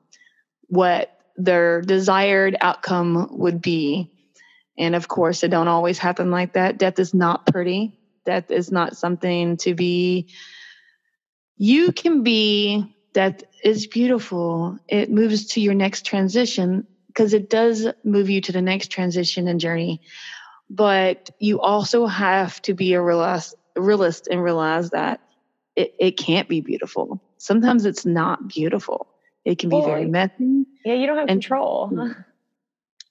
what 0.68 1.16
their 1.36 1.82
desired 1.82 2.56
outcome 2.60 3.28
would 3.30 3.60
be. 3.60 4.10
And 4.78 4.94
of 4.94 5.08
course, 5.08 5.42
it 5.42 5.50
don't 5.50 5.68
always 5.68 5.98
happen 5.98 6.30
like 6.30 6.54
that. 6.54 6.78
Death 6.78 6.98
is 6.98 7.12
not 7.12 7.46
pretty. 7.46 7.98
Death 8.24 8.50
is 8.50 8.70
not 8.70 8.96
something 8.96 9.56
to 9.58 9.74
be. 9.74 10.28
You 11.56 11.92
can 11.92 12.22
be 12.22 12.94
death 13.12 13.42
is 13.62 13.86
beautiful. 13.86 14.78
It 14.88 15.10
moves 15.10 15.46
to 15.48 15.60
your 15.60 15.74
next 15.74 16.06
transition 16.06 16.86
because 17.12 17.34
it 17.34 17.50
does 17.50 17.88
move 18.04 18.30
you 18.30 18.40
to 18.40 18.52
the 18.52 18.62
next 18.62 18.88
transition 18.88 19.48
and 19.48 19.58
journey. 19.58 20.00
But 20.68 21.30
you 21.40 21.60
also 21.60 22.06
have 22.06 22.62
to 22.62 22.74
be 22.74 22.94
a 22.94 23.02
realist, 23.02 23.56
realist 23.76 24.28
and 24.30 24.42
realize 24.42 24.90
that 24.90 25.20
it, 25.74 25.94
it 25.98 26.16
can't 26.16 26.48
be 26.48 26.60
beautiful. 26.60 27.20
Sometimes 27.38 27.84
it's 27.84 28.06
not 28.06 28.48
beautiful. 28.48 29.08
It 29.44 29.58
can 29.58 29.70
be 29.70 29.80
very 29.80 30.06
messy. 30.06 30.66
Yeah, 30.84 30.94
you 30.94 31.06
don't 31.06 31.16
have 31.16 31.28
and, 31.28 31.40
control. 31.42 32.12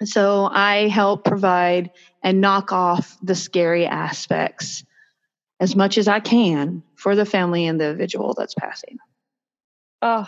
So 0.06 0.46
I 0.50 0.88
help 0.88 1.26
provide 1.26 1.92
and 2.24 2.40
knock 2.40 2.72
off 2.72 3.18
the 3.22 3.36
scary 3.36 3.86
aspects 3.86 4.86
as 5.60 5.76
much 5.76 5.98
as 5.98 6.08
I 6.08 6.22
can 6.22 6.84
for 6.96 7.18
the 7.18 7.26
family 7.26 7.68
and 7.68 7.80
the 7.80 7.90
individual 7.90 8.34
that's 8.34 8.54
passing. 8.54 8.98
Oh, 10.02 10.26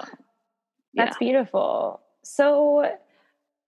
that's 0.93 1.15
yeah. 1.21 1.25
beautiful. 1.25 2.01
So, 2.23 2.97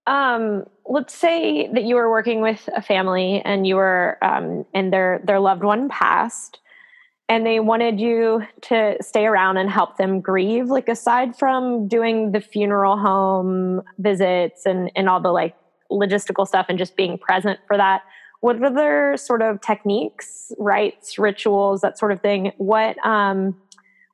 um, 0.07 0.65
let's 0.85 1.15
say 1.15 1.67
that 1.73 1.83
you 1.83 1.95
were 1.95 2.09
working 2.09 2.41
with 2.41 2.67
a 2.75 2.81
family 2.81 3.41
and 3.43 3.65
you 3.65 3.75
were, 3.75 4.17
um, 4.21 4.65
and 4.73 4.91
their 4.91 5.21
their 5.23 5.39
loved 5.39 5.63
one 5.63 5.89
passed, 5.89 6.59
and 7.29 7.45
they 7.45 7.59
wanted 7.59 7.99
you 7.99 8.43
to 8.63 8.97
stay 9.01 9.25
around 9.25 9.57
and 9.57 9.69
help 9.69 9.97
them 9.97 10.19
grieve. 10.19 10.67
Like 10.67 10.89
aside 10.89 11.37
from 11.37 11.87
doing 11.87 12.31
the 12.31 12.41
funeral 12.41 12.97
home 12.97 13.81
visits 13.97 14.65
and 14.65 14.91
and 14.95 15.09
all 15.09 15.21
the 15.21 15.31
like 15.31 15.55
logistical 15.91 16.47
stuff 16.47 16.65
and 16.69 16.77
just 16.77 16.95
being 16.95 17.17
present 17.17 17.59
for 17.67 17.77
that 17.77 18.01
what 18.43 18.61
other 18.61 19.15
sort 19.15 19.41
of 19.41 19.61
techniques 19.61 20.51
rites 20.57 21.17
rituals 21.17 21.79
that 21.79 21.97
sort 21.97 22.11
of 22.11 22.21
thing 22.21 22.51
what 22.57 22.97
um 23.05 23.55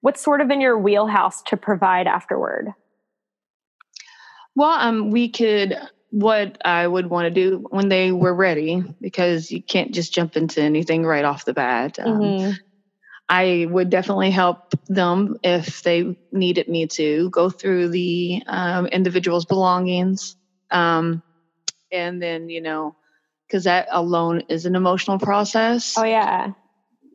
what's 0.01 0.21
sort 0.21 0.39
of 0.39 0.51
in 0.51 0.61
your 0.61 0.77
wheelhouse 0.77 1.41
to 1.41 1.57
provide 1.57 2.05
afterward 2.05 2.73
well 4.59 4.77
um 4.77 5.09
we 5.09 5.29
could 5.29 5.77
what 6.11 6.57
i 6.65 6.85
would 6.85 7.09
want 7.09 7.25
to 7.25 7.29
do 7.31 7.65
when 7.69 7.87
they 7.89 8.11
were 8.11 8.33
ready 8.33 8.83
because 8.99 9.51
you 9.51 9.61
can't 9.61 9.93
just 9.93 10.13
jump 10.13 10.35
into 10.35 10.61
anything 10.61 11.05
right 11.05 11.25
off 11.25 11.45
the 11.45 11.53
bat 11.53 11.97
um, 11.99 12.19
mm-hmm. 12.19 12.51
I 13.31 13.67
would 13.69 13.91
definitely 13.91 14.31
help 14.31 14.73
them 14.87 15.37
if 15.43 15.83
they 15.83 16.17
needed 16.31 16.67
me 16.67 16.87
to 16.87 17.29
go 17.29 17.51
through 17.51 17.89
the 17.89 18.41
um, 18.47 18.87
individual's 18.87 19.45
belongings, 19.45 20.35
um, 20.71 21.21
and 21.91 22.19
then 22.19 22.49
you 22.49 22.59
know 22.59 22.95
because 23.45 23.65
that 23.65 23.87
alone 23.91 24.41
is 24.49 24.65
an 24.65 24.75
emotional 24.75 25.19
process. 25.19 25.95
Oh 25.95 26.05
yeah. 26.05 26.53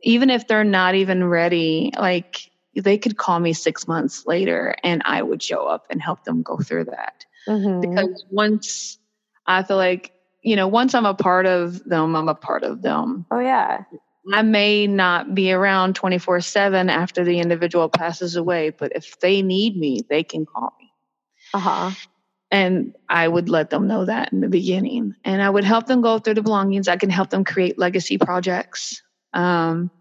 Even 0.03 0.29
if 0.29 0.47
they're 0.47 0.63
not 0.63 0.95
even 0.95 1.21
ready 1.25 1.91
like 1.99 2.49
they 2.75 2.97
could 2.97 3.17
call 3.17 3.39
me 3.39 3.53
six 3.53 3.87
months 3.87 4.25
later 4.25 4.75
and 4.83 5.01
i 5.05 5.21
would 5.21 5.41
show 5.41 5.65
up 5.65 5.85
and 5.89 6.01
help 6.01 6.23
them 6.23 6.41
go 6.41 6.57
through 6.57 6.85
that 6.85 7.24
mm-hmm. 7.47 7.81
because 7.81 8.25
once 8.29 8.97
i 9.47 9.63
feel 9.63 9.77
like 9.77 10.11
you 10.43 10.55
know 10.55 10.67
once 10.67 10.93
i'm 10.93 11.05
a 11.05 11.13
part 11.13 11.45
of 11.45 11.83
them 11.85 12.15
i'm 12.15 12.29
a 12.29 12.35
part 12.35 12.63
of 12.63 12.81
them 12.81 13.25
oh 13.31 13.39
yeah 13.39 13.83
I 14.33 14.41
may 14.41 14.87
not 14.87 15.35
be 15.35 15.51
around 15.51 15.95
24 15.95 16.41
7 16.41 16.89
after 16.89 17.23
the 17.23 17.39
individual 17.39 17.89
passes 17.89 18.35
away, 18.35 18.71
but 18.71 18.91
if 18.95 19.19
they 19.19 19.41
need 19.41 19.77
me, 19.77 20.01
they 20.09 20.23
can 20.23 20.45
call 20.45 20.73
me. 20.79 20.91
Uh 21.53 21.59
huh. 21.59 21.91
And 22.51 22.95
I 23.09 23.27
would 23.27 23.49
let 23.49 23.69
them 23.69 23.87
know 23.87 24.05
that 24.05 24.31
in 24.31 24.41
the 24.41 24.47
beginning. 24.47 25.15
And 25.23 25.41
I 25.41 25.49
would 25.49 25.63
help 25.63 25.87
them 25.87 26.01
go 26.01 26.19
through 26.19 26.35
the 26.35 26.41
belongings. 26.41 26.87
I 26.87 26.97
can 26.97 27.09
help 27.09 27.29
them 27.29 27.43
create 27.43 27.77
legacy 27.77 28.17
projects. 28.17 29.01
Um, 29.33 29.91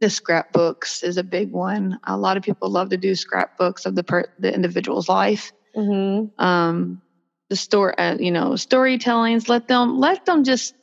the 0.00 0.10
scrapbooks 0.10 1.02
is 1.02 1.16
a 1.16 1.24
big 1.24 1.50
one. 1.50 1.98
A 2.04 2.16
lot 2.16 2.36
of 2.36 2.42
people 2.42 2.70
love 2.70 2.90
to 2.90 2.96
do 2.96 3.14
scrapbooks 3.14 3.86
of 3.86 3.94
the 3.94 4.04
per- 4.04 4.32
the 4.38 4.52
individual's 4.52 5.08
life. 5.08 5.52
Mm-hmm. 5.78 6.44
Um, 6.44 7.02
the 7.48 7.56
story, 7.56 7.94
uh, 7.96 8.16
you 8.18 8.30
know, 8.30 8.50
storytellings. 8.50 9.48
Let 9.48 9.68
them 9.68 9.98
let 9.98 10.26
them 10.26 10.44
just 10.44 10.74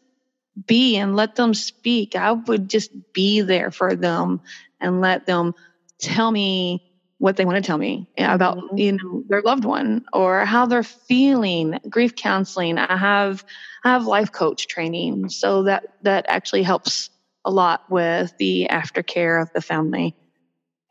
be 0.67 0.97
and 0.97 1.15
let 1.15 1.35
them 1.35 1.53
speak. 1.53 2.15
I 2.15 2.31
would 2.31 2.69
just 2.69 2.91
be 3.13 3.41
there 3.41 3.71
for 3.71 3.95
them 3.95 4.41
and 4.79 5.01
let 5.01 5.25
them 5.25 5.53
tell 5.99 6.31
me 6.31 6.85
what 7.17 7.37
they 7.37 7.45
want 7.45 7.55
to 7.55 7.61
tell 7.61 7.77
me 7.77 8.07
about 8.17 8.57
mm-hmm. 8.57 8.77
you 8.77 8.91
know 8.91 9.23
their 9.29 9.41
loved 9.41 9.63
one 9.63 10.03
or 10.11 10.43
how 10.43 10.65
they're 10.65 10.83
feeling 10.83 11.79
grief 11.89 12.13
counseling 12.15 12.77
i 12.77 12.97
have 12.97 13.45
i 13.83 13.89
have 13.89 14.05
life 14.05 14.31
coach 14.31 14.67
training 14.67 15.29
so 15.29 15.63
that 15.63 15.95
that 16.01 16.25
actually 16.27 16.61
helps 16.61 17.09
a 17.45 17.51
lot 17.51 17.89
with 17.89 18.35
the 18.37 18.67
aftercare 18.69 19.41
of 19.41 19.49
the 19.53 19.61
family 19.61 20.13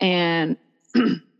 and 0.01 0.57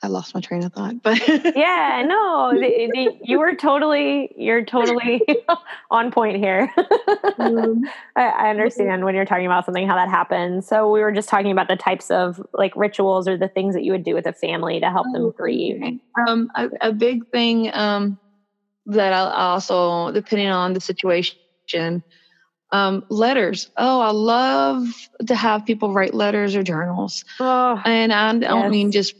I 0.00 0.06
lost 0.06 0.32
my 0.34 0.40
train 0.40 0.62
of 0.62 0.72
thought, 0.72 0.94
but 1.02 1.18
yeah, 1.56 2.04
no, 2.06 2.52
the, 2.52 2.90
the, 2.92 3.18
you 3.22 3.38
were 3.38 3.54
totally, 3.54 4.32
you're 4.36 4.64
totally 4.64 5.22
on 5.90 6.12
point 6.12 6.36
here. 6.36 6.72
mm-hmm. 6.76 7.84
I, 8.16 8.28
I, 8.28 8.50
understand 8.50 9.04
when 9.04 9.14
you're 9.14 9.24
talking 9.24 9.46
about 9.46 9.64
something, 9.64 9.88
how 9.88 9.96
that 9.96 10.08
happens. 10.08 10.68
So 10.68 10.90
we 10.90 11.00
were 11.00 11.10
just 11.10 11.28
talking 11.28 11.50
about 11.50 11.68
the 11.68 11.76
types 11.76 12.10
of 12.10 12.40
like 12.52 12.76
rituals 12.76 13.26
or 13.26 13.36
the 13.36 13.48
things 13.48 13.74
that 13.74 13.82
you 13.82 13.92
would 13.92 14.04
do 14.04 14.14
with 14.14 14.26
a 14.26 14.32
family 14.32 14.78
to 14.78 14.90
help 14.90 15.06
oh, 15.10 15.12
them 15.12 15.30
grieve. 15.36 15.98
Um, 16.26 16.50
a, 16.54 16.68
a, 16.80 16.92
big 16.92 17.28
thing 17.30 17.70
um, 17.74 18.18
that 18.86 19.12
I 19.12 19.18
also, 19.18 20.12
depending 20.12 20.48
on 20.48 20.74
the 20.74 20.80
situation, 20.80 21.34
um, 22.70 23.04
letters. 23.08 23.70
Oh, 23.76 24.00
I 24.00 24.10
love 24.10 24.86
to 25.26 25.34
have 25.34 25.64
people 25.64 25.92
write 25.92 26.14
letters 26.14 26.54
or 26.54 26.62
journals. 26.62 27.24
Oh, 27.40 27.80
and 27.84 28.12
I 28.12 28.32
don't 28.32 28.62
yes. 28.64 28.70
mean 28.70 28.92
just 28.92 29.14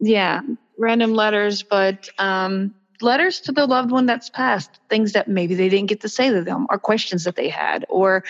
yeah, 0.00 0.40
random 0.78 1.14
letters, 1.14 1.62
but 1.62 2.08
um, 2.18 2.74
letters 3.00 3.40
to 3.40 3.52
the 3.52 3.66
loved 3.66 3.90
one 3.90 4.06
that's 4.06 4.30
passed, 4.30 4.78
things 4.88 5.12
that 5.12 5.28
maybe 5.28 5.54
they 5.54 5.68
didn't 5.68 5.88
get 5.88 6.00
to 6.02 6.08
say 6.08 6.30
to 6.30 6.42
them, 6.42 6.66
or 6.70 6.78
questions 6.78 7.24
that 7.24 7.36
they 7.36 7.48
had, 7.48 7.84
or 7.88 8.24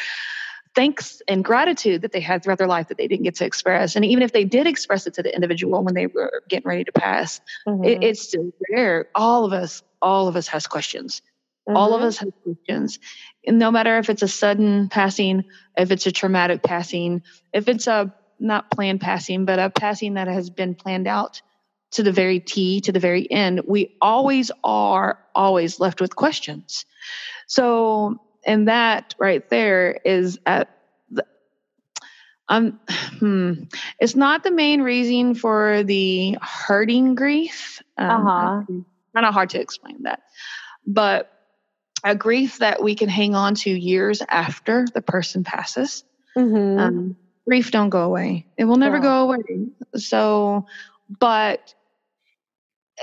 thanks 0.75 1.23
and 1.27 1.45
gratitude 1.45 2.03
that 2.03 2.13
they 2.13 2.21
had 2.21 2.43
throughout 2.43 2.59
their 2.59 2.69
life 2.69 2.89
that 2.89 2.99
they 2.99 3.09
didn't 3.09 3.25
get 3.25 3.35
to 3.37 3.45
express. 3.45 3.97
And 3.97 4.05
even 4.05 4.23
if 4.23 4.33
they 4.33 4.45
did 4.45 4.67
express 4.67 5.07
it 5.07 5.15
to 5.15 5.23
the 5.23 5.35
individual 5.35 5.83
when 5.83 5.95
they 5.95 6.07
were 6.07 6.43
getting 6.49 6.69
ready 6.69 6.85
to 6.85 6.93
pass, 6.93 7.41
mm-hmm. 7.67 7.85
it, 7.85 8.03
it's 8.03 8.23
still 8.23 8.53
there. 8.71 9.09
All 9.15 9.45
of 9.45 9.53
us, 9.53 9.83
all 10.01 10.29
of 10.29 10.37
us 10.37 10.47
has 10.49 10.67
questions. 10.67 11.23
Mm-hmm. 11.69 11.77
All 11.77 11.95
of 11.95 12.01
mm-hmm. 12.01 12.09
us 12.09 12.19
have 12.19 12.33
questions. 12.45 12.99
And 13.47 13.59
no 13.59 13.71
matter 13.71 13.99
if 13.99 14.09
it's 14.09 14.23
a 14.23 14.29
sudden 14.29 14.89
passing, 14.89 15.45
if 15.77 15.91
it's 15.91 16.07
a 16.07 16.13
traumatic 16.13 16.63
passing, 16.63 17.23
if 17.53 17.69
it's 17.69 17.87
a 17.87 18.15
not 18.39 18.71
planned 18.71 19.01
passing, 19.01 19.47
but 19.47 19.59
a 19.59 19.71
passing 19.71 20.15
that 20.15 20.29
has 20.29 20.49
been 20.49 20.75
planned 20.75 21.09
out 21.09 21.43
to 21.93 22.03
the 22.03 22.13
very 22.13 22.41
T, 22.41 22.81
to 22.83 22.93
the 22.93 23.01
very 23.01 23.31
end, 23.31 23.63
we 23.67 23.97
always 24.01 24.51
are 24.63 25.19
always 25.35 25.81
left 25.81 26.01
with 26.01 26.15
questions. 26.15 26.85
So, 27.47 28.21
and 28.45 28.69
that 28.69 29.15
right 29.19 29.49
there 29.49 29.99
is 30.05 30.39
at 30.45 30.69
the, 31.11 31.25
um, 32.49 32.79
hmm, 33.19 33.53
it's 33.99 34.15
not 34.15 34.43
the 34.43 34.51
main 34.51 34.83
reason 34.83 35.35
for 35.35 35.83
the 35.83 36.37
hurting 36.43 37.15
grief. 37.15 37.83
Um, 37.97 38.27
uh-huh. 38.27 38.63
Kind 39.15 39.27
of 39.27 39.35
hard 39.35 39.51
to 39.51 39.61
explain 39.61 40.03
that, 40.03 40.23
but 40.87 41.33
a 42.05 42.15
grief 42.15 42.59
that 42.59 42.83
we 42.83 42.95
can 42.95 43.09
hang 43.09 43.35
on 43.35 43.55
to 43.57 43.71
years 43.71 44.23
after 44.29 44.87
the 44.95 45.03
person 45.03 45.43
passes. 45.43 46.05
Mm-hmm. 46.37 46.79
Um, 46.79 47.17
grief 47.47 47.71
don't 47.71 47.89
go 47.89 48.03
away; 48.03 48.47
it 48.57 48.67
will 48.67 48.77
never 48.77 48.97
yeah. 48.97 49.03
go 49.03 49.23
away. 49.23 49.67
So, 49.97 50.67
but 51.09 51.75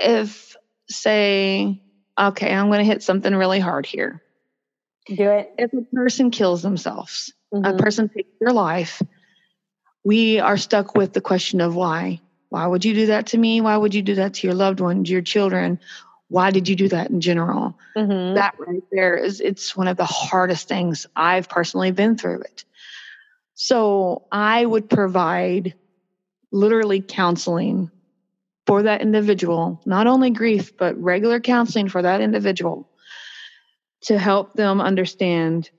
if 0.00 0.56
say 0.88 1.82
okay 2.18 2.52
i'm 2.52 2.68
going 2.68 2.78
to 2.78 2.84
hit 2.84 3.02
something 3.02 3.34
really 3.34 3.60
hard 3.60 3.86
here. 3.86 4.22
Do 5.06 5.30
it. 5.30 5.52
If 5.56 5.72
a 5.72 5.82
person 5.94 6.30
kills 6.30 6.62
themselves 6.62 7.32
mm-hmm. 7.52 7.64
a 7.64 7.76
person 7.76 8.08
takes 8.08 8.30
their 8.40 8.52
life 8.52 9.02
we 10.06 10.38
are 10.38 10.56
stuck 10.56 10.94
with 10.94 11.12
the 11.14 11.20
question 11.20 11.60
of 11.60 11.74
why. 11.74 12.20
Why 12.48 12.64
would 12.64 12.84
you 12.84 12.94
do 12.94 13.06
that 13.06 13.26
to 13.28 13.38
me? 13.38 13.60
Why 13.60 13.76
would 13.76 13.92
you 13.92 14.02
do 14.02 14.14
that 14.14 14.34
to 14.34 14.46
your 14.46 14.54
loved 14.54 14.78
ones 14.78 15.10
your 15.10 15.20
children? 15.20 15.80
Why 16.28 16.52
did 16.52 16.68
you 16.68 16.76
do 16.76 16.88
that 16.90 17.10
in 17.10 17.20
general? 17.20 17.76
Mm-hmm. 17.96 18.34
that 18.34 18.54
right 18.58 18.82
there 18.92 19.16
is 19.16 19.40
it's 19.40 19.76
one 19.76 19.88
of 19.88 19.96
the 19.96 20.04
hardest 20.04 20.68
things 20.68 21.06
i've 21.16 21.48
personally 21.48 21.90
been 21.90 22.16
through 22.16 22.42
it. 22.42 22.64
So 23.54 24.26
i 24.30 24.64
would 24.64 24.88
provide 24.88 25.74
literally 26.52 27.00
counseling 27.00 27.90
for 28.66 28.82
that 28.82 29.00
individual, 29.00 29.80
not 29.86 30.06
only 30.06 30.30
grief, 30.30 30.76
but 30.76 31.00
regular 31.00 31.40
counseling 31.40 31.88
for 31.88 32.02
that 32.02 32.20
individual 32.20 32.88
to 34.02 34.18
help 34.18 34.54
them 34.54 34.80
understand, 34.80 35.70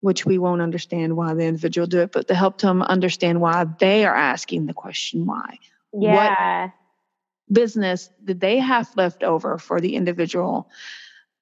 which 0.00 0.26
we 0.26 0.38
won't 0.38 0.60
understand 0.60 1.16
why 1.16 1.34
the 1.34 1.44
individual 1.44 1.86
do 1.86 2.00
it, 2.00 2.12
but 2.12 2.28
to 2.28 2.34
help 2.34 2.58
them 2.60 2.82
understand 2.82 3.40
why 3.40 3.66
they 3.80 4.04
are 4.04 4.14
asking 4.14 4.66
the 4.66 4.74
question 4.74 5.26
why. 5.26 5.58
Yeah. 5.92 6.64
What 6.64 6.72
business 7.50 8.10
did 8.22 8.40
they 8.40 8.58
have 8.58 8.88
left 8.96 9.22
over 9.22 9.58
for 9.58 9.80
the 9.80 9.96
individual 9.96 10.68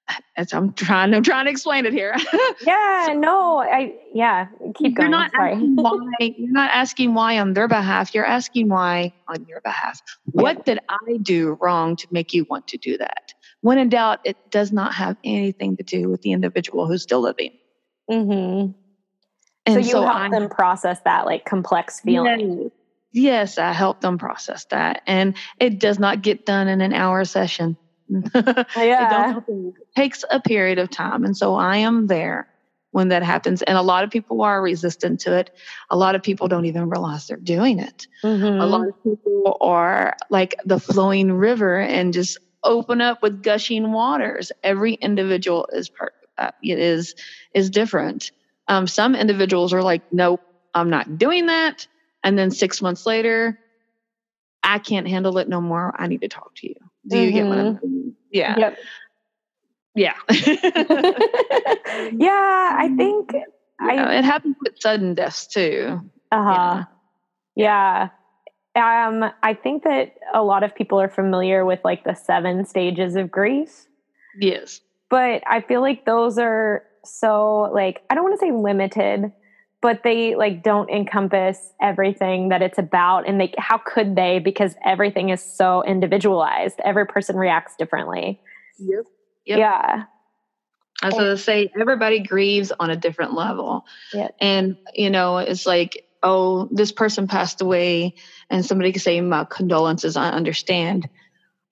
as 0.37 0.53
I'm 0.53 0.73
trying, 0.73 1.15
I'm 1.15 1.23
trying 1.23 1.47
to 1.47 1.51
explain 1.51 1.87
it 1.87 1.93
here. 1.93 2.15
yeah, 2.67 3.07
so, 3.07 3.15
no, 3.15 3.59
I 3.59 3.95
yeah, 4.13 4.47
keep 4.75 4.97
going. 4.97 5.11
You're 5.11 5.19
not 5.19 5.31
why. 5.35 5.53
You're 6.37 6.53
not 6.53 6.71
asking 6.71 7.15
why 7.15 7.39
on 7.39 7.55
their 7.55 7.69
behalf. 7.69 8.15
You're 8.15 8.27
asking 8.27 8.69
why 8.69 9.13
on 9.29 9.47
your 9.49 9.61
behalf. 9.61 10.01
What 10.25 10.65
did 10.65 10.79
I 10.89 11.17
do 11.23 11.59
wrong 11.61 11.97
to 11.97 12.07
make 12.11 12.33
you 12.33 12.47
want 12.49 12.69
to 12.69 12.79
do 12.79 12.99
that? 12.99 13.35
When 13.61 13.79
in 13.79 13.89
doubt, 13.89 14.21
it 14.25 14.37
does 14.51 14.73
not 14.73 14.95
have 14.95 15.17
anything 15.25 15.77
to 15.79 15.83
do 15.83 16.11
with 16.11 16.23
the 16.23 16.33
individual 16.33 16.87
who's 16.87 17.03
still 17.03 17.21
living. 17.21 17.53
Mm-hmm. 18.11 18.73
And 19.67 19.75
so 19.75 19.79
you 19.79 19.85
so 19.85 20.03
help 20.03 20.17
I, 20.17 20.29
them 20.29 20.51
process 20.51 21.01
that 21.05 21.25
like 21.25 21.47
complex 21.47 22.01
feeling. 22.01 22.71
Yes, 23.13 23.59
I 23.59 23.73
help 23.73 24.01
them 24.01 24.19
process 24.19 24.67
that, 24.67 25.03
and 25.07 25.37
it 25.61 25.79
does 25.79 25.99
not 26.01 26.21
get 26.21 26.45
done 26.45 26.67
in 26.67 26.81
an 26.81 26.93
hour 26.93 27.25
session. 27.25 27.79
yeah. 28.35 29.39
it 29.47 29.75
takes 29.97 30.25
a 30.31 30.41
period 30.41 30.79
of 30.79 30.91
time. 30.91 31.25
And 31.25 31.37
so 31.37 31.55
I 31.55 31.79
am 31.79 32.07
there 32.07 32.49
when 32.91 33.09
that 33.09 33.23
happens. 33.23 33.63
And 33.63 33.77
a 33.77 33.83
lot 33.83 34.05
of 34.05 34.11
people 34.11 34.43
are 34.43 34.63
resistant 34.63 35.21
to 35.21 35.37
it. 35.37 35.51
A 35.91 35.97
lot 35.97 36.15
of 36.15 36.23
people 36.23 36.47
don't 36.47 36.67
even 36.67 36.89
realize 36.89 37.27
they're 37.27 37.37
doing 37.37 37.79
it. 37.81 38.07
Mm-hmm. 38.23 38.61
A 38.61 38.67
lot 38.67 38.87
of 38.87 39.03
people 39.03 39.57
are 39.61 40.17
like 40.31 40.55
the 40.65 40.79
flowing 40.79 41.33
river 41.33 41.81
and 41.81 42.13
just 42.13 42.39
open 42.63 43.01
up 43.01 43.23
with 43.23 43.43
gushing 43.43 43.93
waters. 43.93 44.53
Every 44.63 44.95
individual 44.95 45.69
is 45.73 45.89
part 45.89 46.15
uh, 46.39 46.51
it 46.63 46.79
is 46.79 47.15
is 47.55 47.71
different. 47.71 48.33
Um, 48.69 48.87
some 48.87 49.15
individuals 49.15 49.73
are 49.73 49.83
like, 49.83 50.03
nope, 50.13 50.41
I'm 50.75 50.91
not 50.91 51.19
doing 51.19 51.47
that. 51.47 51.87
And 52.23 52.39
then 52.39 52.51
six 52.51 52.81
months 52.81 53.07
later, 53.07 53.59
I 54.63 54.79
can't 54.79 55.07
handle 55.07 55.39
it 55.39 55.49
no 55.49 55.61
more. 55.61 55.95
I 55.97 56.07
need 56.07 56.23
to 56.23 56.29
talk 56.29 56.55
to 56.57 56.69
you. 56.69 56.75
Do 57.09 57.19
you 57.19 57.29
mm-hmm. 57.29 57.37
get 57.37 57.47
what 57.47 57.59
I'm 57.59 57.75
mm-hmm. 57.77 57.87
saying? 57.87 58.15
Yeah. 58.33 58.59
Yep. 58.59 58.79
Yeah. 59.97 60.15
yeah, 62.13 62.77
I 62.79 62.93
think 62.97 63.31
I, 63.81 64.19
it 64.19 64.25
happens 64.25 64.57
with 64.61 64.75
sudden 64.81 65.15
deaths 65.15 65.47
too. 65.47 66.01
Uh-huh. 66.33 66.85
Yeah. 67.55 68.09
yeah. 68.75 69.09
Um, 69.09 69.31
I 69.43 69.55
think 69.55 69.85
that 69.85 70.15
a 70.35 70.43
lot 70.43 70.65
of 70.65 70.75
people 70.75 71.01
are 71.01 71.09
familiar 71.09 71.65
with 71.65 71.79
like 71.85 72.03
the 72.03 72.15
seven 72.15 72.65
stages 72.65 73.15
of 73.15 73.31
grief. 73.31 73.87
Yes. 74.41 74.81
But 75.11 75.43
I 75.47 75.61
feel 75.61 75.81
like 75.81 76.07
those 76.07 76.39
are 76.39 76.83
so 77.05 77.71
like 77.73 78.03
I 78.11 78.15
don't 78.17 78.25
want 78.25 78.41
to 78.41 78.45
say 78.45 78.51
limited, 78.51 79.31
but 79.85 80.03
they 80.03 80.35
like 80.35 80.63
don't 80.63 80.89
encompass 80.89 81.59
everything 81.79 82.49
that 82.49 82.63
it's 82.63 82.79
about 82.79 83.29
and 83.29 83.39
they 83.39 83.53
how 83.59 83.77
could 83.77 84.17
they 84.17 84.39
because 84.39 84.75
everything 84.83 85.29
is 85.29 85.43
so 85.43 85.85
individualized. 85.85 86.81
Every 86.83 87.05
person 87.05 87.37
reacts 87.37 87.77
differently. 87.77 88.41
Yep. 88.79 89.05
Yep. 89.45 89.59
Yeah. 89.59 90.05
I 91.03 91.07
was 91.07 91.15
going 91.15 91.37
to 91.37 91.37
say, 91.37 91.71
everybody 91.79 92.21
grieves 92.21 92.73
on 92.73 92.89
a 92.89 92.97
different 92.97 93.35
level. 93.35 93.85
Yeah. 94.15 94.29
And, 94.41 94.79
you 94.95 95.11
know, 95.11 95.37
it's 95.37 95.67
like, 95.67 96.07
oh, 96.23 96.67
this 96.73 96.91
person 96.91 97.29
passed 97.29 97.61
away, 97.61 98.15
and 98.49 98.65
somebody 98.65 98.91
could 98.93 99.03
say, 99.03 99.21
my 99.21 99.45
condolences, 99.45 100.17
I 100.17 100.31
understand. 100.31 101.11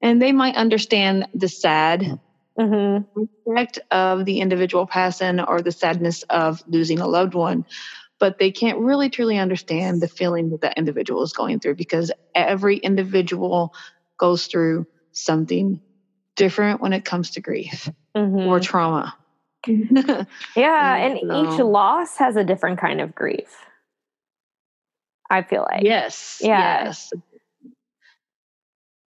And 0.03 0.21
they 0.21 0.33
might 0.33 0.57
understand 0.57 1.29
the 1.33 1.49
sad 1.49 2.21
mm-hmm. 2.59 3.23
aspect 3.49 3.79
of 3.91 4.27
the 4.27 4.41
individual 4.41 4.87
passing 4.87 5.41
or 5.41 5.63
the 5.63 5.73
sadness 5.73 6.25
of 6.25 6.63
losing 6.67 6.99
a 6.99 7.07
loved 7.07 7.33
one, 7.33 7.65
but 8.23 8.39
they 8.39 8.53
can't 8.53 8.79
really 8.79 9.11
truly 9.11 9.37
understand 9.37 10.01
the 10.01 10.07
feeling 10.07 10.51
that 10.51 10.61
that 10.61 10.79
individual 10.79 11.25
is 11.25 11.33
going 11.33 11.59
through 11.59 11.75
because 11.75 12.13
every 12.37 12.77
individual 12.77 13.75
goes 14.17 14.47
through 14.47 14.87
something 15.11 15.81
different 16.37 16.81
when 16.81 16.93
it 16.93 17.05
comes 17.05 17.33
to 17.33 17.41
grief 17.41 17.91
mm-hmm. 18.17 18.47
or 18.47 18.61
trauma. 18.61 19.17
yeah, 19.67 20.25
and, 20.55 21.19
so, 21.21 21.53
each 21.53 21.59
loss 21.59 22.17
has 22.19 22.37
a 22.37 22.45
different 22.45 22.79
kind 22.79 23.01
of 23.01 23.13
grief. 23.13 23.53
I 25.29 25.43
feel 25.43 25.67
like. 25.69 25.83
Yes. 25.83 26.39
Yeah. 26.41 26.85
Yes. 26.85 27.13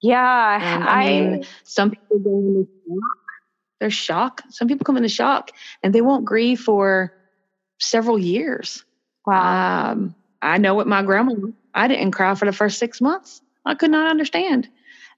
Yeah. 0.03 0.75
And, 0.75 0.83
I, 0.83 1.03
I 1.03 1.21
mean, 1.21 1.45
some 1.63 1.91
people 1.93 2.19
go 2.19 2.39
into 2.39 2.69
shock. 2.89 3.19
They're 3.79 3.91
shock. 3.91 4.43
Some 4.51 4.67
people 4.67 4.85
come 4.85 4.97
into 4.97 5.09
shock 5.09 5.53
and 5.85 5.95
they 5.95 6.01
won't 6.01 6.25
grieve 6.25 6.59
for 6.59 7.13
several 7.79 8.19
years. 8.19 8.85
Wow. 9.27 9.93
Um, 9.93 10.15
I 10.43 10.59
know 10.59 10.75
what 10.75 10.87
my 10.87 11.03
grandma, 11.03 11.35
I 11.75 11.89
didn't 11.89 12.13
cry 12.13 12.35
for 12.35 12.45
the 12.45 12.53
first 12.53 12.79
six 12.79 13.01
months. 13.01 13.43
I 13.65 13.75
could 13.75 13.91
not 13.91 14.11
understand. 14.11 14.69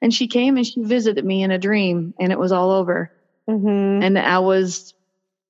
And 0.01 0.15
she 0.15 0.27
came 0.27 0.57
and 0.57 0.67
she 0.67 0.81
visited 0.83 1.25
me 1.25 1.43
in 1.43 1.51
a 1.51 1.59
dream, 1.59 2.15
and 2.19 2.33
it 2.33 2.39
was 2.39 2.53
all 2.53 2.71
over. 2.71 3.13
Mm-hmm. 3.49 4.03
And 4.03 4.19
I 4.19 4.39
was 4.39 4.95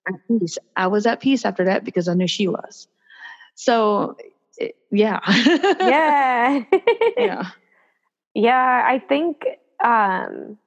at 0.09 0.14
peace. 0.26 0.59
I 0.76 0.86
was 0.86 1.06
at 1.06 1.20
peace 1.20 1.44
after 1.44 1.64
that 1.64 1.84
because 1.84 2.09
I 2.09 2.14
knew 2.14 2.26
she 2.26 2.48
was. 2.48 2.88
So, 3.54 4.16
it, 4.56 4.76
yeah. 4.90 5.20
yeah. 5.80 6.62
yeah. 7.16 7.50
Yeah. 8.34 8.84
I 8.86 8.98
think 8.98 9.44
um, 9.84 10.59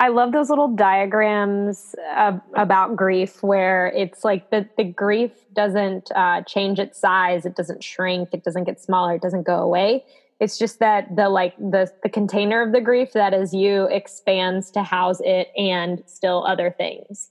I 0.00 0.08
love 0.08 0.32
those 0.32 0.50
little 0.50 0.74
diagrams 0.74 1.94
uh, 2.14 2.38
about 2.54 2.96
grief 2.96 3.42
where 3.42 3.86
it's 3.88 4.24
like 4.24 4.50
the, 4.50 4.68
the 4.76 4.84
grief 4.84 5.30
doesn't 5.52 6.10
uh, 6.14 6.42
change 6.42 6.78
its 6.78 6.98
size, 6.98 7.46
it 7.46 7.54
doesn't 7.54 7.84
shrink, 7.84 8.30
it 8.32 8.42
doesn't 8.42 8.64
get 8.64 8.80
smaller, 8.80 9.14
it 9.14 9.22
doesn't 9.22 9.44
go 9.44 9.56
away. 9.56 10.04
It's 10.40 10.58
just 10.58 10.80
that 10.80 11.14
the 11.14 11.28
like 11.28 11.56
the 11.56 11.90
the 12.02 12.08
container 12.08 12.60
of 12.60 12.72
the 12.72 12.80
grief 12.80 13.12
that 13.12 13.32
is 13.32 13.54
you 13.54 13.84
expands 13.84 14.70
to 14.72 14.82
house 14.82 15.20
it 15.24 15.48
and 15.56 16.02
still 16.06 16.44
other 16.44 16.74
things. 16.76 17.30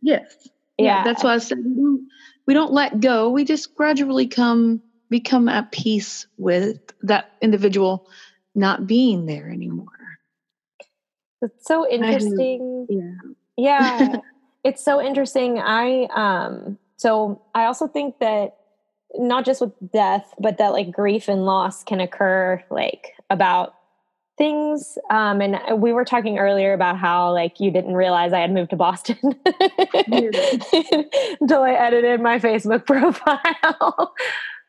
Yes. 0.00 0.48
Yeah. 0.76 0.84
yeah 0.84 1.04
that's 1.04 1.22
why 1.22 1.34
I 1.34 1.38
said 1.38 1.58
we 1.58 1.74
don't, 1.74 2.08
we 2.46 2.54
don't 2.54 2.72
let 2.72 2.98
go. 3.00 3.30
We 3.30 3.44
just 3.44 3.76
gradually 3.76 4.26
come 4.26 4.82
become 5.08 5.48
at 5.48 5.70
peace 5.70 6.26
with 6.36 6.80
that 7.02 7.30
individual 7.40 8.08
not 8.56 8.88
being 8.88 9.26
there 9.26 9.48
anymore. 9.48 10.01
It's 11.42 11.66
so 11.66 11.88
interesting. 11.88 12.86
yeah. 12.88 13.12
Yeah. 13.56 14.16
it's 14.64 14.84
so 14.84 15.00
interesting. 15.00 15.58
I 15.58 16.08
um 16.14 16.78
so 16.96 17.42
I 17.54 17.64
also 17.64 17.88
think 17.88 18.18
that 18.20 18.56
not 19.14 19.44
just 19.44 19.60
with 19.60 19.72
death, 19.92 20.32
but 20.38 20.58
that 20.58 20.68
like 20.68 20.90
grief 20.90 21.28
and 21.28 21.44
loss 21.44 21.84
can 21.84 22.00
occur 22.00 22.62
like 22.70 23.12
about 23.28 23.74
things. 24.38 24.98
Um, 25.10 25.40
and 25.40 25.58
we 25.80 25.92
were 25.92 26.04
talking 26.04 26.38
earlier 26.38 26.72
about 26.72 26.98
how 26.98 27.32
like 27.32 27.60
you 27.60 27.70
didn't 27.70 27.94
realize 27.94 28.32
I 28.32 28.40
had 28.40 28.52
moved 28.52 28.70
to 28.70 28.76
Boston 28.76 29.18
until 31.40 31.62
I 31.62 31.72
edited 31.72 32.20
my 32.20 32.38
Facebook 32.38 32.86
profile. 32.86 34.14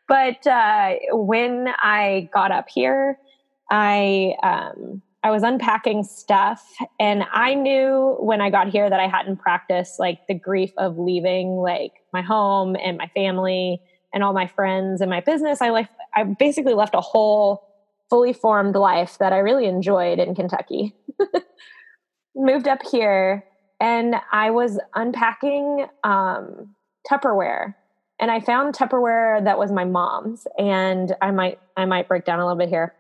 but 0.08 0.46
uh, 0.46 0.96
when 1.12 1.68
I 1.82 2.30
got 2.34 2.52
up 2.52 2.68
here, 2.70 3.18
I 3.72 4.36
um, 4.44 5.02
I 5.24 5.32
was 5.32 5.44
unpacking 5.44 6.04
stuff, 6.04 6.62
and 7.00 7.24
I 7.32 7.54
knew 7.54 8.18
when 8.20 8.42
I 8.42 8.50
got 8.50 8.70
here 8.70 8.90
that 8.90 9.00
I 9.00 9.08
hadn't 9.08 9.38
practiced 9.38 10.00
like 10.00 10.28
the 10.28 10.34
grief 10.34 10.72
of 10.78 10.98
leaving 10.98 11.56
like 11.56 11.94
my 12.12 12.22
home 12.22 12.76
and 12.76 12.98
my 12.98 13.08
family 13.16 13.82
and 14.14 14.24
all 14.24 14.34
my 14.34 14.48
friends 14.48 15.02
and 15.02 15.10
my 15.10 15.22
business. 15.22 15.62
I 15.62 15.70
left, 15.70 15.92
I 16.16 16.24
basically 16.24 16.74
left 16.74 16.94
a 16.94 17.02
whole 17.02 17.68
fully 18.10 18.34
formed 18.34 18.76
life 18.76 19.18
that 19.20 19.34
I 19.34 19.40
really 19.40 19.66
enjoyed 19.66 20.20
in 20.20 20.36
Kentucky. 20.36 20.94
Moved 22.36 22.68
up 22.68 22.80
here 22.92 23.44
and 23.80 24.16
I 24.32 24.52
was 24.52 24.80
unpacking 24.96 25.88
um, 26.04 26.76
Tupperware 27.10 27.76
and 28.20 28.30
I 28.30 28.40
found 28.40 28.76
Tupperware 28.76 29.44
that 29.44 29.58
was 29.58 29.72
my 29.72 29.84
mom's 29.84 30.48
and 30.58 31.16
I 31.22 31.32
might 31.32 31.60
I 31.76 31.86
might 31.86 32.08
break 32.08 32.26
down 32.26 32.40
a 32.40 32.46
little 32.46 32.58
bit 32.58 32.70
here. 32.70 32.94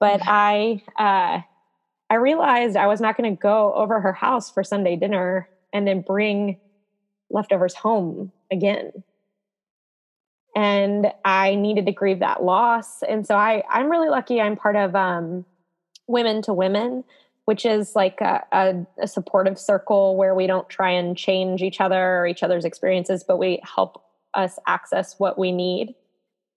But 0.00 0.20
I 0.24 0.82
uh, 0.98 1.42
I 2.10 2.16
realized 2.16 2.76
I 2.76 2.86
was 2.86 3.00
not 3.00 3.16
going 3.16 3.34
to 3.34 3.40
go 3.40 3.72
over 3.74 4.00
her 4.00 4.12
house 4.12 4.50
for 4.50 4.62
Sunday 4.62 4.96
dinner 4.96 5.48
and 5.72 5.86
then 5.86 6.02
bring 6.02 6.58
leftovers 7.30 7.74
home 7.74 8.30
again 8.50 8.92
and 10.54 11.12
I 11.24 11.54
needed 11.54 11.86
to 11.86 11.92
grieve 11.92 12.20
that 12.20 12.42
loss. 12.42 13.02
And 13.02 13.26
so 13.26 13.36
I, 13.36 13.62
I'm 13.68 13.90
really 13.90 14.08
lucky. 14.08 14.40
I'm 14.40 14.56
part 14.56 14.76
of 14.76 14.94
um, 14.94 15.44
Women 16.06 16.42
to 16.42 16.52
Women, 16.52 17.04
which 17.46 17.66
is 17.66 17.96
like 17.96 18.20
a, 18.20 18.44
a, 18.52 18.86
a, 19.02 19.08
supportive 19.08 19.58
circle 19.58 20.16
where 20.16 20.34
we 20.34 20.46
don't 20.46 20.68
try 20.68 20.90
and 20.90 21.16
change 21.16 21.62
each 21.62 21.80
other 21.80 22.18
or 22.18 22.26
each 22.26 22.42
other's 22.42 22.64
experiences, 22.64 23.24
but 23.26 23.38
we 23.38 23.60
help 23.62 24.02
us 24.34 24.58
access 24.66 25.18
what 25.18 25.38
we 25.38 25.50
need. 25.50 25.94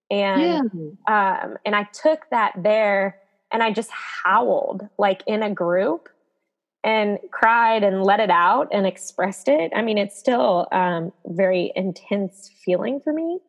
And 0.10 0.72
yeah. 1.08 1.44
um, 1.44 1.58
and 1.66 1.76
I 1.76 1.84
took 1.92 2.30
that 2.30 2.54
there, 2.56 3.20
and 3.52 3.64
I 3.64 3.72
just 3.72 3.92
howled 3.92 4.88
like 4.98 5.24
in 5.28 5.44
a 5.44 5.54
group 5.54 6.10
and 6.84 7.20
cried 7.32 7.84
and 7.84 8.04
let 8.04 8.20
it 8.20 8.30
out 8.30 8.70
and 8.72 8.86
expressed 8.86 9.48
it. 9.48 9.72
I 9.76 9.82
mean, 9.82 9.98
it's 9.98 10.18
still 10.18 10.68
um, 10.72 11.12
very 11.26 11.72
intense 11.76 12.50
feeling 12.64 13.02
for 13.04 13.12
me 13.14 13.40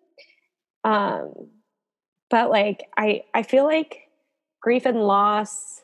um, 0.84 1.32
but 2.30 2.50
like 2.50 2.84
I 2.96 3.22
I 3.34 3.42
feel 3.42 3.64
like 3.64 4.08
grief 4.60 4.86
and 4.86 5.02
loss 5.02 5.82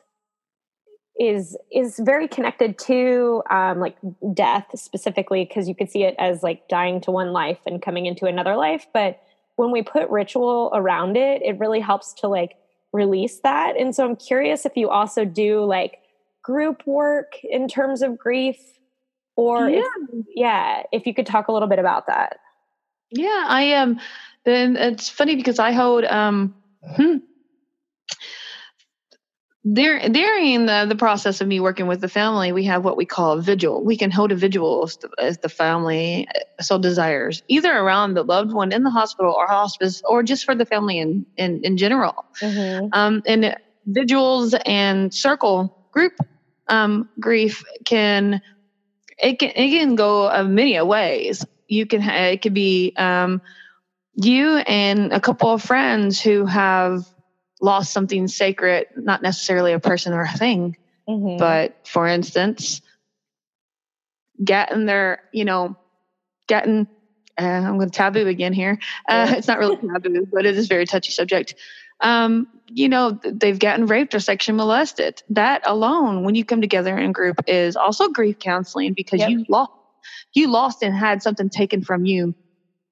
is 1.19 1.57
is 1.71 1.99
very 2.03 2.27
connected 2.27 2.77
to 2.77 3.41
um, 3.49 3.79
like 3.79 3.95
death 4.33 4.67
specifically 4.75 5.45
because 5.45 5.67
you 5.67 5.75
could 5.75 5.89
see 5.89 6.03
it 6.03 6.15
as 6.19 6.43
like 6.43 6.67
dying 6.67 7.01
to 7.01 7.11
one 7.11 7.31
life 7.31 7.59
and 7.65 7.81
coming 7.81 8.05
into 8.05 8.25
another 8.25 8.55
life 8.55 8.85
but 8.93 9.21
when 9.55 9.71
we 9.71 9.81
put 9.81 10.09
ritual 10.09 10.71
around 10.73 11.15
it 11.15 11.41
it 11.41 11.57
really 11.57 11.79
helps 11.79 12.13
to 12.13 12.27
like 12.27 12.55
release 12.95 13.39
that. 13.41 13.75
And 13.77 13.95
so 13.95 14.05
i'm 14.05 14.15
curious 14.15 14.65
if 14.65 14.75
you 14.75 14.89
also 14.89 15.25
do 15.25 15.63
like 15.63 15.99
group 16.43 16.85
work 16.85 17.33
in 17.43 17.67
terms 17.67 18.01
of 18.01 18.17
grief 18.17 18.57
or 19.35 19.69
yeah, 19.69 19.81
if, 20.13 20.25
yeah. 20.35 20.83
if 20.91 21.05
you 21.05 21.13
could 21.13 21.25
talk 21.25 21.47
a 21.47 21.51
little 21.51 21.67
bit 21.67 21.79
about 21.79 22.07
that. 22.07 22.37
Yeah 23.11 23.45
i 23.47 23.61
am 23.63 23.91
um, 23.91 23.99
then 24.45 24.77
it's 24.77 25.09
funny 25.09 25.35
because 25.35 25.59
I 25.59 25.71
hold 25.71 26.05
um, 26.05 26.55
hmm, 26.95 27.17
there, 29.67 30.07
during 30.09 30.67
the, 30.67 30.85
the 30.87 30.95
process 30.95 31.41
of 31.41 31.47
me 31.47 31.59
working 31.59 31.87
with 31.87 31.99
the 31.99 32.07
family, 32.07 32.51
we 32.51 32.65
have 32.65 32.85
what 32.85 32.97
we 32.97 33.05
call 33.05 33.31
a 33.31 33.41
vigil. 33.41 33.83
We 33.83 33.97
can 33.97 34.11
hold 34.11 34.31
a 34.31 34.35
vigil 34.35 34.87
as 35.17 35.39
the, 35.39 35.49
family 35.49 36.27
uh, 36.27 36.61
so 36.61 36.77
desires, 36.77 37.41
either 37.47 37.75
around 37.75 38.13
the 38.13 38.23
loved 38.23 38.53
one 38.53 38.71
in 38.71 38.83
the 38.83 38.91
hospital 38.91 39.33
or 39.35 39.47
hospice, 39.47 40.03
or 40.07 40.21
just 40.21 40.45
for 40.45 40.53
the 40.53 40.67
family 40.67 40.99
in 40.99 41.25
in, 41.35 41.61
in 41.63 41.77
general. 41.77 42.25
Mm-hmm. 42.41 42.89
Um, 42.93 43.23
and 43.25 43.57
vigils 43.87 44.53
and 44.67 45.11
circle 45.11 45.75
group 45.91 46.13
um, 46.67 47.09
grief 47.19 47.63
can 47.85 48.43
it 49.17 49.39
can 49.39 49.49
it 49.55 49.69
can 49.71 49.95
go 49.95 50.29
uh, 50.29 50.43
many 50.43 50.79
ways. 50.81 51.43
You 51.67 51.87
can 51.87 52.03
it 52.03 52.43
could 52.43 52.53
be 52.53 52.93
um, 52.97 53.41
you 54.13 54.57
and 54.57 55.11
a 55.11 55.19
couple 55.19 55.51
of 55.51 55.63
friends 55.63 56.21
who 56.21 56.45
have 56.45 57.03
lost 57.61 57.93
something 57.93 58.27
sacred, 58.27 58.87
not 58.95 59.21
necessarily 59.21 59.73
a 59.73 59.79
person 59.79 60.13
or 60.13 60.21
a 60.21 60.31
thing, 60.31 60.77
mm-hmm. 61.07 61.37
but 61.37 61.87
for 61.87 62.07
instance, 62.07 62.81
getting 64.43 64.85
their, 64.85 65.23
you 65.31 65.45
know, 65.45 65.75
getting, 66.47 66.87
uh, 67.39 67.43
I'm 67.43 67.77
going 67.77 67.89
to 67.89 67.95
taboo 67.95 68.27
again 68.27 68.53
here. 68.53 68.79
Uh, 69.07 69.33
it's 69.37 69.47
not 69.47 69.59
really 69.59 69.77
taboo, 69.77 70.27
but 70.31 70.45
it 70.45 70.57
is 70.57 70.67
very 70.67 70.85
touchy 70.85 71.11
subject. 71.11 71.55
Um, 72.01 72.47
you 72.67 72.89
know, 72.89 73.19
they've 73.23 73.57
gotten 73.57 73.85
raped 73.85 74.13
or 74.13 74.19
sexually 74.19 74.57
molested. 74.57 75.23
That 75.29 75.61
alone, 75.65 76.23
when 76.23 76.35
you 76.35 76.43
come 76.43 76.59
together 76.59 76.97
in 76.97 77.13
group, 77.13 77.39
is 77.47 77.75
also 77.77 78.09
grief 78.09 78.37
counseling 78.39 78.93
because 78.93 79.21
yep. 79.21 79.29
you 79.29 79.45
lost, 79.47 79.71
you 80.33 80.47
lost 80.49 80.83
and 80.83 80.93
had 80.93 81.23
something 81.23 81.49
taken 81.49 81.83
from 81.83 82.05
you, 82.05 82.35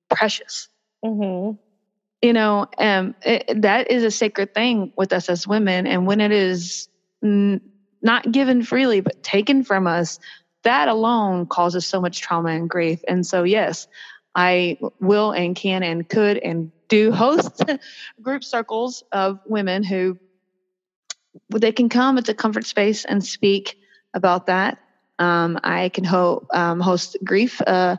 precious. 0.10 0.70
Mm-hmm 1.04 1.58
you 2.24 2.34
know 2.34 2.68
um, 2.80 3.16
it, 3.24 3.62
that 3.64 3.92
is 3.92 4.04
a 4.04 4.12
sacred 4.12 4.56
thing 4.56 4.94
with 4.98 5.14
us 5.14 5.30
as 5.30 5.48
women. 5.48 5.88
And 5.88 6.08
when 6.08 6.22
it 6.22 6.34
is 6.34 6.90
n- 7.24 7.62
not 8.02 8.32
given 8.32 8.64
freely 8.64 9.02
but 9.02 9.24
taken 9.24 9.64
from 9.66 9.88
us 9.88 10.20
that 10.64 10.90
alone 10.90 11.48
causes 11.48 11.86
so 11.86 12.02
much 12.02 12.22
trauma 12.22 12.52
and 12.52 12.70
grief. 12.70 13.02
And 13.08 13.28
so 13.28 13.44
yes 13.44 13.88
i 14.36 14.78
will 15.02 15.32
and 15.34 15.56
can 15.56 15.84
and 15.84 16.10
could 16.10 16.40
and 16.40 16.72
do 16.90 17.12
host 17.24 17.64
group 18.22 18.44
circles 18.46 19.04
of 19.14 19.40
women 19.48 19.84
who 19.84 20.18
they 21.52 21.74
can 21.74 21.90
come 21.90 22.18
at 22.18 22.26
the 22.26 22.36
comfort 22.36 22.66
space 22.66 23.06
and 23.06 23.26
speak 23.26 23.78
about 24.16 24.48
that. 24.48 24.80
Um, 25.20 25.60
i 25.64 25.90
can 25.90 26.06
ho- 26.06 26.48
um, 26.54 26.80
host 26.80 27.18
grief 27.24 27.62
uh, 27.68 27.98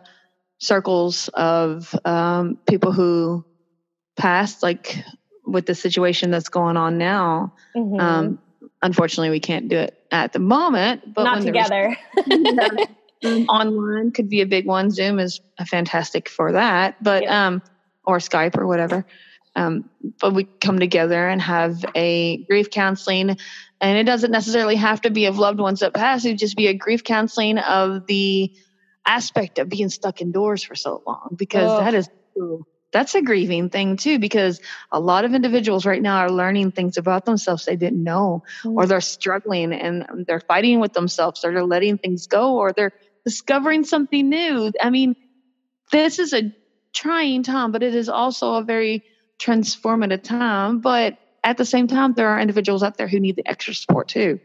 circles 0.59 1.29
of 1.35 1.95
um, 2.07 2.59
people 2.68 2.93
who 2.93 3.45
past, 4.16 4.62
like 4.62 5.04
with 5.46 5.66
the 5.66 5.74
situation 5.74 6.30
that's 6.30 6.48
going 6.48 6.76
on 6.76 6.98
now. 6.98 7.54
Mm-hmm. 7.76 8.00
Um, 8.00 8.38
unfortunately, 8.82 9.30
we 9.30 9.40
can't 9.40 9.68
do 9.68 9.76
it 9.76 9.98
at 10.10 10.32
the 10.32 10.38
moment. 10.38 11.14
But 11.14 11.24
not 11.24 11.42
together. 11.42 11.96
online 13.24 14.10
could 14.10 14.28
be 14.28 14.40
a 14.40 14.46
big 14.46 14.66
one. 14.66 14.90
Zoom 14.90 15.18
is 15.18 15.40
fantastic 15.66 16.28
for 16.28 16.52
that, 16.52 17.02
but 17.02 17.22
yeah. 17.22 17.46
um, 17.46 17.62
or 18.04 18.18
Skype 18.18 18.56
or 18.56 18.66
whatever. 18.66 19.04
Um, 19.56 19.88
but 20.20 20.34
we 20.34 20.44
come 20.44 20.78
together 20.78 21.28
and 21.28 21.40
have 21.40 21.84
a 21.94 22.38
grief 22.44 22.70
counseling, 22.70 23.36
and 23.80 23.98
it 23.98 24.04
doesn't 24.04 24.30
necessarily 24.32 24.76
have 24.76 25.00
to 25.02 25.10
be 25.10 25.26
of 25.26 25.38
loved 25.38 25.60
ones 25.60 25.80
that 25.80 25.94
passed. 25.94 26.26
It 26.26 26.38
just 26.38 26.56
be 26.56 26.66
a 26.66 26.74
grief 26.74 27.04
counseling 27.04 27.58
of 27.58 28.06
the 28.06 28.52
aspect 29.06 29.58
of 29.58 29.68
being 29.68 29.90
stuck 29.90 30.20
indoors 30.20 30.62
for 30.62 30.74
so 30.74 31.02
long 31.06 31.34
because 31.36 31.70
oh. 31.70 31.78
that 31.78 31.94
is 31.94 32.08
that's 32.95 33.16
a 33.16 33.22
grieving 33.22 33.70
thing 33.70 33.97
too 33.97 34.20
because 34.20 34.61
a 34.92 35.01
lot 35.01 35.24
of 35.24 35.34
individuals 35.34 35.84
right 35.84 36.01
now 36.01 36.18
are 36.18 36.30
learning 36.30 36.70
things 36.70 36.97
about 36.97 37.24
themselves 37.24 37.64
they 37.64 37.74
didn't 37.74 38.03
know 38.03 38.45
mm-hmm. 38.61 38.78
or 38.78 38.86
they're 38.86 39.01
struggling 39.01 39.72
and 39.72 40.24
they're 40.28 40.38
fighting 40.38 40.78
with 40.78 40.92
themselves 40.92 41.45
or 41.45 41.53
they're 41.53 41.64
letting 41.64 41.99
things 41.99 42.28
go 42.28 42.55
or 42.55 42.72
they're 42.72 42.92
discovering 43.24 43.84
something 43.84 44.28
new. 44.28 44.72
I 44.80 44.90
mean 44.90 45.16
this 45.90 46.20
is 46.20 46.32
a 46.32 46.55
trying 46.92 47.42
time 47.42 47.72
but 47.72 47.82
it 47.82 47.97
is 47.97 48.09
also 48.09 48.55
a 48.55 48.62
very 48.62 49.03
transformative 49.40 50.22
time. 50.22 50.78
But 50.78 51.18
at 51.42 51.57
the 51.57 51.64
same 51.64 51.88
time 51.88 52.14
there 52.14 52.28
are 52.28 52.40
individuals 52.40 52.84
out 52.84 52.97
there 52.97 53.09
who 53.09 53.18
need 53.18 53.34
the 53.34 53.49
extra 53.49 53.74
support 53.74 54.07
too. 54.07 54.38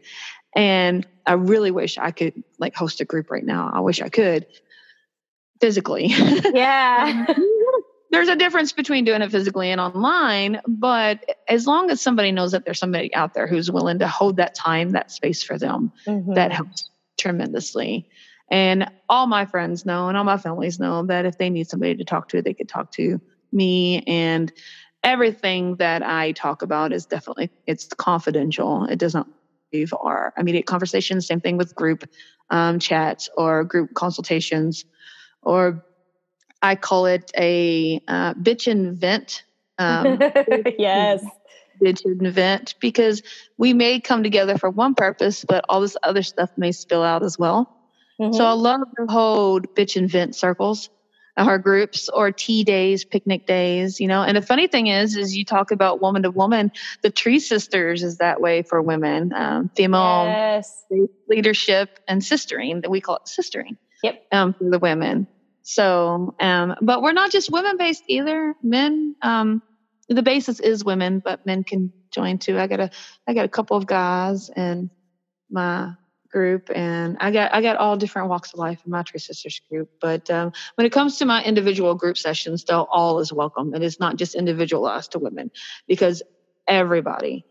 And 0.56 1.06
i 1.24 1.34
really 1.34 1.70
wish 1.70 1.98
i 1.98 2.10
could 2.10 2.42
like 2.58 2.74
host 2.74 3.00
a 3.00 3.04
group 3.04 3.30
right 3.30 3.44
now. 3.44 3.70
I 3.72 3.78
wish 3.78 4.02
i 4.02 4.08
could 4.08 4.46
physically. 5.60 6.06
Yeah 6.08 7.26
there's 8.10 8.28
a 8.28 8.36
difference 8.36 8.72
between 8.72 9.04
doing 9.04 9.22
it 9.22 9.30
physically 9.30 9.70
and 9.70 9.80
online, 9.80 10.60
but 10.66 11.24
as 11.48 11.66
long 11.66 11.90
as 11.90 12.00
somebody 12.00 12.32
knows 12.32 12.52
that 12.52 12.64
there's 12.64 12.78
somebody 12.78 13.14
out 13.14 13.34
there 13.34 13.46
who's 13.46 13.70
willing 13.70 14.00
to 14.00 14.08
hold 14.08 14.36
that 14.36 14.54
time, 14.54 14.90
that 14.92 15.10
space 15.10 15.42
for 15.42 15.58
them, 15.58 15.92
mm-hmm. 16.06 16.34
that 16.34 16.52
helps 16.52 16.90
tremendously. 17.18 18.08
And 18.50 18.90
all 19.08 19.28
my 19.28 19.46
friends 19.46 19.86
know 19.86 20.08
and 20.08 20.16
all 20.16 20.24
my 20.24 20.38
families 20.38 20.80
know 20.80 21.06
that 21.06 21.24
if 21.24 21.38
they 21.38 21.50
need 21.50 21.68
somebody 21.68 21.96
to 21.96 22.04
talk 22.04 22.28
to, 22.30 22.42
they 22.42 22.54
could 22.54 22.68
talk 22.68 22.90
to 22.92 23.20
me 23.52 24.02
and 24.06 24.52
everything 25.02 25.76
that 25.76 26.02
I 26.02 26.32
talk 26.32 26.62
about 26.62 26.92
is 26.92 27.06
definitely 27.06 27.50
it's 27.66 27.86
confidential. 27.86 28.84
It 28.84 28.98
doesn't 28.98 29.26
leave 29.72 29.94
our 29.94 30.34
immediate 30.36 30.66
conversations. 30.66 31.26
Same 31.26 31.40
thing 31.40 31.56
with 31.56 31.74
group 31.74 32.08
um, 32.50 32.78
chats 32.78 33.28
or 33.36 33.64
group 33.64 33.94
consultations 33.94 34.84
or 35.42 35.84
I 36.62 36.74
call 36.74 37.06
it 37.06 37.30
a 37.36 38.00
uh, 38.06 38.34
bitch 38.34 38.70
and 38.70 38.96
vent. 38.96 39.44
Um, 39.78 40.18
yes. 40.78 41.24
Bitch 41.82 42.04
and 42.04 42.32
vent 42.32 42.74
because 42.80 43.22
we 43.56 43.72
may 43.72 44.00
come 44.00 44.22
together 44.22 44.58
for 44.58 44.68
one 44.68 44.94
purpose, 44.94 45.44
but 45.44 45.64
all 45.68 45.80
this 45.80 45.96
other 46.02 46.22
stuff 46.22 46.50
may 46.56 46.72
spill 46.72 47.02
out 47.02 47.22
as 47.22 47.38
well. 47.38 47.74
Mm-hmm. 48.20 48.34
So 48.34 48.44
I 48.44 48.52
love 48.52 48.80
to 48.98 49.06
hold 49.06 49.74
bitch 49.74 49.96
and 49.96 50.10
vent 50.10 50.36
circles 50.36 50.90
our 51.36 51.58
groups 51.58 52.08
or 52.08 52.30
tea 52.32 52.64
days, 52.64 53.04
picnic 53.04 53.46
days, 53.46 54.00
you 54.00 54.06
know. 54.06 54.22
And 54.22 54.36
the 54.36 54.42
funny 54.42 54.66
thing 54.66 54.88
is, 54.88 55.16
is 55.16 55.36
you 55.36 55.44
talk 55.44 55.70
about 55.70 56.00
woman 56.00 56.22
to 56.22 56.30
woman, 56.30 56.72
the 57.02 57.10
Tree 57.10 57.38
Sisters 57.38 58.02
is 58.02 58.18
that 58.18 58.40
way 58.40 58.62
for 58.62 58.82
women, 58.82 59.32
um, 59.32 59.70
female 59.74 60.24
yes. 60.26 60.84
leadership 61.28 61.98
and 62.08 62.22
sistering. 62.22 62.82
That 62.82 62.90
we 62.90 63.00
call 63.00 63.16
it 63.16 63.22
sistering. 63.26 63.76
Yep. 64.02 64.26
Um, 64.32 64.54
for 64.54 64.70
the 64.70 64.78
women. 64.78 65.26
So, 65.70 66.34
um, 66.40 66.76
but 66.82 67.02
we're 67.02 67.12
not 67.14 67.32
just 67.32 67.50
women 67.52 67.78
based 67.78 68.04
either. 68.08 68.54
Men, 68.62 69.16
um, 69.22 69.62
the 70.08 70.22
basis 70.24 70.60
is 70.60 70.84
women, 70.84 71.20
but 71.24 71.40
men 71.46 71.64
can 71.64 71.92
join 72.14 72.38
too. 72.38 72.58
I 72.58 72.68
got 72.68 72.80
a, 72.80 72.90
I 73.28 73.34
got 73.34 73.46
a 73.46 73.50
couple 73.50 73.78
of 73.78 73.86
guys 73.86 74.50
in 74.56 74.90
my 75.50 75.92
group, 76.30 76.70
and 76.74 77.18
I 77.20 77.32
got, 77.32 77.54
I 77.54 77.62
got 77.62 77.76
all 77.78 77.96
different 77.96 78.30
walks 78.30 78.52
of 78.54 78.60
life 78.60 78.80
in 78.86 78.92
my 78.92 79.02
Tree 79.04 79.20
Sisters 79.20 79.60
group. 79.70 79.88
But 80.00 80.30
um, 80.30 80.52
when 80.76 80.86
it 80.86 80.92
comes 80.92 81.18
to 81.18 81.26
my 81.26 81.42
individual 81.44 81.94
group 81.96 82.18
sessions, 82.18 82.64
though, 82.64 82.86
all 82.90 83.20
is 83.20 83.32
welcome. 83.32 83.74
And 83.74 83.84
It 83.84 83.86
is 83.86 84.00
not 84.00 84.16
just 84.16 84.34
individualized 84.36 85.12
to 85.12 85.20
women 85.20 85.50
because 85.88 86.22
everybody, 86.68 87.46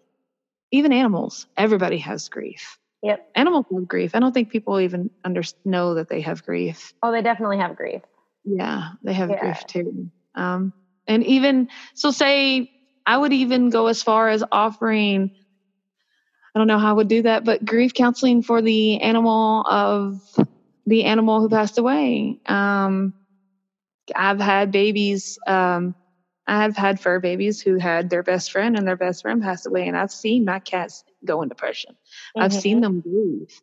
even 0.72 0.93
animals, 0.93 1.47
everybody 1.57 1.99
has 1.99 2.30
grief. 2.30 2.78
Yep. 3.04 3.26
Animals 3.36 3.66
have 3.74 3.88
grief. 3.88 4.16
I 4.16 4.20
don't 4.20 4.34
think 4.34 4.50
people 4.50 4.80
even 4.80 5.10
under 5.24 5.41
know 5.64 5.95
that 5.95 6.10
they 6.10 6.22
have 6.22 6.43
grief. 6.43 6.93
Oh, 7.02 7.12
they 7.12 7.22
definitely 7.22 7.58
have 7.58 7.76
grief. 7.76 8.02
Yeah, 8.43 8.89
they 9.04 9.14
have 9.14 9.30
yeah. 9.30 9.39
grief 9.39 9.66
too. 9.68 10.12
Um, 10.36 10.74
and 11.08 11.24
even 11.26 11.68
so, 11.95 12.12
say 12.12 12.68
I 13.06 13.18
would 13.18 13.34
even 13.34 13.70
go 13.70 13.88
as 13.88 14.02
far 14.02 14.30
as 14.30 14.43
offering. 14.52 15.32
I 16.54 16.60
don't 16.60 16.68
know 16.68 16.80
how 16.80 16.89
I 16.89 16.93
would 16.93 17.08
do 17.08 17.22
that, 17.22 17.43
but 17.43 17.64
grief 17.64 17.93
counseling 17.93 18.41
for 18.41 18.62
the 18.62 19.00
animal 19.02 19.62
of 19.62 20.18
the 20.86 21.06
animal 21.06 21.39
who 21.41 21.50
passed 21.50 21.78
away. 21.78 22.39
Um, 22.47 23.14
I've 24.16 24.39
had 24.39 24.72
babies. 24.72 25.38
Um, 25.47 25.95
I've 26.50 26.76
had 26.76 27.00
fur 27.00 27.20
babies 27.20 27.62
who 27.62 27.78
had 27.78 28.10
their 28.10 28.24
best 28.24 28.52
friend 28.52 28.76
and 28.76 28.88
their 28.88 28.95
best 28.95 29.22
friend 29.22 29.41
passed 29.41 29.68
away, 29.68 29.88
and 29.88 29.95
I've 29.95 30.12
seen 30.12 30.45
my 30.45 30.58
cats 30.58 31.04
go 31.24 31.43
in 31.43 31.50
depression. 31.50 31.91
Mm-hmm. 31.91 32.41
I've 32.41 32.54
seen 32.54 32.78
mm-hmm. 32.78 32.84
them 32.84 33.02
grieve, 33.02 33.62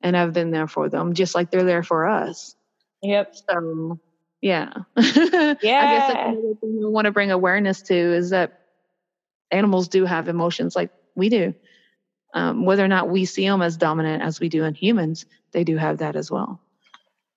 and 0.00 0.16
I've 0.16 0.32
been 0.32 0.50
there 0.50 0.66
for 0.66 0.88
them, 0.88 1.12
just 1.12 1.34
like 1.34 1.50
they're 1.50 1.64
there 1.64 1.82
for 1.82 2.06
us. 2.06 2.56
Yep. 3.02 3.36
So, 3.36 4.00
yeah, 4.40 4.72
yeah. 4.72 4.74
I 4.96 5.54
guess 5.60 6.10
another 6.10 6.54
thing 6.60 6.80
I 6.82 6.88
want 6.88 7.04
to 7.04 7.10
bring 7.10 7.30
awareness 7.30 7.82
to 7.82 7.94
is 7.94 8.30
that 8.30 8.60
animals 9.50 9.88
do 9.88 10.06
have 10.06 10.28
emotions 10.28 10.74
like 10.74 10.90
we 11.14 11.28
do. 11.28 11.54
Um, 12.32 12.64
whether 12.64 12.84
or 12.84 12.88
not 12.88 13.10
we 13.10 13.26
see 13.26 13.46
them 13.46 13.62
as 13.62 13.76
dominant 13.76 14.22
as 14.22 14.40
we 14.40 14.48
do 14.48 14.64
in 14.64 14.74
humans, 14.74 15.26
they 15.52 15.62
do 15.62 15.76
have 15.76 15.98
that 15.98 16.16
as 16.16 16.30
well. 16.30 16.60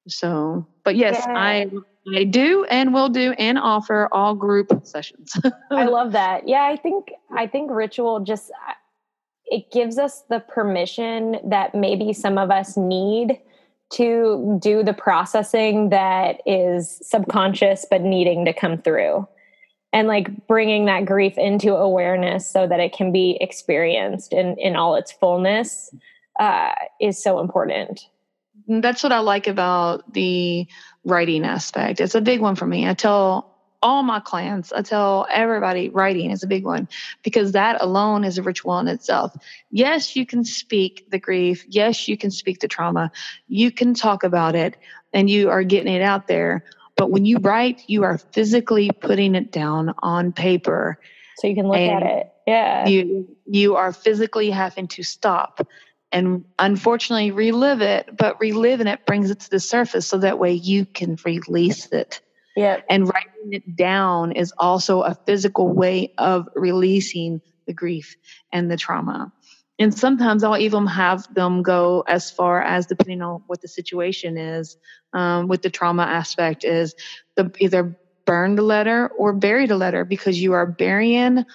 So, 0.08 0.66
but 0.84 0.96
yes, 0.96 1.24
yeah. 1.28 1.38
I 1.38 1.72
I 2.16 2.24
do 2.24 2.66
and 2.66 2.94
will 2.94 3.10
do 3.10 3.34
and 3.34 3.58
offer 3.58 4.08
all 4.12 4.36
group 4.36 4.72
sessions. 4.86 5.34
I 5.72 5.86
love 5.86 6.12
that. 6.14 6.48
Yeah, 6.48 6.64
I 6.64 6.78
think 6.78 7.12
I 7.36 7.48
think 7.48 7.70
ritual 7.72 8.20
just 8.22 8.52
it 9.46 9.72
gives 9.72 9.98
us 9.98 10.24
the 10.30 10.40
permission 10.40 11.38
that 11.46 11.74
maybe 11.74 12.14
some 12.14 12.38
of 12.38 12.52
us 12.52 12.78
need 12.78 13.40
to 13.94 14.60
do 14.62 14.84
the 14.84 14.94
processing 14.94 15.90
that 15.90 16.42
is 16.46 17.00
subconscious 17.04 17.86
but 17.90 18.02
needing 18.02 18.44
to 18.46 18.54
come 18.54 18.78
through. 18.78 19.28
and 19.94 20.08
like 20.08 20.48
bringing 20.48 20.86
that 20.86 21.06
grief 21.06 21.38
into 21.38 21.74
awareness 21.74 22.46
so 22.50 22.68
that 22.68 22.80
it 22.82 22.92
can 22.92 23.12
be 23.12 23.38
experienced 23.42 24.34
in 24.34 24.56
in 24.58 24.76
all 24.76 24.96
its 24.96 25.12
fullness 25.14 25.94
uh, 26.40 26.74
is 27.00 27.22
so 27.22 27.40
important 27.40 28.02
that's 28.68 29.02
what 29.02 29.14
i 29.14 29.20
like 29.20 29.48
about 29.48 30.04
the 30.14 30.68
writing 31.08 31.44
aspect 31.46 32.00
it's 32.00 32.16
a 32.16 32.22
big 32.22 32.40
one 32.40 32.56
for 32.56 32.68
me 32.68 32.88
i 32.88 32.94
tell 32.94 33.54
all 33.82 34.04
my 34.04 34.20
clients 34.20 34.74
i 34.74 34.82
tell 34.82 35.28
everybody 35.32 35.90
writing 35.90 36.32
is 36.32 36.44
a 36.44 36.48
big 36.48 36.64
one 36.64 36.88
because 37.24 37.52
that 37.52 37.82
alone 37.82 38.24
is 38.24 38.38
a 38.38 38.44
ritual 38.44 38.80
in 38.80 38.88
itself 38.88 39.36
yes 39.72 40.16
you 40.16 40.26
can 40.26 40.44
speak 40.44 41.10
the 41.10 41.20
grief 41.20 41.66
yes 41.68 42.08
you 42.08 42.18
can 42.18 42.32
speak 42.32 42.60
the 42.60 42.68
trauma 42.68 43.12
you 43.48 43.72
can 43.72 43.94
talk 43.94 44.24
about 44.24 44.56
it 44.56 44.78
and 45.14 45.30
you 45.30 45.50
are 45.50 45.64
getting 45.64 45.94
it 45.94 46.02
out 46.02 46.28
there 46.28 46.64
but 46.98 47.12
when 47.12 47.26
you 47.26 47.38
write, 47.38 47.84
you 47.88 48.04
are 48.04 48.18
physically 48.18 48.90
putting 48.92 49.36
it 49.36 49.52
down 49.52 49.94
on 50.00 50.34
paper. 50.34 51.00
So 51.38 51.48
you 51.48 51.56
can 51.56 51.68
look 51.68 51.78
at 51.78 52.02
it. 52.02 52.32
Yeah. 52.48 52.88
You 52.88 53.38
you 53.46 53.76
are 53.76 53.94
physically 53.94 54.50
having 54.50 54.88
to 54.90 55.04
stop 55.04 55.66
and 56.12 56.46
unfortunately 56.60 57.32
relive 57.32 57.82
it, 57.82 58.10
but 58.16 58.40
reliving 58.40 58.88
it 58.88 59.06
brings 59.06 59.30
it 59.30 59.40
to 59.42 59.50
the 59.50 59.60
surface 59.60 60.08
so 60.08 60.18
that 60.18 60.40
way 60.40 60.54
you 60.54 60.86
can 60.86 61.18
release 61.26 61.88
it. 61.88 62.22
Yeah. 62.56 62.82
And 62.90 63.08
writing 63.08 63.52
it 63.52 63.76
down 63.76 64.32
is 64.32 64.54
also 64.58 65.02
a 65.02 65.16
physical 65.26 65.70
way 65.70 66.14
of 66.18 66.48
releasing 66.56 67.42
the 67.68 67.74
grief 67.74 68.16
and 68.52 68.72
the 68.72 68.78
trauma 68.78 69.32
and 69.80 69.94
sometimes 69.94 70.44
I'll 70.44 70.58
even 70.58 70.88
have 70.88 71.32
them 71.34 71.62
go 71.62 72.04
as 72.08 72.32
far 72.32 72.62
as 72.62 72.88
depending 72.88 73.22
on 73.22 73.44
what 73.48 73.62
the 73.62 73.68
situation 73.68 74.38
is 74.38 74.78
um, 75.14 75.48
with 75.48 75.62
the 75.62 75.70
trauma 75.70 76.04
aspect 76.04 76.64
is 76.64 76.96
the 77.36 77.52
either 77.60 77.98
burn 78.26 78.56
the 78.56 78.64
letter 78.64 79.08
or 79.18 79.34
bury 79.34 79.68
the 79.68 79.78
letter 79.78 80.04
because 80.04 80.42
you 80.42 80.54
are 80.54 80.66
burying 80.66 81.46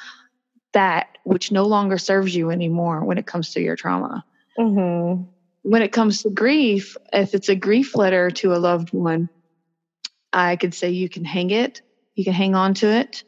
that 0.72 1.08
which 1.24 1.52
no 1.52 1.64
longer 1.64 1.98
serves 1.98 2.34
you 2.34 2.50
anymore 2.50 3.04
when 3.04 3.18
it 3.18 3.26
comes 3.26 3.52
to 3.52 3.60
your 3.60 3.76
trauma. 3.76 4.24
Mm-hmm. 4.58 5.22
When 5.62 5.82
it 5.82 5.92
comes 5.92 6.22
to 6.22 6.30
grief, 6.30 6.96
if 7.12 7.34
it's 7.34 7.48
a 7.48 7.54
grief 7.54 7.94
letter 7.94 8.30
to 8.30 8.54
a 8.54 8.58
loved 8.58 8.92
one, 8.92 9.28
I 10.32 10.56
could 10.56 10.74
say 10.74 10.90
you 10.90 11.08
can 11.08 11.24
hang 11.24 11.50
it, 11.50 11.82
you 12.14 12.24
can 12.24 12.32
hang 12.32 12.54
on 12.54 12.74
to 12.74 12.88
it, 12.88 13.22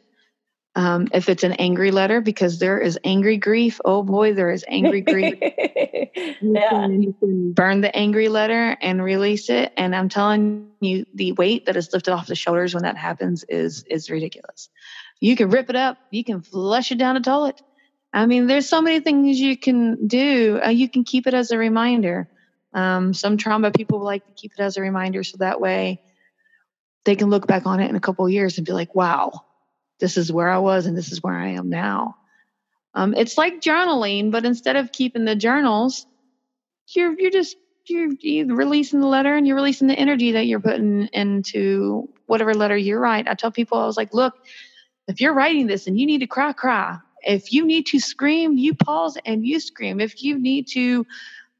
um, 0.75 1.07
if 1.13 1.29
it's 1.29 1.43
an 1.43 1.53
angry 1.53 1.91
letter, 1.91 2.19
because 2.19 2.59
there 2.59 2.79
is 2.79 2.99
angry 3.05 3.37
grief. 3.37 3.79
Oh 3.85 4.03
boy, 4.03 4.33
there 4.33 4.51
is 4.51 4.65
angry 4.67 5.01
grief. 5.01 5.35
yeah. 5.41 6.11
you, 6.41 6.69
can, 6.69 7.01
you 7.01 7.15
can 7.19 7.53
burn 7.53 7.79
the 7.79 7.95
angry 7.95 8.27
letter 8.27 8.75
and 8.81 9.01
release 9.01 9.49
it. 9.49 9.71
And 9.77 9.95
I'm 9.95 10.09
telling 10.09 10.67
you, 10.81 11.05
the 11.13 11.31
weight 11.31 11.67
that 11.67 11.77
is 11.77 11.93
lifted 11.93 12.11
off 12.11 12.27
the 12.27 12.35
shoulders 12.35 12.73
when 12.73 12.83
that 12.83 12.97
happens 12.97 13.45
is 13.47 13.83
is 13.83 14.09
ridiculous. 14.09 14.69
You 15.21 15.37
can 15.37 15.49
rip 15.49 15.69
it 15.69 15.77
up. 15.77 15.97
You 16.11 16.25
can 16.25 16.41
flush 16.41 16.91
it 16.91 16.97
down 16.97 17.15
the 17.15 17.21
toilet. 17.21 17.61
I 18.15 18.25
mean, 18.27 18.47
there's 18.47 18.69
so 18.69 18.81
many 18.81 19.01
things 19.01 19.39
you 19.39 19.57
can 19.57 20.07
do. 20.07 20.61
Uh, 20.65 20.69
you 20.69 20.89
can 20.89 21.03
keep 21.03 21.27
it 21.27 21.35
as 21.35 21.51
a 21.51 21.57
reminder. 21.57 22.29
Um, 22.73 23.13
some 23.13 23.37
trauma 23.37 23.71
people 23.71 23.99
like 24.01 24.25
to 24.25 24.33
keep 24.33 24.53
it 24.57 24.61
as 24.61 24.77
a 24.77 24.81
reminder, 24.81 25.23
so 25.23 25.37
that 25.39 25.61
way 25.61 26.01
they 27.05 27.15
can 27.15 27.29
look 27.29 27.47
back 27.47 27.67
on 27.67 27.81
it 27.81 27.89
in 27.89 27.95
a 27.95 28.01
couple 28.01 28.27
years 28.29 28.57
and 28.57 28.65
be 28.67 28.73
like, 28.73 28.95
"Wow, 28.95 29.33
this 29.99 30.17
is 30.17 30.31
where 30.31 30.49
I 30.49 30.59
was 30.59 30.85
and 30.85 30.97
this 30.97 31.11
is 31.11 31.21
where 31.23 31.35
I 31.35 31.49
am 31.49 31.69
now. 31.69 32.15
Um, 32.93 33.13
it's 33.15 33.37
like 33.37 33.61
journaling, 33.61 34.31
but 34.31 34.45
instead 34.45 34.77
of 34.77 34.91
keeping 34.91 35.25
the 35.25 35.35
journals, 35.35 36.05
you're 36.95 37.15
you're 37.19 37.31
just 37.31 37.57
you're, 37.87 38.09
you're 38.21 38.55
releasing 38.55 38.99
the 39.01 39.07
letter 39.07 39.35
and 39.35 39.45
you're 39.45 39.55
releasing 39.55 39.87
the 39.87 39.99
energy 39.99 40.33
that 40.33 40.47
you're 40.47 40.61
putting 40.61 41.07
into 41.13 42.09
whatever 42.25 42.53
letter 42.55 42.77
you 42.77 42.97
write. 42.97 43.27
I 43.27 43.35
tell 43.35 43.51
people, 43.51 43.77
I 43.79 43.85
was 43.85 43.97
like, 43.97 44.13
look, 44.13 44.33
if 45.07 45.21
you're 45.21 45.33
writing 45.35 45.67
this 45.67 45.87
and 45.87 45.99
you 45.99 46.07
need 46.07 46.19
to 46.21 46.27
cry, 46.27 46.53
cry. 46.53 46.97
If 47.25 47.51
you 47.51 47.65
need 47.65 47.85
to 47.87 47.99
scream, 47.99 48.57
you 48.57 48.75
pause 48.75 49.17
and 49.25 49.45
you 49.45 49.59
scream. 49.59 49.99
If 49.99 50.23
you 50.23 50.37
need 50.39 50.67
to 50.69 51.05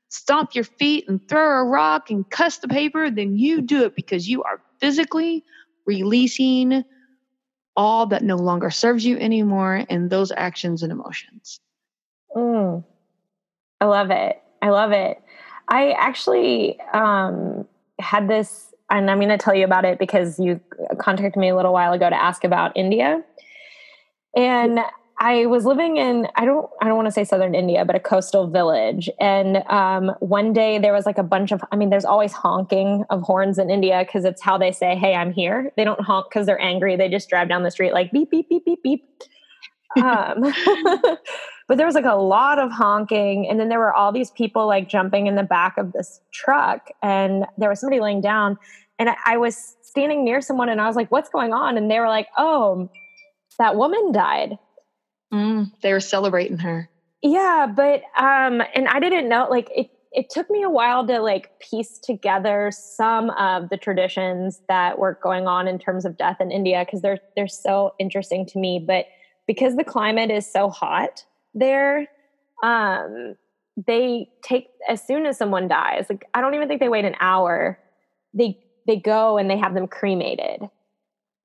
stomp 0.09 0.55
your 0.55 0.63
feet 0.63 1.07
and 1.09 1.28
throw 1.28 1.61
a 1.61 1.66
rock 1.66 2.09
and 2.09 2.30
cuss 2.30 2.59
the 2.59 2.68
paper, 2.68 3.09
then 3.09 3.36
you 3.36 3.61
do 3.61 3.84
it 3.84 3.95
because 3.95 4.30
you 4.30 4.43
are 4.43 4.61
physically 4.80 5.43
releasing 5.86 6.84
all 7.76 8.05
that 8.05 8.24
no 8.24 8.36
longer 8.36 8.70
serves 8.70 9.05
you 9.05 9.18
anymore 9.18 9.78
in 9.89 10.09
those 10.09 10.32
actions 10.32 10.84
and 10.84 10.91
emotions. 10.91 11.59
Mm. 12.36 12.84
I 13.82 13.86
love 13.86 14.11
it. 14.11 14.41
I 14.61 14.70
love 14.70 14.91
it. 14.91 15.22
I 15.68 15.91
actually 15.91 16.80
um, 16.93 17.68
had 17.99 18.28
this, 18.28 18.74
and 18.89 19.09
I'm 19.09 19.18
going 19.18 19.30
to 19.30 19.38
tell 19.38 19.55
you 19.55 19.66
about 19.66 19.84
it 19.84 19.99
because 19.99 20.39
you 20.39 20.59
contacted 20.99 21.39
me 21.39 21.49
a 21.49 21.55
little 21.55 21.74
while 21.74 21.91
ago 21.91 22.09
to 22.09 22.16
ask 22.16 22.43
about 22.43 22.72
India. 22.76 23.24
And 24.36 24.80
I 25.18 25.45
was 25.45 25.66
living 25.66 25.95
in 25.97 26.28
I 26.36 26.43
don't 26.43 26.70
I 26.82 26.88
don't 26.88 26.97
want 26.97 27.07
to 27.07 27.11
say 27.11 27.24
southern 27.24 27.55
India, 27.55 27.86
but 27.86 27.95
a 27.95 27.99
coastal 27.99 28.47
village. 28.47 29.09
And 29.20 29.57
um, 29.70 30.11
one 30.20 30.51
day 30.51 30.78
there 30.78 30.91
was 30.91 31.05
like 31.05 31.18
a 31.18 31.24
bunch 31.24 31.51
of 31.51 31.63
I 31.72 31.78
mean, 31.78 31.89
there's 31.89 32.05
always 32.05 32.34
honking 32.34 33.05
of 33.09 33.22
horns 33.22 33.57
in 33.57 33.70
India 33.70 34.03
because 34.05 34.26
it's 34.26 34.41
how 34.41 34.57
they 34.57 34.72
say, 34.72 34.95
"Hey, 34.95 35.16
I'm 35.16 35.32
here." 35.32 35.72
They 35.78 35.86
don't 35.86 36.01
honk 36.01 36.28
because 36.30 36.45
they're 36.45 36.61
angry. 36.61 36.97
They 36.97 37.07
just 37.07 37.30
drive 37.30 37.47
down 37.47 37.63
the 37.63 37.72
street 37.72 37.93
like 37.93 38.11
beep 38.11 38.30
beep 38.30 38.49
beep 38.49 38.66
beep 38.66 38.84
beep. 38.84 39.03
um, 39.97 40.41
but 41.68 41.78
there 41.78 41.86
was 41.86 41.95
like 41.95 42.05
a 42.05 42.16
lot 42.16 42.59
of 42.59 42.72
honking, 42.72 43.47
and 43.49 43.57
then 43.57 43.70
there 43.70 43.80
were 43.80 43.93
all 43.93 44.11
these 44.11 44.32
people 44.32 44.68
like 44.68 44.89
jumping 44.89 45.28
in 45.28 45.36
the 45.36 45.43
back 45.43 45.78
of 45.78 45.93
this 45.93 46.20
truck, 46.34 46.89
and 47.01 47.45
there 47.57 47.70
was 47.70 47.80
somebody 47.80 48.01
laying 48.01 48.20
down, 48.20 48.57
and 48.99 49.09
I, 49.09 49.16
I 49.26 49.38
was 49.38 49.78
standing 49.82 50.26
near 50.26 50.41
someone, 50.41 50.68
and 50.68 50.82
I 50.82 50.88
was 50.88 50.97
like, 50.97 51.09
"What's 51.09 51.30
going 51.30 51.53
on?" 51.53 51.78
And 51.78 51.89
they 51.89 51.99
were 51.99 52.09
like, 52.09 52.28
"Oh." 52.38 52.89
That 53.57 53.78
woman 53.78 54.11
died 54.11 54.59
Mm, 55.36 55.72
they 55.82 55.92
were 55.92 56.00
celebrating 56.00 56.60
her. 56.60 56.90
Yeah, 57.22 57.68
but 57.74 58.04
um, 58.18 58.62
and 58.74 58.88
I 58.88 59.00
didn't 59.00 59.28
know 59.28 59.48
like 59.50 59.70
it. 59.76 59.90
It 60.12 60.30
took 60.30 60.50
me 60.50 60.64
a 60.64 60.70
while 60.70 61.06
to 61.08 61.20
like 61.20 61.50
piece 61.60 62.00
together 62.00 62.72
some 62.72 63.32
of 63.32 63.68
the 63.68 63.76
traditions 63.76 64.62
that 64.70 64.98
were 64.98 65.20
going 65.22 65.46
on 65.46 65.68
in 65.68 65.78
terms 65.78 66.06
of 66.06 66.18
death 66.18 66.38
in 66.40 66.52
India 66.52 66.86
because 66.86 67.02
they're 67.02 67.20
they're 67.36 67.50
so 67.50 67.94
interesting 68.00 68.46
to 68.46 68.60
me. 68.60 68.84
But 68.86 69.08
because 69.46 69.76
the 69.76 69.84
climate 69.84 70.32
is 70.32 70.50
so 70.50 70.70
hot 70.70 71.26
there, 71.54 72.08
um, 72.64 73.36
they 73.86 74.30
take 74.42 74.68
as 74.88 75.06
soon 75.06 75.26
as 75.26 75.38
someone 75.38 75.68
dies. 75.68 76.06
Like 76.10 76.24
I 76.34 76.40
don't 76.40 76.54
even 76.54 76.70
think 76.70 76.80
they 76.80 76.90
wait 76.90 77.04
an 77.04 77.16
hour. 77.20 77.78
They 78.34 78.58
they 78.88 78.96
go 78.96 79.38
and 79.38 79.50
they 79.50 79.58
have 79.58 79.74
them 79.74 79.88
cremated, 79.88 80.62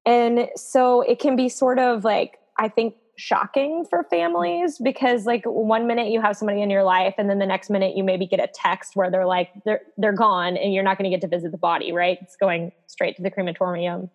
and 0.06 0.48
so 0.54 1.00
it 1.00 1.18
can 1.18 1.34
be 1.34 1.48
sort 1.48 1.80
of 1.80 2.04
like 2.04 2.38
I 2.56 2.68
think 2.68 2.94
shocking 3.20 3.84
for 3.88 4.04
families 4.04 4.78
because 4.78 5.26
like 5.26 5.42
one 5.44 5.86
minute 5.86 6.08
you 6.08 6.20
have 6.20 6.36
somebody 6.36 6.62
in 6.62 6.70
your 6.70 6.82
life 6.82 7.14
and 7.18 7.28
then 7.28 7.38
the 7.38 7.46
next 7.46 7.68
minute 7.68 7.96
you 7.96 8.02
maybe 8.02 8.26
get 8.26 8.40
a 8.40 8.48
text 8.52 8.96
where 8.96 9.10
they're 9.10 9.26
like 9.26 9.50
they're 9.64 9.82
they're 9.98 10.12
gone 10.12 10.56
and 10.56 10.72
you're 10.72 10.82
not 10.82 10.96
going 10.96 11.08
to 11.08 11.14
get 11.14 11.20
to 11.20 11.28
visit 11.28 11.52
the 11.52 11.58
body 11.58 11.92
right? 11.92 12.18
It's 12.22 12.36
going 12.36 12.72
straight 12.86 13.16
to 13.16 13.22
the 13.22 13.30
crematorium. 13.30 14.10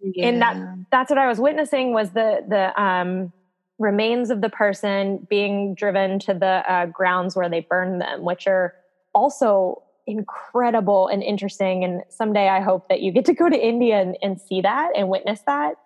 Yeah. 0.00 0.26
and 0.26 0.42
that 0.42 0.56
that's 0.90 1.08
what 1.08 1.18
i 1.18 1.26
was 1.26 1.38
witnessing 1.38 1.94
was 1.94 2.10
the 2.10 2.44
the 2.46 2.78
um 2.80 3.32
remains 3.78 4.28
of 4.28 4.42
the 4.42 4.50
person 4.50 5.26
being 5.30 5.74
driven 5.74 6.18
to 6.18 6.34
the 6.34 6.62
uh, 6.70 6.86
grounds 6.86 7.34
where 7.34 7.48
they 7.48 7.60
burn 7.60 8.00
them 8.00 8.22
which 8.22 8.46
are 8.46 8.74
also 9.14 9.82
incredible 10.06 11.08
and 11.08 11.22
interesting. 11.22 11.84
And 11.84 12.02
someday 12.10 12.48
i 12.48 12.60
hope 12.60 12.88
that 12.90 13.00
you 13.00 13.12
get 13.12 13.24
to 13.26 13.32
go 13.32 13.48
to 13.48 13.56
india 13.56 14.00
and, 14.02 14.18
and 14.20 14.38
see 14.38 14.60
that 14.60 14.90
and 14.94 15.08
witness 15.08 15.40
that 15.46 15.76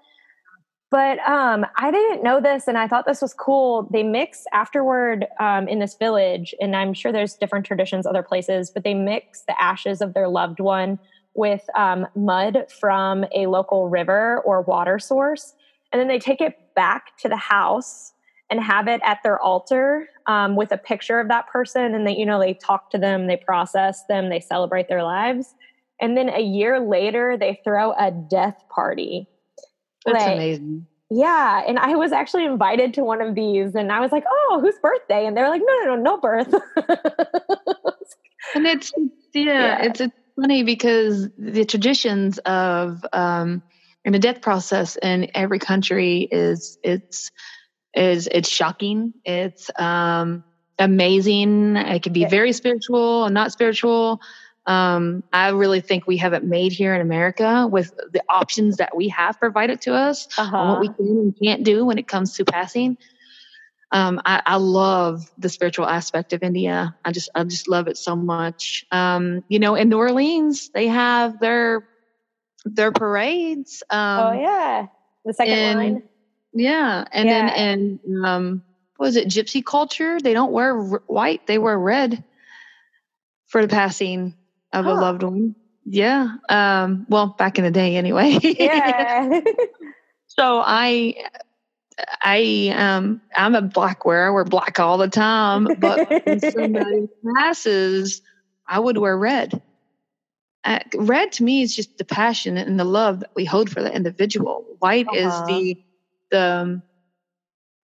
but 0.90 1.18
um, 1.28 1.66
I 1.76 1.90
didn't 1.90 2.22
know 2.22 2.40
this, 2.40 2.66
and 2.66 2.78
I 2.78 2.88
thought 2.88 3.04
this 3.04 3.20
was 3.20 3.34
cool. 3.34 3.88
They 3.92 4.02
mix 4.02 4.44
afterward 4.52 5.26
um, 5.38 5.68
in 5.68 5.80
this 5.80 5.94
village, 5.94 6.54
and 6.60 6.74
I'm 6.74 6.94
sure 6.94 7.12
there's 7.12 7.34
different 7.34 7.66
traditions 7.66 8.06
other 8.06 8.22
places, 8.22 8.70
but 8.70 8.84
they 8.84 8.94
mix 8.94 9.42
the 9.42 9.60
ashes 9.60 10.00
of 10.00 10.14
their 10.14 10.28
loved 10.28 10.60
one 10.60 10.98
with 11.34 11.62
um, 11.76 12.06
mud 12.16 12.64
from 12.80 13.26
a 13.34 13.46
local 13.46 13.88
river 13.90 14.40
or 14.46 14.62
water 14.62 14.98
source, 14.98 15.54
and 15.92 16.00
then 16.00 16.08
they 16.08 16.18
take 16.18 16.40
it 16.40 16.58
back 16.74 17.16
to 17.18 17.28
the 17.28 17.36
house 17.36 18.12
and 18.50 18.58
have 18.60 18.88
it 18.88 19.02
at 19.04 19.18
their 19.22 19.38
altar 19.40 20.08
um, 20.26 20.56
with 20.56 20.72
a 20.72 20.78
picture 20.78 21.20
of 21.20 21.28
that 21.28 21.46
person, 21.48 21.94
and 21.94 22.06
they, 22.06 22.16
you 22.16 22.24
know, 22.24 22.40
they 22.40 22.54
talk 22.54 22.90
to 22.90 22.98
them, 22.98 23.26
they 23.26 23.36
process 23.36 24.06
them, 24.08 24.30
they 24.30 24.40
celebrate 24.40 24.88
their 24.88 25.02
lives, 25.02 25.54
and 26.00 26.16
then 26.16 26.30
a 26.30 26.40
year 26.40 26.80
later, 26.80 27.36
they 27.36 27.60
throw 27.62 27.92
a 27.92 28.10
death 28.10 28.64
party 28.70 29.28
that's 30.04 30.24
like, 30.24 30.34
amazing. 30.34 30.86
Yeah. 31.10 31.62
And 31.66 31.78
I 31.78 31.94
was 31.96 32.12
actually 32.12 32.44
invited 32.44 32.94
to 32.94 33.04
one 33.04 33.22
of 33.22 33.34
these 33.34 33.74
and 33.74 33.90
I 33.90 34.00
was 34.00 34.12
like, 34.12 34.24
oh, 34.28 34.58
whose 34.60 34.78
birthday? 34.82 35.26
And 35.26 35.36
they're 35.36 35.48
like, 35.48 35.62
no, 35.64 35.78
no, 35.84 35.94
no, 35.94 36.02
no 36.02 36.20
birth. 36.20 36.52
and 38.54 38.66
it's, 38.66 38.92
yeah, 39.34 39.44
yeah. 39.44 39.82
it's, 39.84 40.00
it's 40.00 40.14
funny 40.36 40.62
because 40.64 41.28
the 41.38 41.64
traditions 41.64 42.38
of, 42.38 43.04
um, 43.12 43.62
in 44.04 44.12
the 44.12 44.18
death 44.18 44.42
process 44.42 44.96
in 44.96 45.30
every 45.34 45.58
country 45.58 46.28
is, 46.30 46.78
it's, 46.82 47.30
is, 47.94 48.28
it's 48.30 48.48
shocking. 48.48 49.14
It's, 49.24 49.70
um, 49.78 50.44
amazing. 50.78 51.76
It 51.76 52.02
can 52.02 52.12
be 52.12 52.24
very 52.26 52.52
spiritual 52.52 53.24
and 53.24 53.34
not 53.34 53.52
spiritual. 53.52 54.20
Um, 54.68 55.24
I 55.32 55.48
really 55.48 55.80
think 55.80 56.06
we 56.06 56.18
have 56.18 56.34
it 56.34 56.44
made 56.44 56.72
here 56.72 56.94
in 56.94 57.00
America 57.00 57.66
with 57.66 57.90
the 58.12 58.22
options 58.28 58.76
that 58.76 58.94
we 58.94 59.08
have 59.08 59.40
provided 59.40 59.80
to 59.82 59.94
us 59.94 60.28
uh-huh. 60.36 60.56
on 60.56 60.68
what 60.68 60.80
we 60.80 60.88
uh-huh. 60.88 60.96
can 60.98 61.06
and 61.06 61.36
can't 61.42 61.64
do 61.64 61.86
when 61.86 61.96
it 61.96 62.06
comes 62.06 62.34
to 62.34 62.44
passing. 62.44 62.98
Um, 63.90 64.20
I, 64.26 64.42
I, 64.44 64.56
love 64.56 65.30
the 65.38 65.48
spiritual 65.48 65.86
aspect 65.86 66.34
of 66.34 66.42
India. 66.42 66.94
I 67.02 67.12
just, 67.12 67.30
I 67.34 67.42
just 67.44 67.68
love 67.68 67.88
it 67.88 67.96
so 67.96 68.14
much. 68.14 68.84
Um, 68.92 69.42
you 69.48 69.58
know, 69.58 69.74
in 69.76 69.88
New 69.88 69.96
Orleans, 69.96 70.68
they 70.68 70.88
have 70.88 71.40
their 71.40 71.88
their 72.66 72.92
parades. 72.92 73.82
Um, 73.88 74.20
oh 74.20 74.32
yeah, 74.38 74.86
the 75.24 75.32
second 75.32 75.54
and, 75.54 75.78
line. 75.78 76.02
Yeah, 76.52 77.04
and 77.10 77.28
yeah. 77.30 77.46
then 77.46 77.98
and 78.04 78.26
um, 78.26 78.62
was 78.98 79.16
it 79.16 79.28
gypsy 79.28 79.64
culture? 79.64 80.20
They 80.20 80.34
don't 80.34 80.52
wear 80.52 80.76
r- 80.76 81.02
white; 81.06 81.46
they 81.46 81.56
wear 81.56 81.78
red 81.78 82.22
for 83.46 83.62
the 83.62 83.68
passing 83.68 84.34
of 84.72 84.84
huh. 84.84 84.92
a 84.92 84.94
loved 84.94 85.22
one. 85.22 85.54
Yeah. 85.84 86.36
Um, 86.48 87.06
well, 87.08 87.28
back 87.38 87.58
in 87.58 87.64
the 87.64 87.70
day, 87.70 87.96
anyway. 87.96 88.38
Yeah. 88.42 89.40
so 90.26 90.62
I, 90.64 91.14
I, 92.22 92.74
um, 92.76 93.22
I'm 93.34 93.54
a 93.54 93.62
black 93.62 94.04
wearer. 94.04 94.28
I 94.28 94.30
wear 94.30 94.44
black 94.44 94.78
all 94.78 94.98
the 94.98 95.08
time. 95.08 95.64
But 95.78 96.08
when 96.26 96.40
somebody 96.40 97.08
passes, 97.36 98.20
I 98.66 98.78
would 98.78 98.98
wear 98.98 99.16
red. 99.16 99.62
Uh, 100.64 100.80
red 100.94 101.32
to 101.32 101.44
me 101.44 101.62
is 101.62 101.74
just 101.74 101.96
the 101.96 102.04
passion 102.04 102.58
and 102.58 102.78
the 102.78 102.84
love 102.84 103.20
that 103.20 103.30
we 103.34 103.46
hold 103.46 103.70
for 103.70 103.82
the 103.82 103.94
individual. 103.94 104.66
White 104.80 105.06
uh-huh. 105.08 105.16
is 105.16 105.46
the 105.46 105.82
the 106.30 106.42
um, 106.42 106.82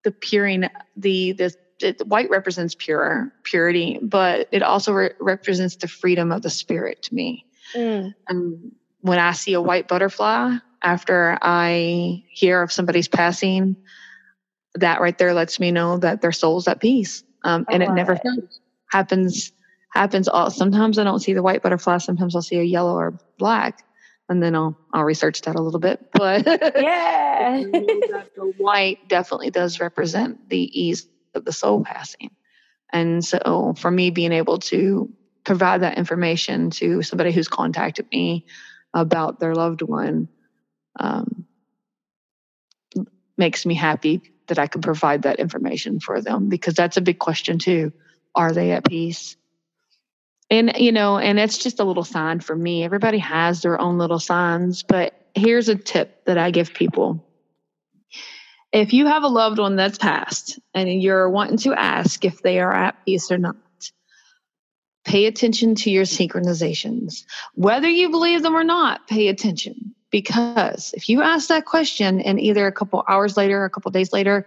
the 0.02 0.10
puring 0.10 0.68
the 0.96 1.32
the 1.32 1.54
it, 1.82 2.06
white 2.06 2.30
represents 2.30 2.74
pure 2.74 3.32
purity, 3.42 3.98
but 4.02 4.48
it 4.52 4.62
also 4.62 4.92
re- 4.92 5.10
represents 5.20 5.76
the 5.76 5.88
freedom 5.88 6.32
of 6.32 6.42
the 6.42 6.50
spirit 6.50 7.02
to 7.02 7.14
me. 7.14 7.46
Mm. 7.74 8.14
And 8.28 8.72
when 9.00 9.18
I 9.18 9.32
see 9.32 9.54
a 9.54 9.60
white 9.60 9.88
butterfly 9.88 10.56
after 10.82 11.38
I 11.42 12.24
hear 12.30 12.62
of 12.62 12.72
somebody's 12.72 13.08
passing, 13.08 13.76
that 14.74 15.00
right 15.00 15.16
there 15.16 15.34
lets 15.34 15.60
me 15.60 15.70
know 15.70 15.98
that 15.98 16.22
their 16.22 16.32
soul's 16.32 16.68
at 16.68 16.80
peace. 16.80 17.24
Um, 17.44 17.66
and 17.70 17.82
it 17.82 17.90
never 17.90 18.14
it. 18.14 18.22
happens 18.90 19.52
happens 19.92 20.28
all 20.28 20.50
sometimes 20.50 20.98
I 20.98 21.04
don't 21.04 21.20
see 21.20 21.34
the 21.34 21.42
white 21.42 21.62
butterfly, 21.62 21.98
sometimes 21.98 22.34
I'll 22.34 22.42
see 22.42 22.58
a 22.58 22.62
yellow 22.62 22.94
or 22.94 23.18
black. 23.38 23.84
And 24.28 24.42
then 24.42 24.54
I'll 24.54 24.78
I'll 24.94 25.04
research 25.04 25.42
that 25.42 25.56
a 25.56 25.60
little 25.60 25.80
bit. 25.80 26.10
But 26.12 26.46
yeah. 26.76 27.62
the 27.62 28.52
white 28.56 29.08
definitely 29.08 29.50
does 29.50 29.80
represent 29.80 30.48
the 30.48 30.80
ease 30.80 31.06
of 31.34 31.44
the 31.44 31.52
soul 31.52 31.84
passing. 31.84 32.30
And 32.92 33.24
so 33.24 33.74
for 33.78 33.90
me, 33.90 34.10
being 34.10 34.32
able 34.32 34.58
to 34.58 35.10
provide 35.44 35.80
that 35.80 35.98
information 35.98 36.70
to 36.70 37.02
somebody 37.02 37.32
who's 37.32 37.48
contacted 37.48 38.06
me 38.12 38.46
about 38.94 39.40
their 39.40 39.54
loved 39.54 39.82
one 39.82 40.28
um, 40.98 41.46
makes 43.36 43.64
me 43.64 43.74
happy 43.74 44.20
that 44.48 44.58
I 44.58 44.66
can 44.66 44.82
provide 44.82 45.22
that 45.22 45.40
information 45.40 46.00
for 46.00 46.20
them 46.20 46.48
because 46.48 46.74
that's 46.74 46.96
a 46.96 47.00
big 47.00 47.18
question 47.18 47.58
too. 47.58 47.92
Are 48.34 48.52
they 48.52 48.72
at 48.72 48.84
peace? 48.84 49.36
And, 50.50 50.76
you 50.76 50.92
know, 50.92 51.18
and 51.18 51.38
it's 51.38 51.56
just 51.56 51.80
a 51.80 51.84
little 51.84 52.04
sign 52.04 52.40
for 52.40 52.54
me. 52.54 52.84
Everybody 52.84 53.18
has 53.18 53.62
their 53.62 53.80
own 53.80 53.96
little 53.96 54.18
signs, 54.18 54.82
but 54.82 55.14
here's 55.34 55.70
a 55.70 55.74
tip 55.74 56.26
that 56.26 56.36
I 56.36 56.50
give 56.50 56.74
people 56.74 57.26
if 58.72 58.92
you 58.92 59.06
have 59.06 59.22
a 59.22 59.28
loved 59.28 59.58
one 59.58 59.76
that's 59.76 59.98
passed 59.98 60.58
and 60.74 61.02
you're 61.02 61.28
wanting 61.28 61.58
to 61.58 61.74
ask 61.74 62.24
if 62.24 62.42
they 62.42 62.58
are 62.58 62.72
at 62.72 63.04
peace 63.04 63.30
or 63.30 63.38
not, 63.38 63.56
pay 65.04 65.26
attention 65.26 65.74
to 65.74 65.90
your 65.90 66.04
synchronizations. 66.04 67.24
Whether 67.54 67.88
you 67.88 68.08
believe 68.08 68.42
them 68.42 68.56
or 68.56 68.64
not, 68.64 69.06
pay 69.08 69.28
attention. 69.28 69.94
Because 70.10 70.92
if 70.94 71.08
you 71.08 71.22
ask 71.22 71.48
that 71.48 71.64
question 71.64 72.20
and 72.20 72.40
either 72.40 72.66
a 72.66 72.72
couple 72.72 73.02
hours 73.08 73.36
later, 73.36 73.64
a 73.64 73.70
couple 73.70 73.90
days 73.90 74.12
later, 74.12 74.46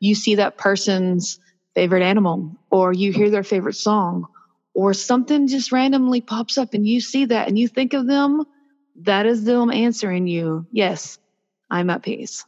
you 0.00 0.14
see 0.14 0.34
that 0.34 0.58
person's 0.58 1.38
favorite 1.74 2.02
animal 2.02 2.50
or 2.70 2.92
you 2.92 3.12
hear 3.12 3.30
their 3.30 3.42
favorite 3.42 3.74
song 3.74 4.26
or 4.74 4.94
something 4.94 5.48
just 5.48 5.72
randomly 5.72 6.20
pops 6.20 6.58
up 6.58 6.74
and 6.74 6.86
you 6.86 7.00
see 7.00 7.26
that 7.26 7.48
and 7.48 7.58
you 7.58 7.68
think 7.68 7.92
of 7.92 8.06
them, 8.06 8.44
that 8.96 9.26
is 9.26 9.44
them 9.44 9.70
answering 9.70 10.26
you, 10.26 10.66
yes, 10.72 11.18
I'm 11.70 11.90
at 11.90 12.02
peace. 12.02 12.44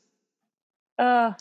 Oh, 0.98 1.34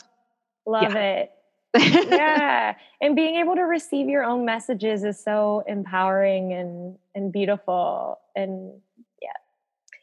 love 0.66 0.92
yeah. 0.94 0.98
it. 0.98 1.30
yeah. 1.76 2.74
And 3.00 3.16
being 3.16 3.36
able 3.36 3.56
to 3.56 3.62
receive 3.62 4.08
your 4.08 4.24
own 4.24 4.44
messages 4.44 5.02
is 5.02 5.22
so 5.22 5.64
empowering 5.66 6.52
and 6.52 6.96
and 7.14 7.32
beautiful. 7.32 8.18
And 8.36 8.72
yeah. 9.20 9.30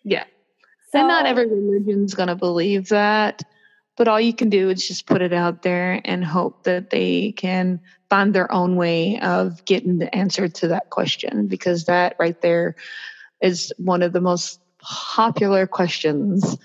Yeah. 0.04 0.24
So, 0.92 1.00
and 1.00 1.08
not 1.08 1.26
every 1.26 1.48
religion's 1.48 2.14
gonna 2.14 2.36
believe 2.36 2.90
that. 2.90 3.44
But 3.98 4.08
all 4.08 4.20
you 4.20 4.34
can 4.34 4.50
do 4.50 4.70
is 4.70 4.88
just 4.88 5.06
put 5.06 5.22
it 5.22 5.34
out 5.34 5.62
there 5.62 6.02
and 6.06 6.26
hope 6.26 6.64
that 6.64 6.90
they 6.90 7.34
can 7.34 7.80
find 8.10 8.34
their 8.34 8.52
own 8.52 8.76
way 8.76 9.20
of 9.20 9.64
getting 9.66 10.00
the 10.00 10.14
answer 10.16 10.48
to 10.48 10.70
that 10.70 10.90
question 10.90 11.48
because 11.48 11.86
that 11.86 12.16
right 12.18 12.42
there 12.42 12.76
is 13.42 13.72
one 13.78 14.02
of 14.02 14.12
the 14.14 14.22
most 14.22 14.60
popular 14.80 15.68
questions 15.68 16.58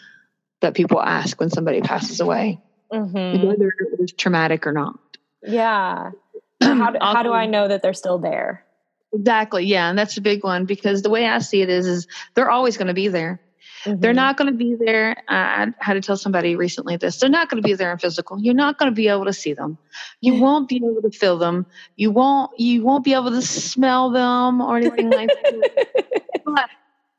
that 0.60 0.74
people 0.74 1.00
ask 1.00 1.38
when 1.38 1.50
somebody 1.50 1.82
passes 1.82 2.20
away 2.20 2.60
mm-hmm. 2.92 3.46
whether 3.46 3.68
it 3.68 4.00
was 4.00 4.12
traumatic 4.12 4.66
or 4.66 4.72
not. 4.72 4.98
Yeah. 5.42 6.10
How 6.62 6.90
do, 6.90 6.98
how 7.00 7.22
do 7.22 7.32
I 7.32 7.46
know 7.46 7.68
that 7.68 7.82
they're 7.82 7.92
still 7.92 8.18
there? 8.18 8.64
Exactly. 9.12 9.66
Yeah. 9.66 9.88
And 9.90 9.98
that's 9.98 10.16
a 10.16 10.20
big 10.20 10.42
one 10.42 10.64
because 10.64 11.02
the 11.02 11.10
way 11.10 11.26
I 11.26 11.38
see 11.38 11.60
it 11.60 11.68
is, 11.68 11.86
is 11.86 12.06
they're 12.34 12.50
always 12.50 12.76
going 12.76 12.88
to 12.88 12.94
be 12.94 13.08
there. 13.08 13.40
Mm-hmm. 13.84 14.00
They're 14.00 14.12
not 14.12 14.36
going 14.36 14.50
to 14.50 14.56
be 14.56 14.74
there. 14.74 15.16
I 15.28 15.68
had 15.78 15.94
to 15.94 16.00
tell 16.00 16.16
somebody 16.16 16.56
recently 16.56 16.96
this. 16.96 17.18
They're 17.18 17.30
not 17.30 17.48
going 17.48 17.62
to 17.62 17.66
be 17.66 17.74
there 17.74 17.92
in 17.92 17.98
physical. 17.98 18.40
You're 18.40 18.54
not 18.54 18.78
going 18.78 18.90
to 18.90 18.94
be 18.94 19.08
able 19.08 19.26
to 19.26 19.32
see 19.32 19.52
them. 19.52 19.78
You 20.20 20.34
won't 20.40 20.68
be 20.68 20.76
able 20.76 21.02
to 21.02 21.10
feel 21.10 21.38
them. 21.38 21.66
You 21.94 22.10
won't. 22.10 22.58
You 22.58 22.82
won't 22.82 23.04
be 23.04 23.12
able 23.12 23.30
to 23.30 23.42
smell 23.42 24.10
them 24.10 24.60
or 24.60 24.78
anything 24.78 25.10
like 25.10 25.28
that. 25.28 26.42
but 26.44 26.68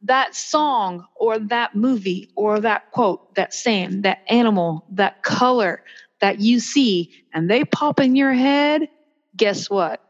that 0.03 0.35
song 0.35 1.05
or 1.15 1.39
that 1.39 1.75
movie 1.75 2.29
or 2.35 2.59
that 2.59 2.91
quote, 2.91 3.35
that 3.35 3.53
saying, 3.53 4.01
that 4.01 4.19
animal, 4.27 4.85
that 4.91 5.23
color 5.23 5.83
that 6.21 6.39
you 6.39 6.59
see 6.59 7.11
and 7.33 7.49
they 7.49 7.63
pop 7.63 7.99
in 7.99 8.15
your 8.15 8.33
head, 8.33 8.89
guess 9.35 9.69
what? 9.69 10.01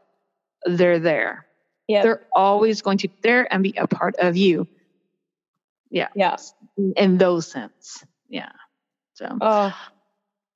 They're 0.64 0.98
there. 0.98 1.46
Yeah. 1.86 2.02
They're 2.02 2.26
always 2.34 2.82
going 2.82 2.98
to 2.98 3.08
be 3.08 3.14
there 3.22 3.52
and 3.52 3.62
be 3.62 3.74
a 3.76 3.86
part 3.86 4.16
of 4.18 4.36
you. 4.36 4.66
Yeah. 5.90 6.08
Yeah. 6.14 6.36
In 6.96 7.18
those 7.18 7.50
sense. 7.50 8.04
Yeah. 8.28 8.52
So 9.14 9.38
oh 9.40 9.74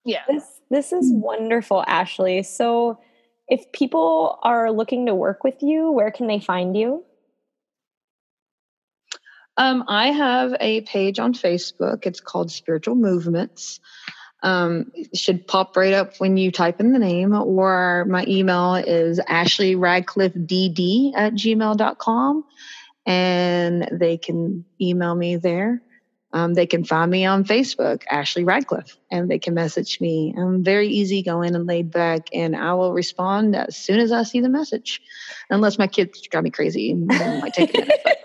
yeah. 0.04 0.22
This 0.28 0.44
this 0.70 0.92
is 0.92 1.10
wonderful, 1.12 1.84
Ashley. 1.86 2.42
So 2.42 3.00
if 3.48 3.70
people 3.72 4.38
are 4.42 4.70
looking 4.70 5.06
to 5.06 5.14
work 5.14 5.42
with 5.42 5.62
you, 5.62 5.90
where 5.90 6.10
can 6.10 6.26
they 6.26 6.38
find 6.38 6.76
you? 6.76 7.04
Um, 9.57 9.84
I 9.88 10.09
have 10.09 10.55
a 10.61 10.80
page 10.82 11.18
on 11.18 11.34
Facebook. 11.34 12.07
It's 12.07 12.20
called 12.20 12.50
Spiritual 12.50 12.94
Movements. 12.94 13.80
Um, 14.42 14.90
should 15.14 15.46
pop 15.46 15.76
right 15.76 15.92
up 15.92 16.16
when 16.18 16.36
you 16.36 16.50
type 16.50 16.80
in 16.80 16.92
the 16.92 16.98
name, 16.98 17.32
or 17.32 18.05
my 18.09 18.24
email 18.26 18.74
is 18.74 19.20
ashleyradcliffedd 19.20 21.12
at 21.14 21.34
gmail.com, 21.34 22.44
and 23.07 23.88
they 23.92 24.18
can 24.18 24.64
email 24.80 25.14
me 25.14 25.36
there. 25.36 25.80
Um, 26.32 26.54
they 26.54 26.66
can 26.66 26.84
find 26.84 27.10
me 27.10 27.26
on 27.26 27.44
Facebook, 27.44 28.04
Ashley 28.10 28.44
Radcliffe, 28.44 28.96
and 29.10 29.30
they 29.30 29.38
can 29.38 29.52
message 29.52 30.00
me. 30.00 30.34
I'm 30.36 30.64
very 30.64 30.88
easygoing 30.88 31.54
and 31.54 31.66
laid 31.66 31.90
back, 31.90 32.28
and 32.32 32.56
I 32.56 32.72
will 32.74 32.92
respond 32.92 33.54
as 33.54 33.76
soon 33.76 34.00
as 34.00 34.12
I 34.12 34.22
see 34.22 34.40
the 34.40 34.48
message, 34.48 35.02
unless 35.50 35.78
my 35.78 35.86
kids 35.86 36.22
drive 36.22 36.44
me 36.44 36.50
crazy. 36.50 36.92
It 36.92 37.40
might 37.40 37.52
take 37.52 37.74
a 37.74 37.80
minute. 37.80 38.00
But, 38.02 38.18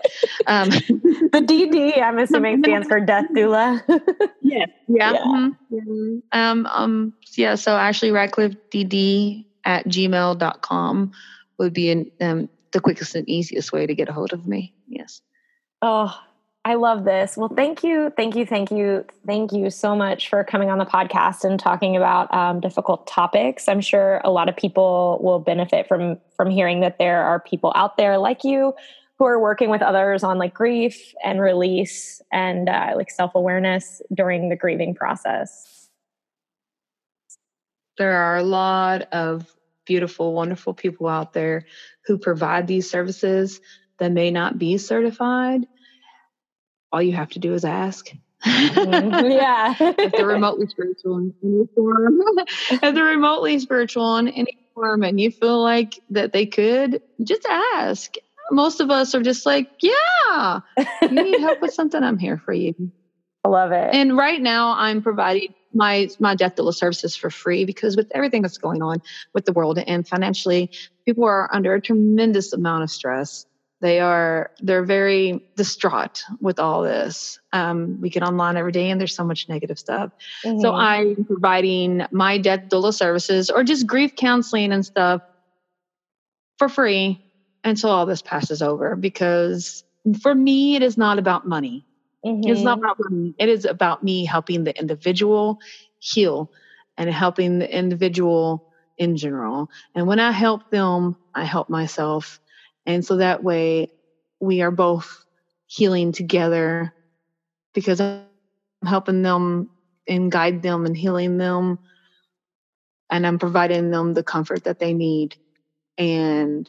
um, 0.46 0.70
the 1.32 1.44
DD, 1.46 2.02
I'm 2.02 2.18
assuming, 2.18 2.62
stands 2.62 2.88
for 2.88 3.00
Death 3.00 3.26
Doula. 3.34 3.82
yes. 4.42 4.68
Yeah. 4.88 5.12
Yeah. 5.12 5.50
Mm-hmm. 5.70 6.18
Um, 6.32 6.66
um, 6.66 7.12
yeah. 7.36 7.56
So 7.56 7.76
Ashley 7.76 8.10
Radcliffe 8.10 8.56
DD 8.70 9.44
at 9.64 9.86
gmail.com 9.86 11.12
would 11.58 11.74
be 11.74 11.90
an, 11.90 12.10
um, 12.22 12.48
the 12.72 12.80
quickest 12.80 13.14
and 13.14 13.28
easiest 13.28 13.72
way 13.72 13.86
to 13.86 13.94
get 13.94 14.08
a 14.08 14.12
hold 14.12 14.32
of 14.32 14.46
me. 14.46 14.74
Yes. 14.86 15.20
Oh, 15.82 16.18
I 16.68 16.74
love 16.74 17.04
this. 17.04 17.34
Well, 17.34 17.48
thank 17.48 17.82
you, 17.82 18.12
thank 18.14 18.36
you, 18.36 18.44
thank 18.44 18.70
you, 18.70 19.06
thank 19.26 19.52
you 19.52 19.70
so 19.70 19.96
much 19.96 20.28
for 20.28 20.44
coming 20.44 20.68
on 20.68 20.76
the 20.76 20.84
podcast 20.84 21.42
and 21.42 21.58
talking 21.58 21.96
about 21.96 22.30
um, 22.34 22.60
difficult 22.60 23.06
topics. 23.06 23.68
I'm 23.68 23.80
sure 23.80 24.20
a 24.22 24.30
lot 24.30 24.50
of 24.50 24.56
people 24.56 25.18
will 25.22 25.38
benefit 25.38 25.88
from 25.88 26.18
from 26.36 26.50
hearing 26.50 26.80
that 26.80 26.98
there 26.98 27.24
are 27.24 27.40
people 27.40 27.72
out 27.74 27.96
there 27.96 28.18
like 28.18 28.44
you 28.44 28.74
who 29.16 29.24
are 29.24 29.40
working 29.40 29.70
with 29.70 29.80
others 29.80 30.22
on 30.22 30.36
like 30.36 30.52
grief 30.52 31.14
and 31.24 31.40
release 31.40 32.20
and 32.30 32.68
uh, 32.68 32.92
like 32.94 33.10
self 33.10 33.34
awareness 33.34 34.02
during 34.12 34.50
the 34.50 34.56
grieving 34.56 34.94
process. 34.94 35.88
There 37.96 38.12
are 38.12 38.36
a 38.36 38.42
lot 38.42 39.08
of 39.10 39.50
beautiful, 39.86 40.34
wonderful 40.34 40.74
people 40.74 41.08
out 41.08 41.32
there 41.32 41.64
who 42.04 42.18
provide 42.18 42.66
these 42.66 42.90
services. 42.90 43.58
that 44.00 44.12
may 44.12 44.30
not 44.30 44.58
be 44.58 44.76
certified, 44.76 45.66
all 46.92 47.02
you 47.02 47.12
have 47.12 47.30
to 47.30 47.38
do 47.38 47.54
is 47.54 47.64
ask. 47.64 48.10
Yeah. 48.44 49.74
if 49.80 50.12
they're 50.12 50.26
remotely 50.26 50.68
spiritual 50.68 51.18
in 51.18 51.34
any 51.42 51.66
form, 51.74 52.20
if 52.70 52.94
they're 52.94 53.04
remotely 53.04 53.58
spiritual 53.58 54.16
in 54.16 54.28
any 54.28 54.56
form 54.74 55.02
and 55.02 55.20
you 55.20 55.30
feel 55.30 55.60
like 55.60 55.98
that 56.10 56.32
they 56.32 56.46
could, 56.46 57.02
just 57.24 57.46
ask. 57.46 58.14
Most 58.50 58.80
of 58.80 58.90
us 58.90 59.14
are 59.14 59.22
just 59.22 59.44
like, 59.44 59.68
yeah, 59.82 60.60
you 61.02 61.08
need 61.10 61.40
help 61.40 61.60
with 61.60 61.74
something, 61.74 62.02
I'm 62.02 62.16
here 62.18 62.38
for 62.38 62.52
you. 62.52 62.74
I 63.44 63.48
love 63.48 63.72
it. 63.72 63.90
And 63.92 64.16
right 64.16 64.40
now 64.40 64.74
I'm 64.76 65.02
providing 65.02 65.54
my 65.74 66.08
my 66.18 66.34
death 66.34 66.56
doula 66.56 66.74
services 66.74 67.14
for 67.14 67.30
free 67.30 67.64
because 67.64 67.96
with 67.96 68.10
everything 68.14 68.42
that's 68.42 68.58
going 68.58 68.82
on 68.82 69.02
with 69.34 69.44
the 69.44 69.52
world 69.52 69.78
and 69.78 70.06
financially, 70.06 70.70
people 71.06 71.24
are 71.24 71.48
under 71.54 71.74
a 71.74 71.80
tremendous 71.80 72.52
amount 72.52 72.82
of 72.82 72.90
stress. 72.90 73.46
They 73.80 74.00
are 74.00 74.50
they're 74.60 74.84
very 74.84 75.44
distraught 75.56 76.24
with 76.40 76.58
all 76.58 76.82
this. 76.82 77.38
Um, 77.52 78.00
we 78.00 78.10
get 78.10 78.22
online 78.22 78.56
every 78.56 78.72
day 78.72 78.90
and 78.90 79.00
there's 79.00 79.14
so 79.14 79.24
much 79.24 79.48
negative 79.48 79.78
stuff. 79.78 80.10
Mm-hmm. 80.44 80.60
So 80.60 80.74
I'm 80.74 81.24
providing 81.24 82.04
my 82.10 82.38
death 82.38 82.64
doula 82.68 82.92
services 82.92 83.50
or 83.50 83.62
just 83.62 83.86
grief 83.86 84.16
counseling 84.16 84.72
and 84.72 84.84
stuff 84.84 85.22
for 86.58 86.68
free 86.68 87.24
until 87.62 87.90
all 87.90 88.06
this 88.06 88.22
passes 88.22 88.62
over 88.62 88.96
because 88.96 89.84
for 90.22 90.34
me 90.34 90.74
it 90.74 90.82
is 90.82 90.96
not 90.96 91.18
about 91.18 91.46
money 91.46 91.84
Mm-hmm. 92.24 92.50
It's 92.50 92.62
not 92.62 92.78
mm-hmm. 92.78 92.84
about 92.84 93.10
me. 93.10 93.34
It 93.38 93.48
is 93.48 93.64
about 93.64 94.02
me 94.02 94.24
helping 94.24 94.64
the 94.64 94.78
individual 94.78 95.60
heal 95.98 96.50
and 96.96 97.10
helping 97.10 97.58
the 97.58 97.76
individual 97.76 98.72
in 98.96 99.16
general. 99.16 99.70
And 99.94 100.06
when 100.06 100.18
I 100.18 100.32
help 100.32 100.70
them, 100.70 101.16
I 101.34 101.44
help 101.44 101.68
myself. 101.68 102.40
And 102.88 103.04
so 103.04 103.18
that 103.18 103.44
way 103.44 103.92
we 104.40 104.62
are 104.62 104.70
both 104.70 105.26
healing 105.66 106.10
together 106.10 106.94
because 107.74 108.00
I'm 108.00 108.24
helping 108.84 109.20
them 109.22 109.68
and 110.08 110.32
guide 110.32 110.62
them 110.62 110.86
and 110.86 110.96
healing 110.96 111.36
them. 111.36 111.78
And 113.10 113.26
I'm 113.26 113.38
providing 113.38 113.90
them 113.90 114.14
the 114.14 114.22
comfort 114.22 114.64
that 114.64 114.78
they 114.78 114.94
need. 114.94 115.36
And 115.98 116.68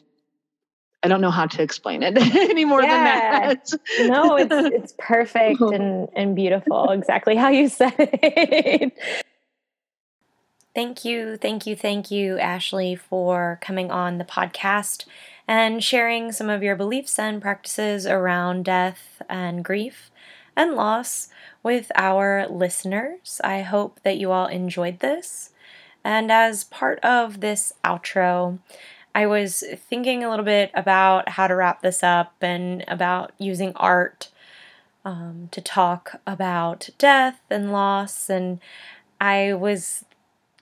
I 1.02 1.08
don't 1.08 1.22
know 1.22 1.30
how 1.30 1.46
to 1.46 1.62
explain 1.62 2.02
it 2.02 2.18
any 2.36 2.66
more 2.66 2.82
yeah. 2.82 3.48
than 3.48 3.56
that. 3.56 3.72
no, 4.00 4.36
it's 4.36 4.52
it's 4.74 4.94
perfect 4.98 5.60
and 5.60 6.08
and 6.14 6.36
beautiful, 6.36 6.90
exactly 6.90 7.34
how 7.34 7.48
you 7.48 7.68
said 7.70 7.94
it. 7.98 8.92
Thank 10.74 11.04
you, 11.04 11.36
thank 11.36 11.66
you, 11.66 11.74
thank 11.74 12.10
you, 12.10 12.38
Ashley, 12.38 12.94
for 12.94 13.58
coming 13.62 13.90
on 13.90 14.18
the 14.18 14.24
podcast 14.24 15.06
and 15.50 15.82
sharing 15.82 16.30
some 16.30 16.48
of 16.48 16.62
your 16.62 16.76
beliefs 16.76 17.18
and 17.18 17.42
practices 17.42 18.06
around 18.06 18.64
death 18.64 19.20
and 19.28 19.64
grief 19.64 20.08
and 20.54 20.76
loss 20.76 21.26
with 21.60 21.90
our 21.96 22.46
listeners. 22.48 23.40
I 23.42 23.62
hope 23.62 23.98
that 24.04 24.16
you 24.16 24.30
all 24.30 24.46
enjoyed 24.46 25.00
this. 25.00 25.50
And 26.04 26.30
as 26.30 26.62
part 26.62 27.00
of 27.00 27.40
this 27.40 27.72
outro, 27.84 28.60
I 29.12 29.26
was 29.26 29.64
thinking 29.88 30.22
a 30.22 30.30
little 30.30 30.44
bit 30.44 30.70
about 30.72 31.30
how 31.30 31.48
to 31.48 31.56
wrap 31.56 31.82
this 31.82 32.04
up 32.04 32.36
and 32.40 32.84
about 32.86 33.32
using 33.36 33.72
art 33.74 34.28
um, 35.04 35.48
to 35.50 35.60
talk 35.60 36.20
about 36.28 36.90
death 36.96 37.40
and 37.50 37.72
loss. 37.72 38.30
And 38.30 38.60
I 39.20 39.54
was 39.54 40.04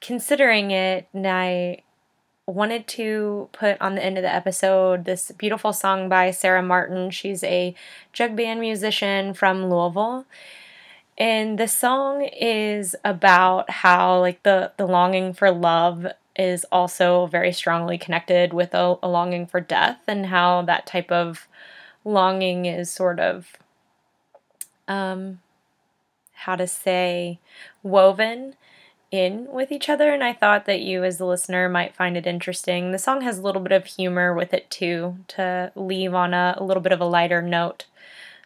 considering 0.00 0.70
it, 0.70 1.08
and 1.12 1.26
I 1.26 1.82
wanted 2.48 2.86
to 2.88 3.48
put 3.52 3.80
on 3.80 3.94
the 3.94 4.04
end 4.04 4.16
of 4.16 4.22
the 4.22 4.34
episode 4.34 5.04
this 5.04 5.30
beautiful 5.32 5.72
song 5.72 6.08
by 6.08 6.30
Sarah 6.30 6.62
Martin. 6.62 7.10
She's 7.10 7.44
a 7.44 7.74
jug 8.12 8.36
band 8.36 8.60
musician 8.60 9.34
from 9.34 9.68
Louisville. 9.68 10.24
And 11.18 11.58
the 11.58 11.68
song 11.68 12.22
is 12.22 12.96
about 13.04 13.68
how 13.70 14.20
like 14.20 14.42
the 14.44 14.72
the 14.76 14.86
longing 14.86 15.34
for 15.34 15.50
love 15.50 16.06
is 16.36 16.64
also 16.72 17.26
very 17.26 17.52
strongly 17.52 17.98
connected 17.98 18.52
with 18.54 18.72
a, 18.72 18.96
a 19.02 19.08
longing 19.08 19.46
for 19.46 19.60
death 19.60 19.98
and 20.06 20.26
how 20.26 20.62
that 20.62 20.86
type 20.86 21.12
of 21.12 21.48
longing 22.04 22.64
is 22.64 22.90
sort 22.90 23.20
of 23.20 23.56
um 24.86 25.40
how 26.32 26.54
to 26.54 26.66
say 26.66 27.40
woven 27.82 28.54
in 29.10 29.46
with 29.50 29.72
each 29.72 29.88
other 29.88 30.10
and 30.10 30.22
I 30.22 30.32
thought 30.32 30.66
that 30.66 30.80
you 30.80 31.02
as 31.04 31.18
the 31.18 31.26
listener 31.26 31.68
might 31.68 31.94
find 31.94 32.16
it 32.16 32.26
interesting. 32.26 32.92
The 32.92 32.98
song 32.98 33.22
has 33.22 33.38
a 33.38 33.42
little 33.42 33.62
bit 33.62 33.72
of 33.72 33.86
humor 33.86 34.34
with 34.34 34.52
it 34.52 34.70
too 34.70 35.18
to 35.28 35.72
leave 35.74 36.14
on 36.14 36.34
a, 36.34 36.54
a 36.58 36.64
little 36.64 36.82
bit 36.82 36.92
of 36.92 37.00
a 37.00 37.06
lighter 37.06 37.40
note. 37.40 37.86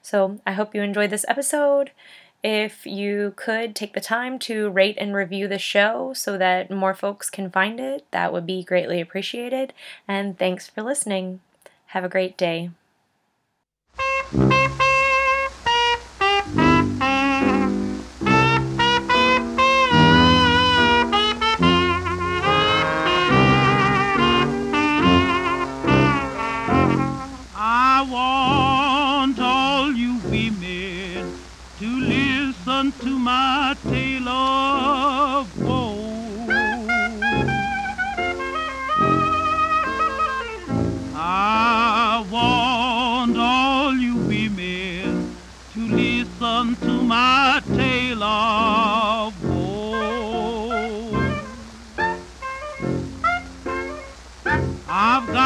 So 0.03 0.41
I 0.47 0.53
hope 0.53 0.75
you 0.75 0.83
enjoyed 0.83 1.11
this 1.11 1.25
episode. 1.29 1.91
If 2.43 2.87
you 2.87 3.35
could 3.37 3.77
take 3.77 3.95
the 3.95 4.01
time 4.01 4.39
to 4.41 4.69
rate 4.71 4.97
and 4.99 5.15
review 5.15 5.47
the 5.47 5.59
show 5.59 6.13
so 6.13 6.37
that 6.39 6.71
more 6.71 6.95
folks 6.95 7.31
can 7.31 7.51
find 7.51 7.79
it, 7.79 8.05
that 8.11 8.33
would 8.33 8.47
be 8.47 8.65
greatly 8.65 9.01
appreciated. 9.01 9.73
And 10.09 10.37
thanks 10.37 10.69
for 10.69 10.83
listening. 10.83 11.41
Have 11.87 12.05
a 12.05 12.09
great 12.09 12.37
day. 12.37 12.71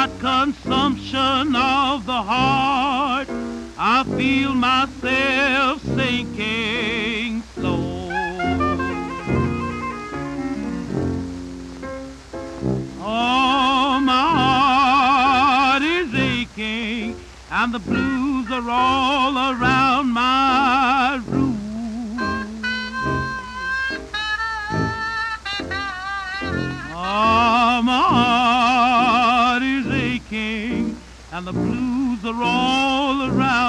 I've 0.07 0.21
consumption 0.21 1.57
of 1.57 2.07
the 2.07 2.23
heart. 2.23 3.27
I 3.77 4.05
feel 4.17 4.55
myself 4.55 5.83
sinking 5.83 7.43
slow. 7.55 8.09
Oh, 13.01 14.01
my 14.01 14.29
heart 14.39 15.83
is 15.83 16.15
aching, 16.15 17.17
and 17.51 17.75
the 17.75 17.81
blues 17.81 18.49
are 18.53 18.71
all 18.71 19.37
around 19.37 20.13
my 20.13 21.21
room. 21.27 21.46
And 31.47 31.57
the 31.57 31.61
blues 31.61 32.25
are 32.25 32.43
all 32.43 33.31
around 33.31 33.66